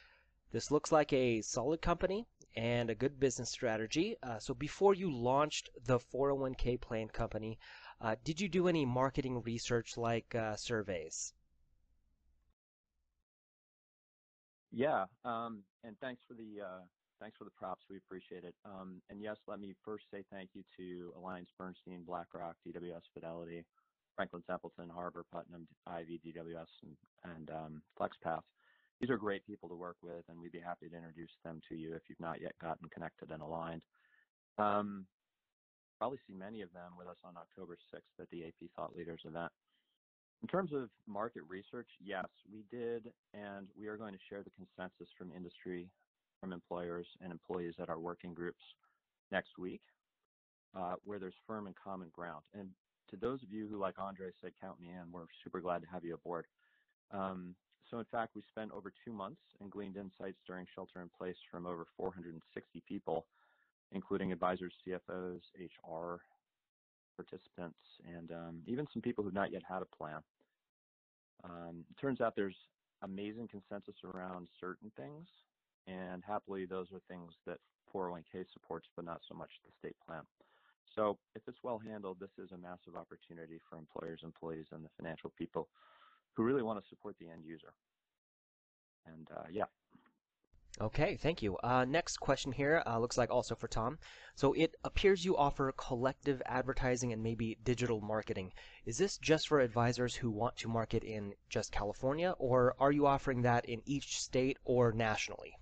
This 0.52 0.70
looks 0.70 0.92
like 0.92 1.14
a 1.14 1.42
solid 1.42 1.82
company 1.82 2.28
and 2.58 2.90
a 2.90 2.96
good 2.96 3.20
business 3.22 3.52
strategy. 3.52 4.18
Uh, 4.22 4.38
so, 4.38 4.54
before 4.54 4.94
you 4.94 5.10
launched 5.10 5.70
the 5.86 5.98
401k 5.98 6.82
plan 6.82 7.08
company, 7.08 7.58
uh, 8.02 8.18
did 8.26 8.42
you 8.42 8.50
do 8.50 8.68
any 8.68 8.86
marketing 8.86 9.42
research 9.44 9.96
like 9.96 10.36
uh, 10.36 10.58
surveys? 10.58 11.34
Yeah, 14.72 15.06
um, 15.24 15.64
and 15.86 15.96
thanks 16.02 16.22
for 16.28 16.34
the 16.34 16.66
uh, 16.66 16.82
thanks 17.22 17.38
for 17.38 17.46
the 17.46 17.52
props. 17.52 17.86
We 17.90 17.96
appreciate 17.96 18.44
it. 18.44 18.56
Um, 18.66 19.02
and 19.10 19.22
yes, 19.22 19.38
let 19.48 19.62
me 19.62 19.74
first 19.86 20.04
say 20.12 20.26
thank 20.34 20.50
you 20.54 20.64
to 20.76 21.14
Alliance 21.18 21.50
Bernstein, 21.58 22.04
BlackRock, 22.06 22.58
DWS 22.68 23.04
Fidelity, 23.14 23.64
Franklin 24.18 24.44
Templeton, 24.50 24.90
Harbor, 24.90 25.24
Putnam, 25.32 25.68
Ivy, 25.86 26.20
DWS, 26.26 26.66
and, 26.84 26.98
and 27.24 27.50
um, 27.52 27.82
FlexPath. 27.98 28.42
These 29.00 29.12
are 29.12 29.18
great 29.18 29.46
people 29.46 29.70
to 29.70 29.76
work 29.76 29.98
with, 30.02 30.26
and 30.28 30.40
we'd 30.42 30.52
be 30.52 30.60
happy 30.60 30.90
to 30.90 30.96
introduce 30.96 31.30
them 31.46 31.62
to 31.70 31.76
you 31.76 31.94
if 31.94 32.02
you've 32.10 32.20
not 32.20 32.42
yet 32.42 32.54
gotten 32.60 32.90
connected 32.90 33.30
and 33.32 33.44
aligned. 33.44 33.84
Um, 34.58 35.06
probably 36.00 36.18
see 36.28 36.34
many 36.34 36.64
of 36.64 36.74
them 36.74 36.98
with 36.98 37.08
us 37.08 37.18
on 37.24 37.38
October 37.38 37.78
6th 37.94 38.20
at 38.20 38.28
the 38.32 38.46
AP 38.46 38.70
Thought 38.76 38.96
Leaders 38.96 39.22
event. 39.24 39.52
In 40.42 40.48
terms 40.48 40.72
of 40.74 40.90
market 41.08 41.44
research, 41.48 41.90
yes, 42.04 42.26
we 42.52 42.64
did, 42.76 43.12
and 43.36 43.68
we 43.80 43.88
are 43.88 43.98
going 43.98 44.14
to 44.14 44.20
share 44.30 44.42
the 44.42 44.52
consensus 44.52 45.10
from 45.16 45.32
industry, 45.36 45.90
from 46.42 46.54
employers 46.54 47.08
and 47.22 47.32
employees 47.32 47.76
at 47.80 47.90
our 47.90 48.00
working 48.00 48.34
groups 48.34 48.62
next 49.32 49.60
week, 49.60 49.82
uh, 50.76 50.96
where 51.06 51.20
there's 51.20 51.34
firm 51.46 51.68
and 51.68 51.76
common 51.76 52.10
ground. 52.14 52.44
And 52.54 52.70
to 53.10 53.18
those 53.18 53.42
of 53.44 53.52
you 53.52 53.68
who, 53.68 53.78
like 53.78 54.00
Andre 54.00 54.30
said, 54.42 54.52
count 54.60 54.80
me 54.80 54.90
in, 54.90 55.12
we're 55.12 55.26
super 55.44 55.62
glad 55.62 55.82
to 55.82 55.88
have 55.88 56.04
you 56.04 56.14
aboard. 56.14 56.46
Um, 57.12 57.56
so 57.90 58.00
in 58.00 58.06
fact, 58.12 58.36
we 58.36 58.44
spent 58.50 58.72
over 58.72 58.92
two 59.06 59.14
months 59.14 59.42
and 59.62 59.72
gleaned 59.72 59.96
insights 59.96 60.38
during 60.46 60.66
shelter 60.76 61.02
in 61.02 61.10
place 61.18 61.38
from 61.50 61.66
over 61.66 61.88
460 61.96 62.84
people, 62.88 63.26
including 63.92 64.32
advisors, 64.32 64.74
CFOs, 64.86 65.42
HR 65.58 66.18
participants, 67.16 67.80
and 68.06 68.32
um, 68.32 68.62
even 68.68 68.88
some 68.94 69.02
people 69.02 69.24
who've 69.24 69.34
not 69.34 69.52
yet 69.52 69.64
had 69.68 69.82
a 69.82 69.96
plan. 69.96 70.22
Um, 71.44 71.86
it 71.90 72.00
turns 72.00 72.20
out 72.22 72.36
there's 72.36 72.56
amazing 73.04 73.48
consensus 73.48 73.96
around 74.04 74.48
certain 74.60 74.92
things, 74.98 75.28
and 75.88 76.24
happily 76.26 76.66
those 76.66 76.88
are 76.94 77.00
things 77.08 77.32
that 77.46 77.58
401k 77.94 78.46
supports, 78.54 78.88
but 78.96 79.06
not 79.06 79.22
so 79.28 79.36
much 79.36 79.50
the 79.66 79.72
state 79.80 79.96
plan. 80.06 80.24
So 80.98 81.20
if 81.36 81.44
it's 81.48 81.60
well 81.64 81.80
handled, 81.80 82.18
this 82.20 82.44
is 82.44 82.52
a 82.52 82.58
massive 82.58 82.96
opportunity 82.98 83.60
for 83.70 83.78
employers, 83.78 84.22
employees, 84.24 84.66
and 84.72 84.84
the 84.84 84.90
financial 84.98 85.32
people 85.38 85.70
who 86.34 86.44
really 86.44 86.64
want 86.64 86.82
to 86.82 86.90
support 86.90 87.16
the 87.20 87.30
end 87.30 87.44
user. 87.46 87.74
And 89.06 89.28
uh, 89.36 89.44
yeah. 89.52 89.66
Okay, 90.80 91.16
thank 91.16 91.42
you. 91.42 91.58
Uh, 91.58 91.86
next 91.86 92.18
question 92.18 92.52
here 92.52 92.84
uh, 92.86 93.00
looks 93.00 93.18
like 93.18 93.32
also 93.32 93.56
for 93.56 93.68
Tom. 93.68 93.98
So 94.36 94.54
it 94.54 94.76
appears 94.84 95.26
you 95.26 95.38
offer 95.38 95.72
collective 95.76 96.42
advertising 96.46 97.14
and 97.14 97.24
maybe 97.24 97.58
digital 97.64 98.02
marketing. 98.02 98.54
Is 98.86 98.98
this 98.98 99.18
just 99.18 99.48
for 99.48 99.60
advisors 99.60 100.16
who 100.16 100.30
want 100.30 100.58
to 100.58 100.68
market 100.68 101.04
in 101.04 101.34
just 101.50 101.72
California, 101.72 102.36
or 102.38 102.76
are 102.80 102.92
you 102.92 103.08
offering 103.08 103.44
that 103.44 103.66
in 103.66 103.82
each 103.86 104.20
state 104.20 104.58
or 104.66 104.92
nationally? 104.92 105.54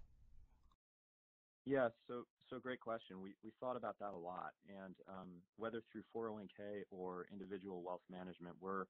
Yeah, 1.66 1.90
so 2.08 2.26
so 2.56 2.60
great 2.64 2.80
question. 2.80 3.20
We 3.20 3.36
we 3.44 3.52
thought 3.60 3.76
about 3.76 4.00
that 4.00 4.16
a 4.16 4.18
lot, 4.18 4.56
and 4.72 4.96
um, 5.12 5.44
whether 5.58 5.84
through 5.92 6.08
401k 6.16 6.88
or 6.90 7.28
individual 7.28 7.84
wealth 7.84 8.08
management, 8.10 8.56
we're 8.62 8.88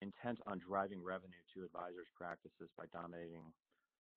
intent 0.00 0.38
on 0.46 0.62
driving 0.62 1.02
revenue 1.02 1.42
to 1.54 1.66
advisors' 1.66 2.06
practices 2.14 2.70
by 2.78 2.86
dominating, 2.94 3.50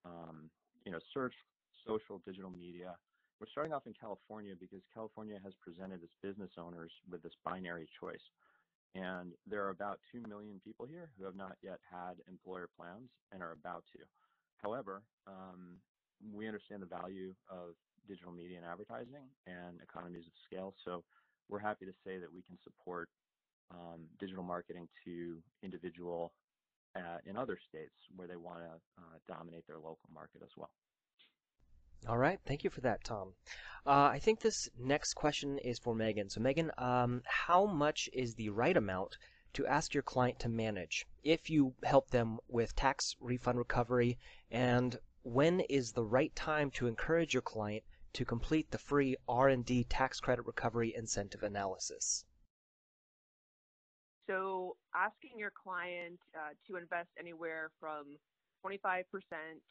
um, 0.05 0.53
you 0.85 0.91
know, 0.91 1.01
search, 1.13 1.33
social, 1.81 2.21
digital 2.29 2.51
media. 2.53 2.93
We're 3.41 3.49
starting 3.49 3.73
off 3.73 3.89
in 3.89 3.93
California 3.97 4.53
because 4.53 4.85
California 4.93 5.41
has 5.43 5.53
presented 5.65 6.05
its 6.05 6.13
business 6.21 6.53
owners 6.57 6.91
with 7.09 7.23
this 7.23 7.33
binary 7.43 7.89
choice. 7.99 8.21
And 8.93 9.33
there 9.49 9.65
are 9.65 9.73
about 9.73 9.99
2 10.13 10.23
million 10.29 10.61
people 10.63 10.85
here 10.85 11.09
who 11.17 11.25
have 11.25 11.35
not 11.35 11.57
yet 11.61 11.79
had 11.89 12.21
employer 12.29 12.69
plans 12.77 13.09
and 13.33 13.41
are 13.41 13.51
about 13.51 13.83
to. 13.97 14.05
However, 14.61 15.01
um, 15.27 15.81
we 16.31 16.47
understand 16.47 16.81
the 16.81 16.87
value 16.87 17.35
of 17.49 17.75
digital 18.07 18.31
media 18.31 18.57
and 18.57 18.65
advertising 18.65 19.27
and 19.47 19.79
economies 19.81 20.25
of 20.25 20.33
scale. 20.45 20.73
So 20.83 21.03
we're 21.49 21.59
happy 21.59 21.85
to 21.85 21.93
say 22.05 22.17
that 22.17 22.31
we 22.33 22.41
can 22.43 22.57
support 22.63 23.09
um, 23.71 24.01
digital 24.19 24.43
marketing 24.43 24.87
to 25.05 25.37
individual 25.63 26.33
uh, 26.95 27.17
in 27.25 27.37
other 27.37 27.57
states 27.69 27.93
where 28.15 28.27
they 28.27 28.35
want 28.35 28.59
to 28.59 29.01
uh, 29.01 29.17
dominate 29.27 29.65
their 29.67 29.77
local 29.77 30.09
market 30.13 30.41
as 30.43 30.49
well. 30.55 30.69
All 32.07 32.17
right, 32.17 32.39
thank 32.45 32.63
you 32.63 32.69
for 32.69 32.81
that, 32.81 33.03
Tom. 33.03 33.33
Uh, 33.85 34.09
I 34.13 34.19
think 34.19 34.39
this 34.39 34.69
next 34.77 35.15
question 35.15 35.57
is 35.57 35.79
for 35.79 35.95
Megan. 35.95 36.29
So, 36.29 36.39
Megan, 36.39 36.71
um, 36.77 37.23
how 37.25 37.65
much 37.65 38.09
is 38.13 38.35
the 38.35 38.49
right 38.49 38.77
amount 38.77 39.17
to 39.53 39.65
ask 39.65 39.93
your 39.93 40.03
client 40.03 40.39
to 40.39 40.49
manage 40.49 41.07
if 41.23 41.49
you 41.49 41.73
help 41.83 42.11
them 42.11 42.39
with 42.47 42.75
tax 42.75 43.15
refund 43.19 43.57
recovery? 43.57 44.19
And 44.51 44.99
when 45.23 45.61
is 45.61 45.93
the 45.93 46.03
right 46.03 46.35
time 46.35 46.69
to 46.71 46.85
encourage 46.85 47.33
your 47.33 47.41
client 47.41 47.83
to 48.15 48.23
complete 48.23 48.71
the 48.71 48.77
free 48.77 49.17
R&D 49.27 49.83
tax 49.89 50.21
credit 50.21 50.45
recovery 50.45 50.93
incentive 50.95 51.43
analysis? 51.43 52.23
So, 54.27 54.77
asking 54.95 55.37
your 55.37 55.51
client 55.51 56.19
uh, 56.33 56.55
to 56.67 56.77
invest 56.77 57.09
anywhere 57.19 57.71
from 57.79 58.17
25% 58.65 59.03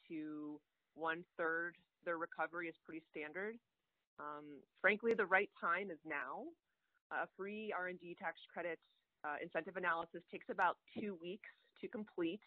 to 0.09 0.61
one 0.95 1.25
third 1.37 1.75
their 2.05 2.19
recovery 2.19 2.69
is 2.69 2.75
pretty 2.85 3.03
standard. 3.11 3.57
Um, 4.21 4.61
frankly, 4.81 5.15
the 5.15 5.27
right 5.27 5.51
time 5.59 5.91
is 5.91 5.99
now. 6.07 6.45
A 7.11 7.27
free 7.37 7.73
R&D 7.77 8.17
tax 8.21 8.37
credit 8.53 8.79
uh, 9.25 9.37
incentive 9.43 9.77
analysis 9.77 10.21
takes 10.31 10.47
about 10.51 10.77
two 10.99 11.17
weeks 11.21 11.49
to 11.81 11.89
complete. 11.89 12.41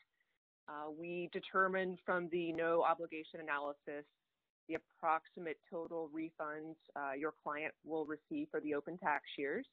Uh, 0.69 0.91
we 0.91 1.29
determine 1.33 1.97
from 2.05 2.29
the 2.31 2.53
no 2.53 2.83
obligation 2.83 3.39
analysis 3.41 4.05
the 4.67 4.75
approximate 4.75 5.57
total 5.69 6.09
refunds 6.13 6.75
uh, 6.95 7.13
your 7.17 7.33
client 7.43 7.73
will 7.85 8.05
receive 8.05 8.47
for 8.51 8.59
the 8.59 8.73
open 8.73 8.97
tax 8.97 9.23
years. 9.37 9.65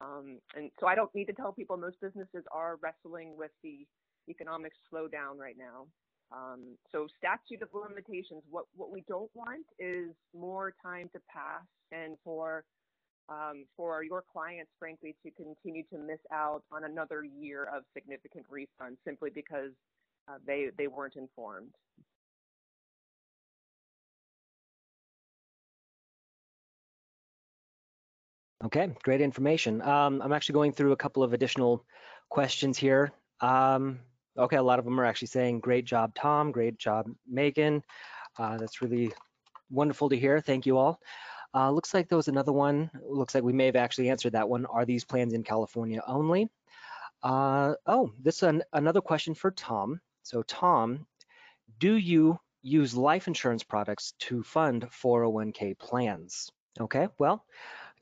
Um, 0.00 0.38
and 0.56 0.70
so 0.80 0.86
I 0.86 0.94
don't 0.94 1.14
need 1.14 1.26
to 1.26 1.32
tell 1.32 1.52
people 1.52 1.76
most 1.76 2.00
businesses 2.00 2.44
are 2.52 2.76
wrestling 2.82 3.36
with 3.36 3.52
the 3.62 3.86
economic 4.28 4.72
slowdown 4.92 5.38
right 5.38 5.56
now. 5.58 5.86
Um, 6.32 6.76
so 6.90 7.06
statute 7.18 7.62
of 7.62 7.68
limitations, 7.72 8.42
what, 8.50 8.64
what 8.74 8.90
we 8.90 9.04
don't 9.08 9.30
want 9.34 9.66
is 9.78 10.10
more 10.36 10.74
time 10.82 11.08
to 11.12 11.20
pass 11.32 11.62
and 11.92 12.16
for 12.24 12.64
um, 13.28 13.64
for 13.74 14.04
your 14.04 14.22
clients, 14.30 14.70
frankly, 14.78 15.16
to 15.24 15.30
continue 15.30 15.82
to 15.84 15.96
miss 15.96 16.18
out 16.30 16.62
on 16.70 16.84
another 16.84 17.24
year 17.24 17.64
of 17.74 17.84
significant 17.94 18.44
refunds 18.52 18.96
simply 19.02 19.30
because 19.34 19.70
uh, 20.28 20.34
they 20.46 20.68
they 20.76 20.88
weren't 20.88 21.16
informed. 21.16 21.70
Okay, 28.64 28.88
great 29.02 29.20
information. 29.20 29.82
Um, 29.82 30.22
I'm 30.22 30.32
actually 30.32 30.54
going 30.54 30.72
through 30.72 30.92
a 30.92 30.96
couple 30.96 31.22
of 31.22 31.34
additional 31.34 31.84
questions 32.30 32.78
here. 32.78 33.12
Um, 33.40 33.98
okay, 34.38 34.56
a 34.56 34.62
lot 34.62 34.78
of 34.78 34.86
them 34.86 34.98
are 34.98 35.04
actually 35.04 35.28
saying, 35.28 35.60
great 35.60 35.84
job, 35.84 36.14
Tom, 36.14 36.50
great 36.50 36.78
job, 36.78 37.10
Megan. 37.28 37.82
Uh, 38.38 38.56
that's 38.56 38.80
really 38.80 39.12
wonderful 39.70 40.08
to 40.08 40.16
hear. 40.16 40.40
Thank 40.40 40.64
you 40.64 40.78
all. 40.78 40.98
Uh, 41.54 41.70
looks 41.70 41.92
like 41.92 42.08
there 42.08 42.16
was 42.16 42.28
another 42.28 42.52
one. 42.52 42.90
Looks 43.06 43.34
like 43.34 43.44
we 43.44 43.52
may 43.52 43.66
have 43.66 43.76
actually 43.76 44.08
answered 44.08 44.32
that 44.32 44.48
one. 44.48 44.64
Are 44.66 44.86
these 44.86 45.04
plans 45.04 45.34
in 45.34 45.44
California 45.44 46.02
only? 46.06 46.48
Uh, 47.22 47.74
oh, 47.86 48.12
this 48.22 48.36
is 48.36 48.42
an, 48.44 48.62
another 48.72 49.02
question 49.02 49.34
for 49.34 49.50
Tom. 49.50 50.00
So 50.22 50.42
Tom, 50.42 51.06
do 51.78 51.96
you 51.96 52.38
use 52.62 52.96
life 52.96 53.28
insurance 53.28 53.62
products 53.62 54.14
to 54.20 54.42
fund 54.42 54.88
401k 54.90 55.78
plans? 55.78 56.50
Okay, 56.80 57.08
well, 57.18 57.44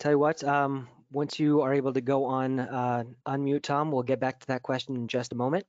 Tell 0.02 0.10
you 0.10 0.18
what, 0.18 0.42
um, 0.42 0.88
once 1.12 1.38
you 1.38 1.60
are 1.60 1.72
able 1.72 1.92
to 1.92 2.00
go 2.00 2.24
on 2.24 2.58
uh, 2.58 3.04
unmute, 3.24 3.62
Tom, 3.62 3.92
we'll 3.92 4.02
get 4.02 4.18
back 4.18 4.40
to 4.40 4.46
that 4.48 4.64
question 4.64 4.96
in 4.96 5.06
just 5.06 5.30
a 5.30 5.36
moment. 5.36 5.64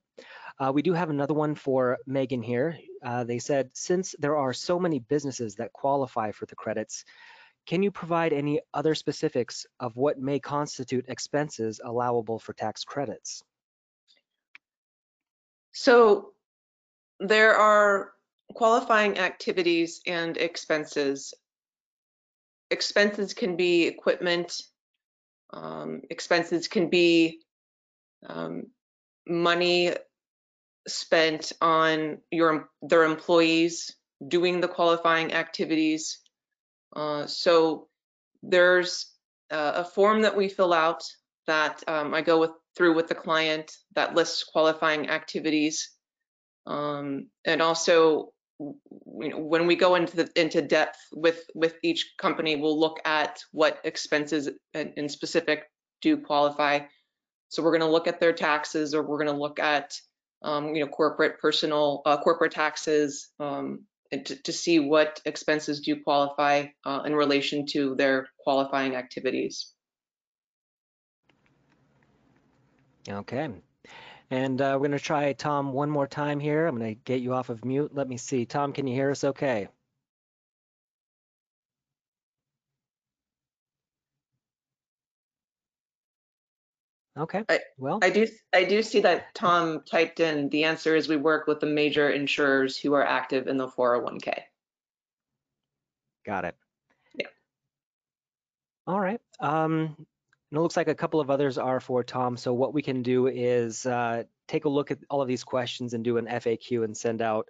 Uh, 0.58 0.72
we 0.74 0.82
do 0.82 0.92
have 0.92 1.08
another 1.08 1.34
one 1.34 1.54
for 1.54 1.98
Megan 2.04 2.42
here. 2.42 2.76
Uh, 3.00 3.22
they 3.22 3.38
said, 3.38 3.70
since 3.74 4.12
there 4.18 4.36
are 4.36 4.52
so 4.52 4.80
many 4.80 4.98
businesses 4.98 5.54
that 5.54 5.72
qualify 5.72 6.32
for 6.32 6.46
the 6.46 6.56
credits, 6.56 7.04
can 7.68 7.84
you 7.84 7.92
provide 7.92 8.32
any 8.32 8.60
other 8.74 8.96
specifics 8.96 9.66
of 9.78 9.94
what 9.94 10.18
may 10.18 10.40
constitute 10.40 11.04
expenses 11.06 11.80
allowable 11.84 12.40
for 12.40 12.54
tax 12.54 12.82
credits? 12.82 13.44
So 15.70 16.32
there 17.20 17.54
are 17.54 18.10
qualifying 18.52 19.16
activities 19.16 20.00
and 20.08 20.36
expenses 20.36 21.34
expenses 22.74 23.32
can 23.32 23.56
be 23.56 23.86
equipment, 23.86 24.60
um, 25.52 26.02
expenses 26.10 26.68
can 26.68 26.90
be 26.90 27.40
um, 28.28 28.64
money 29.26 29.92
spent 30.86 31.52
on 31.60 32.18
your 32.30 32.68
their 32.82 33.04
employees 33.04 33.96
doing 34.36 34.60
the 34.60 34.68
qualifying 34.68 35.32
activities. 35.32 36.20
Uh, 36.94 37.26
so 37.26 37.88
there's 38.42 39.10
uh, 39.50 39.72
a 39.76 39.84
form 39.84 40.22
that 40.22 40.36
we 40.36 40.48
fill 40.48 40.72
out 40.72 41.02
that 41.46 41.82
um, 41.86 42.12
I 42.12 42.20
go 42.20 42.40
with 42.40 42.50
through 42.76 42.94
with 42.94 43.06
the 43.06 43.14
client 43.14 43.70
that 43.94 44.14
lists 44.14 44.42
qualifying 44.42 45.08
activities. 45.08 45.90
Um, 46.66 47.28
and 47.44 47.62
also 47.62 48.33
when 48.58 49.66
we 49.66 49.76
go 49.76 49.94
into 49.94 50.16
the, 50.16 50.30
into 50.36 50.62
depth 50.62 50.98
with 51.12 51.44
with 51.54 51.76
each 51.82 52.14
company, 52.18 52.56
we'll 52.56 52.78
look 52.78 53.00
at 53.04 53.40
what 53.52 53.80
expenses 53.84 54.48
in, 54.74 54.92
in 54.96 55.08
specific 55.08 55.64
do 56.00 56.16
qualify. 56.16 56.80
So 57.48 57.62
we're 57.62 57.70
going 57.70 57.80
to 57.80 57.90
look 57.90 58.06
at 58.06 58.20
their 58.20 58.32
taxes, 58.32 58.94
or 58.94 59.02
we're 59.02 59.18
going 59.18 59.34
to 59.34 59.40
look 59.40 59.58
at 59.58 59.94
um, 60.42 60.74
you 60.74 60.84
know 60.84 60.90
corporate 60.90 61.40
personal 61.40 62.02
uh, 62.06 62.16
corporate 62.18 62.52
taxes 62.52 63.30
um, 63.40 63.84
to, 64.12 64.36
to, 64.42 64.52
see 64.52 64.78
what 64.78 65.20
expenses 65.24 65.80
do 65.80 66.02
qualify 66.02 66.66
uh, 66.84 67.02
in 67.04 67.14
relation 67.14 67.66
to 67.66 67.94
their 67.96 68.28
qualifying 68.38 68.94
activities. 68.94 69.72
Okay, 73.08 73.50
and 74.30 74.60
uh, 74.60 74.72
we're 74.74 74.88
going 74.88 74.98
to 74.98 75.04
try 75.04 75.32
Tom 75.32 75.72
one 75.72 75.90
more 75.90 76.06
time 76.06 76.40
here. 76.40 76.66
I'm 76.66 76.76
going 76.76 76.94
to 76.94 77.00
get 77.04 77.20
you 77.20 77.34
off 77.34 77.50
of 77.50 77.64
mute. 77.64 77.94
Let 77.94 78.08
me 78.08 78.16
see. 78.16 78.44
Tom, 78.46 78.72
can 78.72 78.86
you 78.86 78.94
hear 78.94 79.10
us 79.10 79.24
okay? 79.24 79.68
Okay. 87.16 87.44
I, 87.48 87.60
well, 87.78 88.00
I 88.02 88.10
do 88.10 88.26
I 88.52 88.64
do 88.64 88.82
see 88.82 89.00
that 89.00 89.32
Tom 89.34 89.82
typed 89.88 90.18
in 90.18 90.48
the 90.48 90.64
answer 90.64 90.96
is 90.96 91.08
we 91.08 91.16
work 91.16 91.46
with 91.46 91.60
the 91.60 91.66
major 91.66 92.10
insurers 92.10 92.76
who 92.76 92.92
are 92.94 93.06
active 93.06 93.46
in 93.46 93.56
the 93.56 93.68
401k. 93.68 94.40
Got 96.26 96.44
it. 96.44 96.56
Yeah. 97.14 97.26
All 98.88 98.98
right. 98.98 99.20
Um, 99.38 100.06
and 100.54 100.60
it 100.60 100.62
looks 100.62 100.76
like 100.76 100.86
a 100.86 100.94
couple 100.94 101.18
of 101.18 101.30
others 101.30 101.58
are 101.58 101.80
for 101.80 102.04
Tom. 102.04 102.36
So 102.36 102.54
what 102.54 102.72
we 102.72 102.80
can 102.80 103.02
do 103.02 103.26
is 103.26 103.84
uh, 103.86 104.22
take 104.46 104.66
a 104.66 104.68
look 104.68 104.92
at 104.92 104.98
all 105.10 105.20
of 105.20 105.26
these 105.26 105.42
questions 105.42 105.94
and 105.94 106.04
do 106.04 106.16
an 106.16 106.26
FAQ 106.26 106.84
and 106.84 106.96
send 106.96 107.22
out 107.22 107.48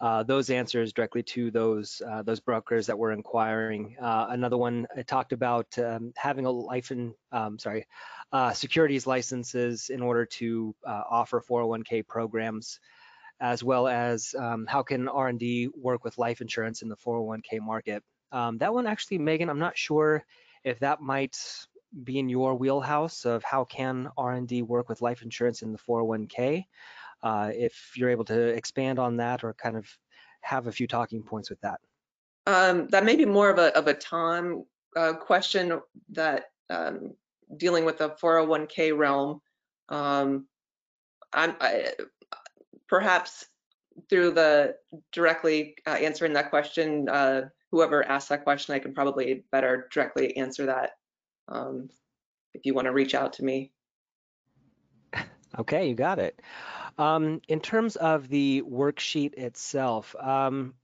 uh, 0.00 0.22
those 0.22 0.48
answers 0.48 0.94
directly 0.94 1.22
to 1.24 1.50
those 1.50 2.00
uh, 2.10 2.22
those 2.22 2.40
brokers 2.40 2.86
that 2.86 2.98
were 2.98 3.12
inquiring. 3.12 3.96
Uh, 4.00 4.28
another 4.30 4.56
one 4.56 4.86
I 4.96 5.02
talked 5.02 5.34
about 5.34 5.78
um, 5.78 6.14
having 6.16 6.46
a 6.46 6.50
life 6.50 6.90
and 6.90 7.12
um, 7.32 7.58
sorry 7.58 7.86
uh, 8.32 8.54
securities 8.54 9.06
licenses 9.06 9.90
in 9.90 10.00
order 10.00 10.24
to 10.24 10.74
uh, 10.86 11.02
offer 11.10 11.42
401k 11.46 12.06
programs, 12.06 12.80
as 13.40 13.62
well 13.62 13.86
as 13.86 14.34
um, 14.38 14.64
how 14.66 14.82
can 14.82 15.06
R&D 15.06 15.68
work 15.76 16.02
with 16.02 16.16
life 16.16 16.40
insurance 16.40 16.80
in 16.80 16.88
the 16.88 16.96
401k 16.96 17.60
market. 17.60 18.02
Um, 18.32 18.56
that 18.56 18.72
one 18.72 18.86
actually, 18.86 19.18
Megan, 19.18 19.50
I'm 19.50 19.58
not 19.58 19.76
sure 19.76 20.24
if 20.64 20.78
that 20.78 21.02
might 21.02 21.36
be 22.04 22.18
in 22.18 22.28
your 22.28 22.54
wheelhouse 22.54 23.24
of 23.24 23.42
how 23.42 23.64
can 23.64 24.08
R&D 24.16 24.62
work 24.62 24.88
with 24.88 25.02
life 25.02 25.22
insurance 25.22 25.62
in 25.62 25.72
the 25.72 25.78
401k. 25.78 26.64
Uh, 27.22 27.50
if 27.52 27.92
you're 27.96 28.10
able 28.10 28.24
to 28.26 28.48
expand 28.48 28.98
on 28.98 29.16
that 29.16 29.42
or 29.42 29.54
kind 29.54 29.76
of 29.76 29.88
have 30.40 30.66
a 30.66 30.72
few 30.72 30.86
talking 30.86 31.22
points 31.22 31.50
with 31.50 31.60
that. 31.62 31.80
Um, 32.46 32.88
that 32.88 33.04
may 33.04 33.16
be 33.16 33.26
more 33.26 33.50
of 33.50 33.58
a 33.58 33.76
of 33.76 33.88
a 33.88 33.94
Tom 33.94 34.64
uh, 34.96 35.12
question 35.12 35.80
that 36.10 36.44
um, 36.70 37.14
dealing 37.56 37.84
with 37.84 37.98
the 37.98 38.10
401k 38.10 38.96
realm. 38.96 39.40
Um, 39.88 40.46
I'm 41.32 41.56
I, 41.60 41.92
perhaps 42.88 43.46
through 44.08 44.30
the 44.30 44.76
directly 45.12 45.74
uh, 45.86 45.90
answering 45.90 46.32
that 46.34 46.50
question, 46.50 47.08
uh, 47.08 47.48
whoever 47.70 48.06
asked 48.08 48.28
that 48.30 48.44
question, 48.44 48.74
I 48.74 48.78
can 48.78 48.94
probably 48.94 49.44
better 49.50 49.88
directly 49.92 50.36
answer 50.36 50.66
that 50.66 50.92
um, 51.48 51.88
if 52.54 52.66
you 52.66 52.74
want 52.74 52.86
to 52.86 52.92
reach 52.92 53.14
out 53.14 53.34
to 53.34 53.44
me. 53.44 53.72
Okay, 55.58 55.88
you 55.88 55.94
got 55.94 56.18
it. 56.18 56.40
Um, 56.98 57.40
in 57.48 57.60
terms 57.60 57.96
of 57.96 58.28
the 58.28 58.62
worksheet 58.68 59.34
itself, 59.34 60.14
um, 60.16 60.74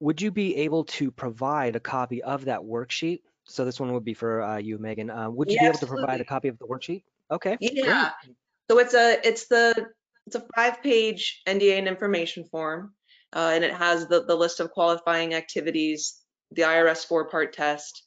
would 0.00 0.20
you 0.20 0.30
be 0.30 0.56
able 0.56 0.84
to 0.84 1.10
provide 1.10 1.76
a 1.76 1.80
copy 1.80 2.22
of 2.22 2.46
that 2.46 2.60
worksheet? 2.60 3.20
So 3.44 3.64
this 3.64 3.78
one 3.78 3.92
would 3.92 4.04
be 4.04 4.14
for 4.14 4.42
uh, 4.42 4.56
you, 4.58 4.78
Megan. 4.78 5.10
Uh, 5.10 5.30
would 5.30 5.48
you 5.48 5.54
yeah, 5.54 5.60
be 5.60 5.66
able 5.66 5.74
absolutely. 5.74 5.96
to 5.96 6.06
provide 6.06 6.20
a 6.20 6.24
copy 6.24 6.48
of 6.48 6.58
the 6.58 6.66
worksheet? 6.66 7.04
Okay. 7.30 7.56
Yeah. 7.60 8.10
Great. 8.24 8.36
So 8.70 8.78
it's 8.78 8.94
a 8.94 9.26
it's 9.26 9.46
the 9.48 9.88
it's 10.26 10.36
a 10.36 10.44
five-page 10.54 11.42
NDA 11.46 11.78
and 11.78 11.88
information 11.88 12.44
form, 12.44 12.94
uh, 13.32 13.50
and 13.54 13.64
it 13.64 13.74
has 13.74 14.06
the, 14.06 14.24
the 14.24 14.36
list 14.36 14.60
of 14.60 14.70
qualifying 14.70 15.34
activities, 15.34 16.20
the 16.52 16.62
IRS 16.62 17.04
four-part 17.06 17.52
test. 17.52 18.04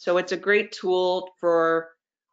So 0.00 0.16
it's 0.18 0.30
a 0.30 0.36
great 0.36 0.70
tool 0.70 1.28
for 1.40 1.90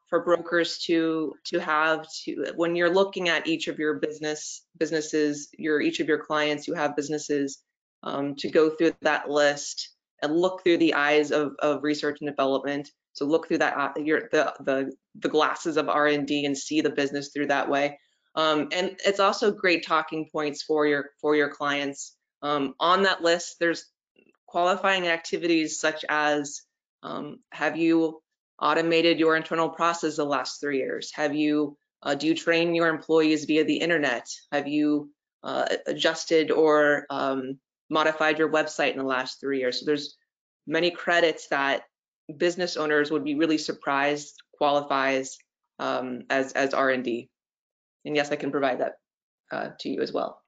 for 0.07 0.23
brokers 0.23 0.77
to 0.85 1.33
to 1.45 1.59
have 1.59 2.05
to 2.23 2.53
when 2.55 2.75
you're 2.75 2.93
looking 2.93 3.27
at 3.27 3.47
each 3.47 3.67
of 3.67 3.79
your 3.79 3.95
business 3.95 4.63
businesses, 4.77 5.49
your 5.57 5.81
each 5.81 5.99
of 5.99 6.07
your 6.07 6.19
clients, 6.19 6.67
you 6.67 6.75
have 6.75 6.95
businesses 6.95 7.63
um, 8.03 8.35
to 8.35 8.51
go 8.51 8.69
through 8.69 8.93
that 9.01 9.31
list 9.31 9.95
and 10.21 10.37
look 10.37 10.63
through 10.63 10.77
the 10.77 10.93
eyes 10.93 11.31
of, 11.31 11.53
of 11.57 11.81
research 11.81 12.19
and 12.21 12.29
development. 12.29 12.87
So 13.13 13.25
look 13.25 13.47
through 13.47 13.57
that 13.57 13.75
uh, 13.75 13.99
your 13.99 14.29
the 14.31 14.53
the 14.59 14.91
the 15.15 15.29
glasses 15.29 15.77
of 15.77 15.89
R&D 15.89 16.45
and 16.45 16.55
see 16.55 16.81
the 16.81 16.91
business 16.91 17.31
through 17.33 17.47
that 17.47 17.67
way. 17.67 17.97
Um, 18.35 18.67
and 18.73 18.95
it's 19.03 19.19
also 19.19 19.51
great 19.51 19.83
talking 19.83 20.29
points 20.31 20.61
for 20.61 20.85
your 20.85 21.09
for 21.19 21.35
your 21.35 21.49
clients. 21.49 22.15
Um, 22.43 22.75
on 22.79 23.01
that 23.03 23.23
list, 23.23 23.55
there's 23.59 23.85
qualifying 24.45 25.07
activities 25.07 25.79
such 25.79 26.05
as 26.07 26.61
um, 27.05 27.39
have 27.51 27.77
you 27.77 28.21
automated 28.59 29.19
your 29.19 29.35
internal 29.35 29.69
process 29.69 30.15
the 30.15 30.25
last 30.25 30.59
three 30.59 30.79
years? 30.79 31.11
Have 31.13 31.35
you 31.35 31.77
uh, 32.03 32.15
do 32.15 32.27
you 32.27 32.35
train 32.35 32.75
your 32.75 32.87
employees 32.87 33.45
via 33.45 33.63
the 33.63 33.77
internet? 33.77 34.27
Have 34.51 34.67
you 34.67 35.09
uh, 35.43 35.65
adjusted 35.87 36.51
or 36.51 37.05
um, 37.09 37.59
modified 37.89 38.37
your 38.37 38.49
website 38.49 38.91
in 38.91 38.97
the 38.97 39.03
last 39.03 39.39
three 39.39 39.59
years? 39.59 39.79
So 39.79 39.85
there's 39.85 40.17
many 40.67 40.91
credits 40.91 41.47
that 41.49 41.83
business 42.37 42.77
owners 42.77 43.11
would 43.11 43.23
be 43.23 43.35
really 43.35 43.57
surprised 43.57 44.41
qualifies 44.57 45.37
um, 45.79 46.23
as 46.29 46.53
as 46.53 46.73
R&D. 46.73 47.29
And 48.05 48.15
yes, 48.15 48.31
I 48.31 48.35
can 48.35 48.51
provide 48.51 48.81
that 48.81 48.93
uh, 49.51 49.69
to 49.79 49.89
you 49.89 50.01
as 50.01 50.11
well. 50.11 50.41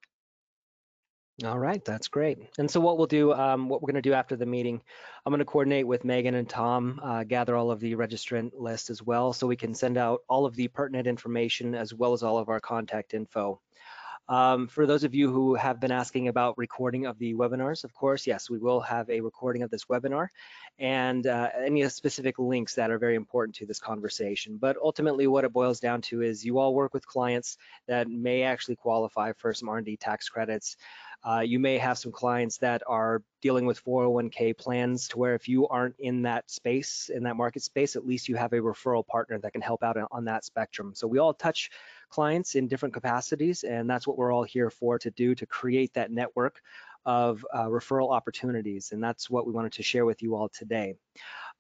All 1.46 1.60
right, 1.60 1.86
that's 1.86 2.08
great. 2.08 2.40
And 2.58 2.70
so 2.70 2.80
what 2.80 2.98
we'll 2.98 3.06
do, 3.06 3.32
um, 3.32 3.70
what 3.70 3.84
we're 3.84 3.92
going 3.92 4.02
to 4.02 4.10
do 4.10 4.14
after 4.14 4.36
the 4.36 4.48
meeting, 4.48 4.82
I'm 5.24 5.32
going 5.32 5.38
to 5.38 5.46
coordinate 5.46 5.86
with 5.86 6.04
Megan 6.04 6.34
and 6.34 6.50
Tom, 6.50 7.00
uh, 7.04 7.24
gather 7.26 7.56
all 7.56 7.70
of 7.70 7.80
the 7.80 7.96
registrant 7.96 8.54
list 8.56 8.90
as 8.90 9.04
well, 9.04 9.34
so 9.34 9.46
we 9.46 9.56
can 9.56 9.76
send 9.76 10.00
out 10.00 10.22
all 10.28 10.48
of 10.48 10.56
the 10.56 10.68
pertinent 10.68 11.06
information 11.06 11.76
as 11.76 11.94
well 11.94 12.14
as 12.14 12.24
all 12.24 12.40
of 12.40 12.50
our 12.50 12.60
contact 12.60 13.14
info. 13.14 13.62
Um, 14.30 14.68
for 14.68 14.86
those 14.86 15.04
of 15.04 15.16
you 15.16 15.32
who 15.32 15.56
have 15.56 15.80
been 15.80 15.92
asking 15.92 16.28
about 16.28 16.58
recording 16.58 17.06
of 17.06 17.18
the 17.18 17.34
webinars, 17.34 17.84
of 17.84 17.94
course, 17.94 18.28
yes, 18.28 18.50
we 18.50 18.58
will 18.58 18.82
have 18.82 19.10
a 19.10 19.22
recording 19.22 19.64
of 19.64 19.70
this 19.70 19.86
webinar 19.86 20.28
and 20.80 21.26
uh, 21.26 21.50
any 21.58 21.88
specific 21.88 22.38
links 22.38 22.76
that 22.76 22.92
are 22.92 23.00
very 23.00 23.16
important 23.16 23.56
to 23.58 23.66
this 23.66 23.80
conversation. 23.80 24.58
But 24.58 24.76
ultimately 24.84 25.28
what 25.28 25.46
it 25.46 25.54
boils 25.54 25.80
down 25.80 26.02
to 26.04 26.24
is 26.24 26.44
you 26.44 26.58
all 26.58 26.74
work 26.74 26.94
with 26.94 27.08
clients 27.08 27.58
that 27.88 28.10
may 28.10 28.44
actually 28.44 28.76
qualify 28.76 29.32
for 29.38 29.54
some 29.54 29.70
R&D 29.70 29.96
tax 29.98 30.28
credits. 30.28 30.76
Uh, 31.24 31.40
you 31.40 31.60
may 31.60 31.78
have 31.78 31.98
some 31.98 32.12
clients 32.12 32.58
that 32.60 32.82
are 32.88 33.22
dealing 33.42 33.66
with 33.66 33.84
401k 33.84 34.58
plans 34.58 35.10
to 35.10 35.18
where 35.18 35.36
if 35.36 35.48
you 35.48 35.68
aren't 35.68 35.96
in 36.00 36.22
that 36.22 36.50
space, 36.50 37.10
in 37.14 37.24
that 37.24 37.36
market 37.36 37.64
space, 37.64 37.96
at 37.96 38.06
least 38.06 38.30
you 38.30 38.36
have 38.36 38.54
a 38.54 38.60
referral 38.60 39.06
partner 39.06 39.38
that 39.40 39.52
can 39.52 39.62
help 39.62 39.84
out 39.84 39.98
on 40.12 40.26
that 40.26 40.46
spectrum. 40.46 40.94
So 40.96 41.08
we 41.08 41.20
all 41.20 41.34
touch 41.34 41.70
clients 42.10 42.56
in 42.56 42.68
different 42.68 42.94
capacities, 42.94 43.64
and 43.64 43.90
that's 43.90 44.08
what 44.08 44.18
we're 44.18 44.32
all 44.32 44.44
here 44.44 44.70
for 44.70 45.00
to 45.00 45.12
do 45.12 45.36
to 45.36 45.46
create 45.46 45.94
that 45.96 46.12
network 46.12 46.62
of 47.06 47.46
uh, 47.54 47.66
referral 47.66 48.12
opportunities. 48.12 48.92
And 48.92 49.04
that's 49.04 49.30
what 49.30 49.48
we 49.48 49.54
wanted 49.54 49.74
to 49.74 49.84
share 49.84 50.06
with 50.06 50.22
you 50.22 50.36
all 50.36 50.50
today. 50.50 50.96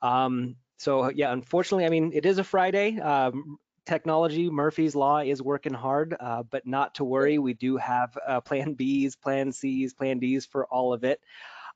Um, 0.01 0.55
so 0.77 1.09
yeah, 1.09 1.31
unfortunately, 1.31 1.85
I 1.85 1.89
mean, 1.89 2.11
it 2.13 2.25
is 2.25 2.37
a 2.37 2.43
Friday. 2.43 2.99
Um, 2.99 3.57
technology, 3.87 4.49
Murphy's 4.49 4.95
Law 4.95 5.19
is 5.19 5.41
working 5.41 5.73
hard, 5.73 6.15
uh, 6.19 6.43
but 6.43 6.67
not 6.67 6.95
to 6.95 7.03
worry. 7.03 7.39
We 7.39 7.53
do 7.53 7.77
have 7.77 8.17
uh, 8.27 8.41
plan 8.41 8.75
Bs, 8.75 9.19
plan 9.19 9.51
Cs, 9.51 9.93
plan 9.93 10.19
Ds 10.19 10.45
for 10.45 10.65
all 10.67 10.93
of 10.93 11.03
it. 11.03 11.19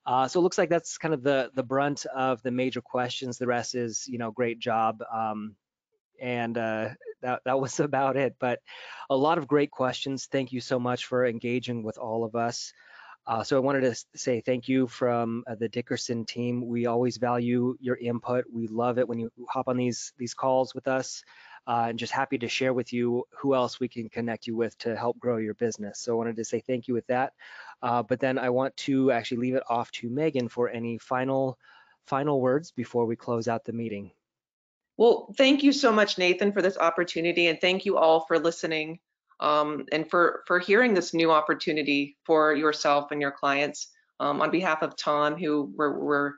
Uh, 0.06 0.28
so 0.28 0.40
it 0.40 0.44
looks 0.44 0.58
like 0.58 0.70
that's 0.70 0.98
kind 0.98 1.14
of 1.14 1.24
the 1.24 1.52
the 1.56 1.64
brunt 1.64 2.06
of 2.06 2.42
the 2.44 2.52
major 2.52 2.82
questions. 2.82 3.38
The 3.38 3.48
rest 3.48 3.76
is, 3.76 4.08
you 4.08 4.18
know, 4.18 4.32
great 4.32 4.60
job. 4.60 5.04
Um, 5.12 5.56
and 6.20 6.58
uh, 6.58 6.90
that, 7.22 7.42
that 7.46 7.60
was 7.60 7.80
about 7.80 8.18
it. 8.18 8.36
But 8.40 8.60
a 9.10 9.16
lot 9.16 9.38
of 9.38 9.48
great 9.48 9.72
questions. 9.72 10.28
Thank 10.32 10.52
you 10.52 10.62
so 10.62 10.80
much 10.80 11.06
for 11.06 11.26
engaging 11.26 11.84
with 11.84 11.98
all 11.98 12.24
of 12.24 12.36
us. 12.36 12.74
Uh, 13.28 13.44
so 13.44 13.56
I 13.56 13.60
wanted 13.60 13.82
to 13.82 14.06
say 14.16 14.42
thank 14.42 14.68
you 14.68 14.88
from 14.88 15.44
uh, 15.48 15.54
the 15.54 15.70
Dickerson 15.70 16.26
team. 16.26 16.68
We 16.68 16.88
always 16.88 17.18
value 17.18 17.78
your 17.80 17.96
input. 17.96 18.46
We 18.52 18.66
love 18.68 18.98
it 18.98 19.08
when 19.08 19.20
you 19.20 19.32
hop 19.48 19.68
on 19.68 19.78
these 19.78 20.12
these 20.18 20.34
calls 20.34 20.74
with 20.74 20.88
us 20.88 21.24
uh, 21.68 21.86
and 21.90 22.00
just 22.00 22.12
happy 22.12 22.38
to 22.40 22.48
share 22.48 22.74
with 22.74 22.92
you 22.92 23.26
who 23.38 23.56
else 23.56 23.80
we 23.80 23.88
can 23.88 24.10
connect 24.10 24.48
you 24.48 24.56
with 24.56 24.78
to 24.80 24.96
help 24.96 25.20
grow 25.20 25.38
your 25.38 25.54
business. 25.54 26.00
So 26.00 26.14
I 26.14 26.16
wanted 26.16 26.36
to 26.38 26.46
say 26.46 26.60
thank 26.60 26.88
you 26.88 26.94
with 26.94 27.08
that. 27.08 27.34
Uh, 27.82 28.04
but 28.04 28.20
then 28.20 28.38
I 28.38 28.50
want 28.50 28.76
to 28.78 29.12
actually 29.12 29.38
leave 29.38 29.56
it 29.56 29.64
off 29.70 29.92
to 29.94 30.10
Megan 30.10 30.50
for 30.50 30.70
any 30.70 30.98
final 30.98 31.58
final 32.08 32.42
words 32.42 32.72
before 32.72 33.06
we 33.06 33.16
close 33.16 33.48
out 33.48 33.64
the 33.64 33.74
meeting. 33.74 34.12
Well, 34.98 35.34
thank 35.38 35.64
you 35.64 35.72
so 35.72 35.92
much, 35.92 36.18
Nathan, 36.18 36.52
for 36.52 36.62
this 36.62 36.78
opportunity, 36.78 37.48
and 37.48 37.60
thank 37.60 37.86
you 37.86 37.98
all 37.98 38.26
for 38.28 38.38
listening 38.38 39.00
um, 39.40 39.86
and 39.92 40.10
for 40.10 40.44
for 40.46 40.60
hearing 40.60 40.94
this 40.94 41.14
new 41.14 41.32
opportunity 41.32 42.18
for 42.26 42.54
yourself 42.54 43.12
and 43.12 43.22
your 43.22 43.32
clients. 43.32 43.88
Um, 44.20 44.42
on 44.42 44.52
behalf 44.52 44.84
of 44.84 44.96
Tom, 44.96 45.36
who 45.36 45.74
we're, 45.76 46.00
we're 46.00 46.34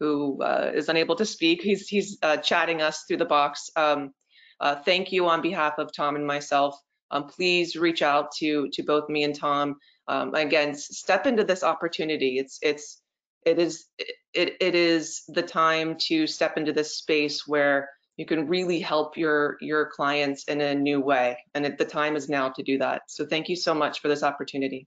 who 0.00 0.42
uh, 0.42 0.72
is 0.74 0.88
unable 0.88 1.16
to 1.16 1.24
speak, 1.24 1.62
he's 1.62 1.88
he's 1.88 2.18
uh, 2.22 2.38
chatting 2.38 2.82
us 2.82 3.04
through 3.06 3.18
the 3.18 3.24
box. 3.24 3.70
Um, 3.76 4.12
uh, 4.60 4.76
thank 4.76 5.12
you 5.12 5.28
on 5.28 5.42
behalf 5.42 5.78
of 5.78 5.92
Tom 5.92 6.16
and 6.16 6.26
myself. 6.26 6.78
Um, 7.10 7.26
please 7.26 7.76
reach 7.76 8.02
out 8.02 8.32
to 8.38 8.68
to 8.72 8.82
both 8.82 9.08
me 9.08 9.24
and 9.24 9.34
Tom. 9.34 9.76
Um, 10.06 10.34
again, 10.34 10.74
step 10.74 11.26
into 11.26 11.44
this 11.44 11.62
opportunity. 11.62 12.38
It's 12.38 12.58
it's 12.62 13.00
it 13.46 13.58
is 13.58 13.86
it 14.34 14.56
it 14.60 14.74
is 14.74 15.22
the 15.28 15.42
time 15.42 15.96
to 16.08 16.26
step 16.26 16.56
into 16.56 16.72
this 16.72 16.96
space 16.96 17.46
where 17.46 17.88
you 18.16 18.26
can 18.26 18.48
really 18.48 18.80
help 18.80 19.16
your 19.16 19.56
your 19.60 19.86
clients 19.86 20.44
in 20.44 20.60
a 20.60 20.74
new 20.74 21.00
way, 21.00 21.38
and 21.54 21.64
it, 21.64 21.78
the 21.78 21.84
time 21.84 22.16
is 22.16 22.28
now 22.28 22.50
to 22.50 22.62
do 22.62 22.78
that. 22.78 23.02
So 23.08 23.24
thank 23.24 23.48
you 23.48 23.56
so 23.56 23.74
much 23.74 24.00
for 24.00 24.08
this 24.08 24.22
opportunity. 24.22 24.86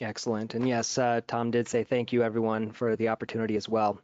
Excellent. 0.00 0.54
And 0.54 0.68
yes, 0.68 0.96
uh, 0.96 1.20
Tom 1.26 1.50
did 1.50 1.68
say 1.68 1.82
thank 1.82 2.12
you 2.12 2.22
everyone 2.22 2.70
for 2.70 2.94
the 2.94 3.08
opportunity 3.08 3.56
as 3.56 3.68
well. 3.68 4.00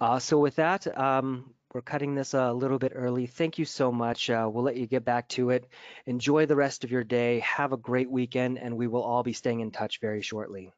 Uh, 0.00 0.18
so 0.18 0.38
with 0.38 0.56
that, 0.56 0.98
um, 0.98 1.54
we're 1.72 1.82
cutting 1.82 2.14
this 2.14 2.34
a 2.34 2.52
little 2.52 2.78
bit 2.78 2.92
early. 2.94 3.26
Thank 3.26 3.58
you 3.58 3.64
so 3.64 3.92
much. 3.92 4.28
Uh, 4.28 4.48
we'll 4.52 4.64
let 4.64 4.76
you 4.76 4.86
get 4.86 5.04
back 5.04 5.28
to 5.30 5.50
it. 5.50 5.66
Enjoy 6.06 6.46
the 6.46 6.56
rest 6.56 6.84
of 6.84 6.90
your 6.90 7.04
day. 7.04 7.40
Have 7.40 7.72
a 7.72 7.76
great 7.76 8.10
weekend, 8.10 8.58
and 8.58 8.76
we 8.76 8.86
will 8.86 9.02
all 9.02 9.22
be 9.22 9.32
staying 9.32 9.60
in 9.60 9.70
touch 9.70 10.00
very 10.00 10.22
shortly. 10.22 10.72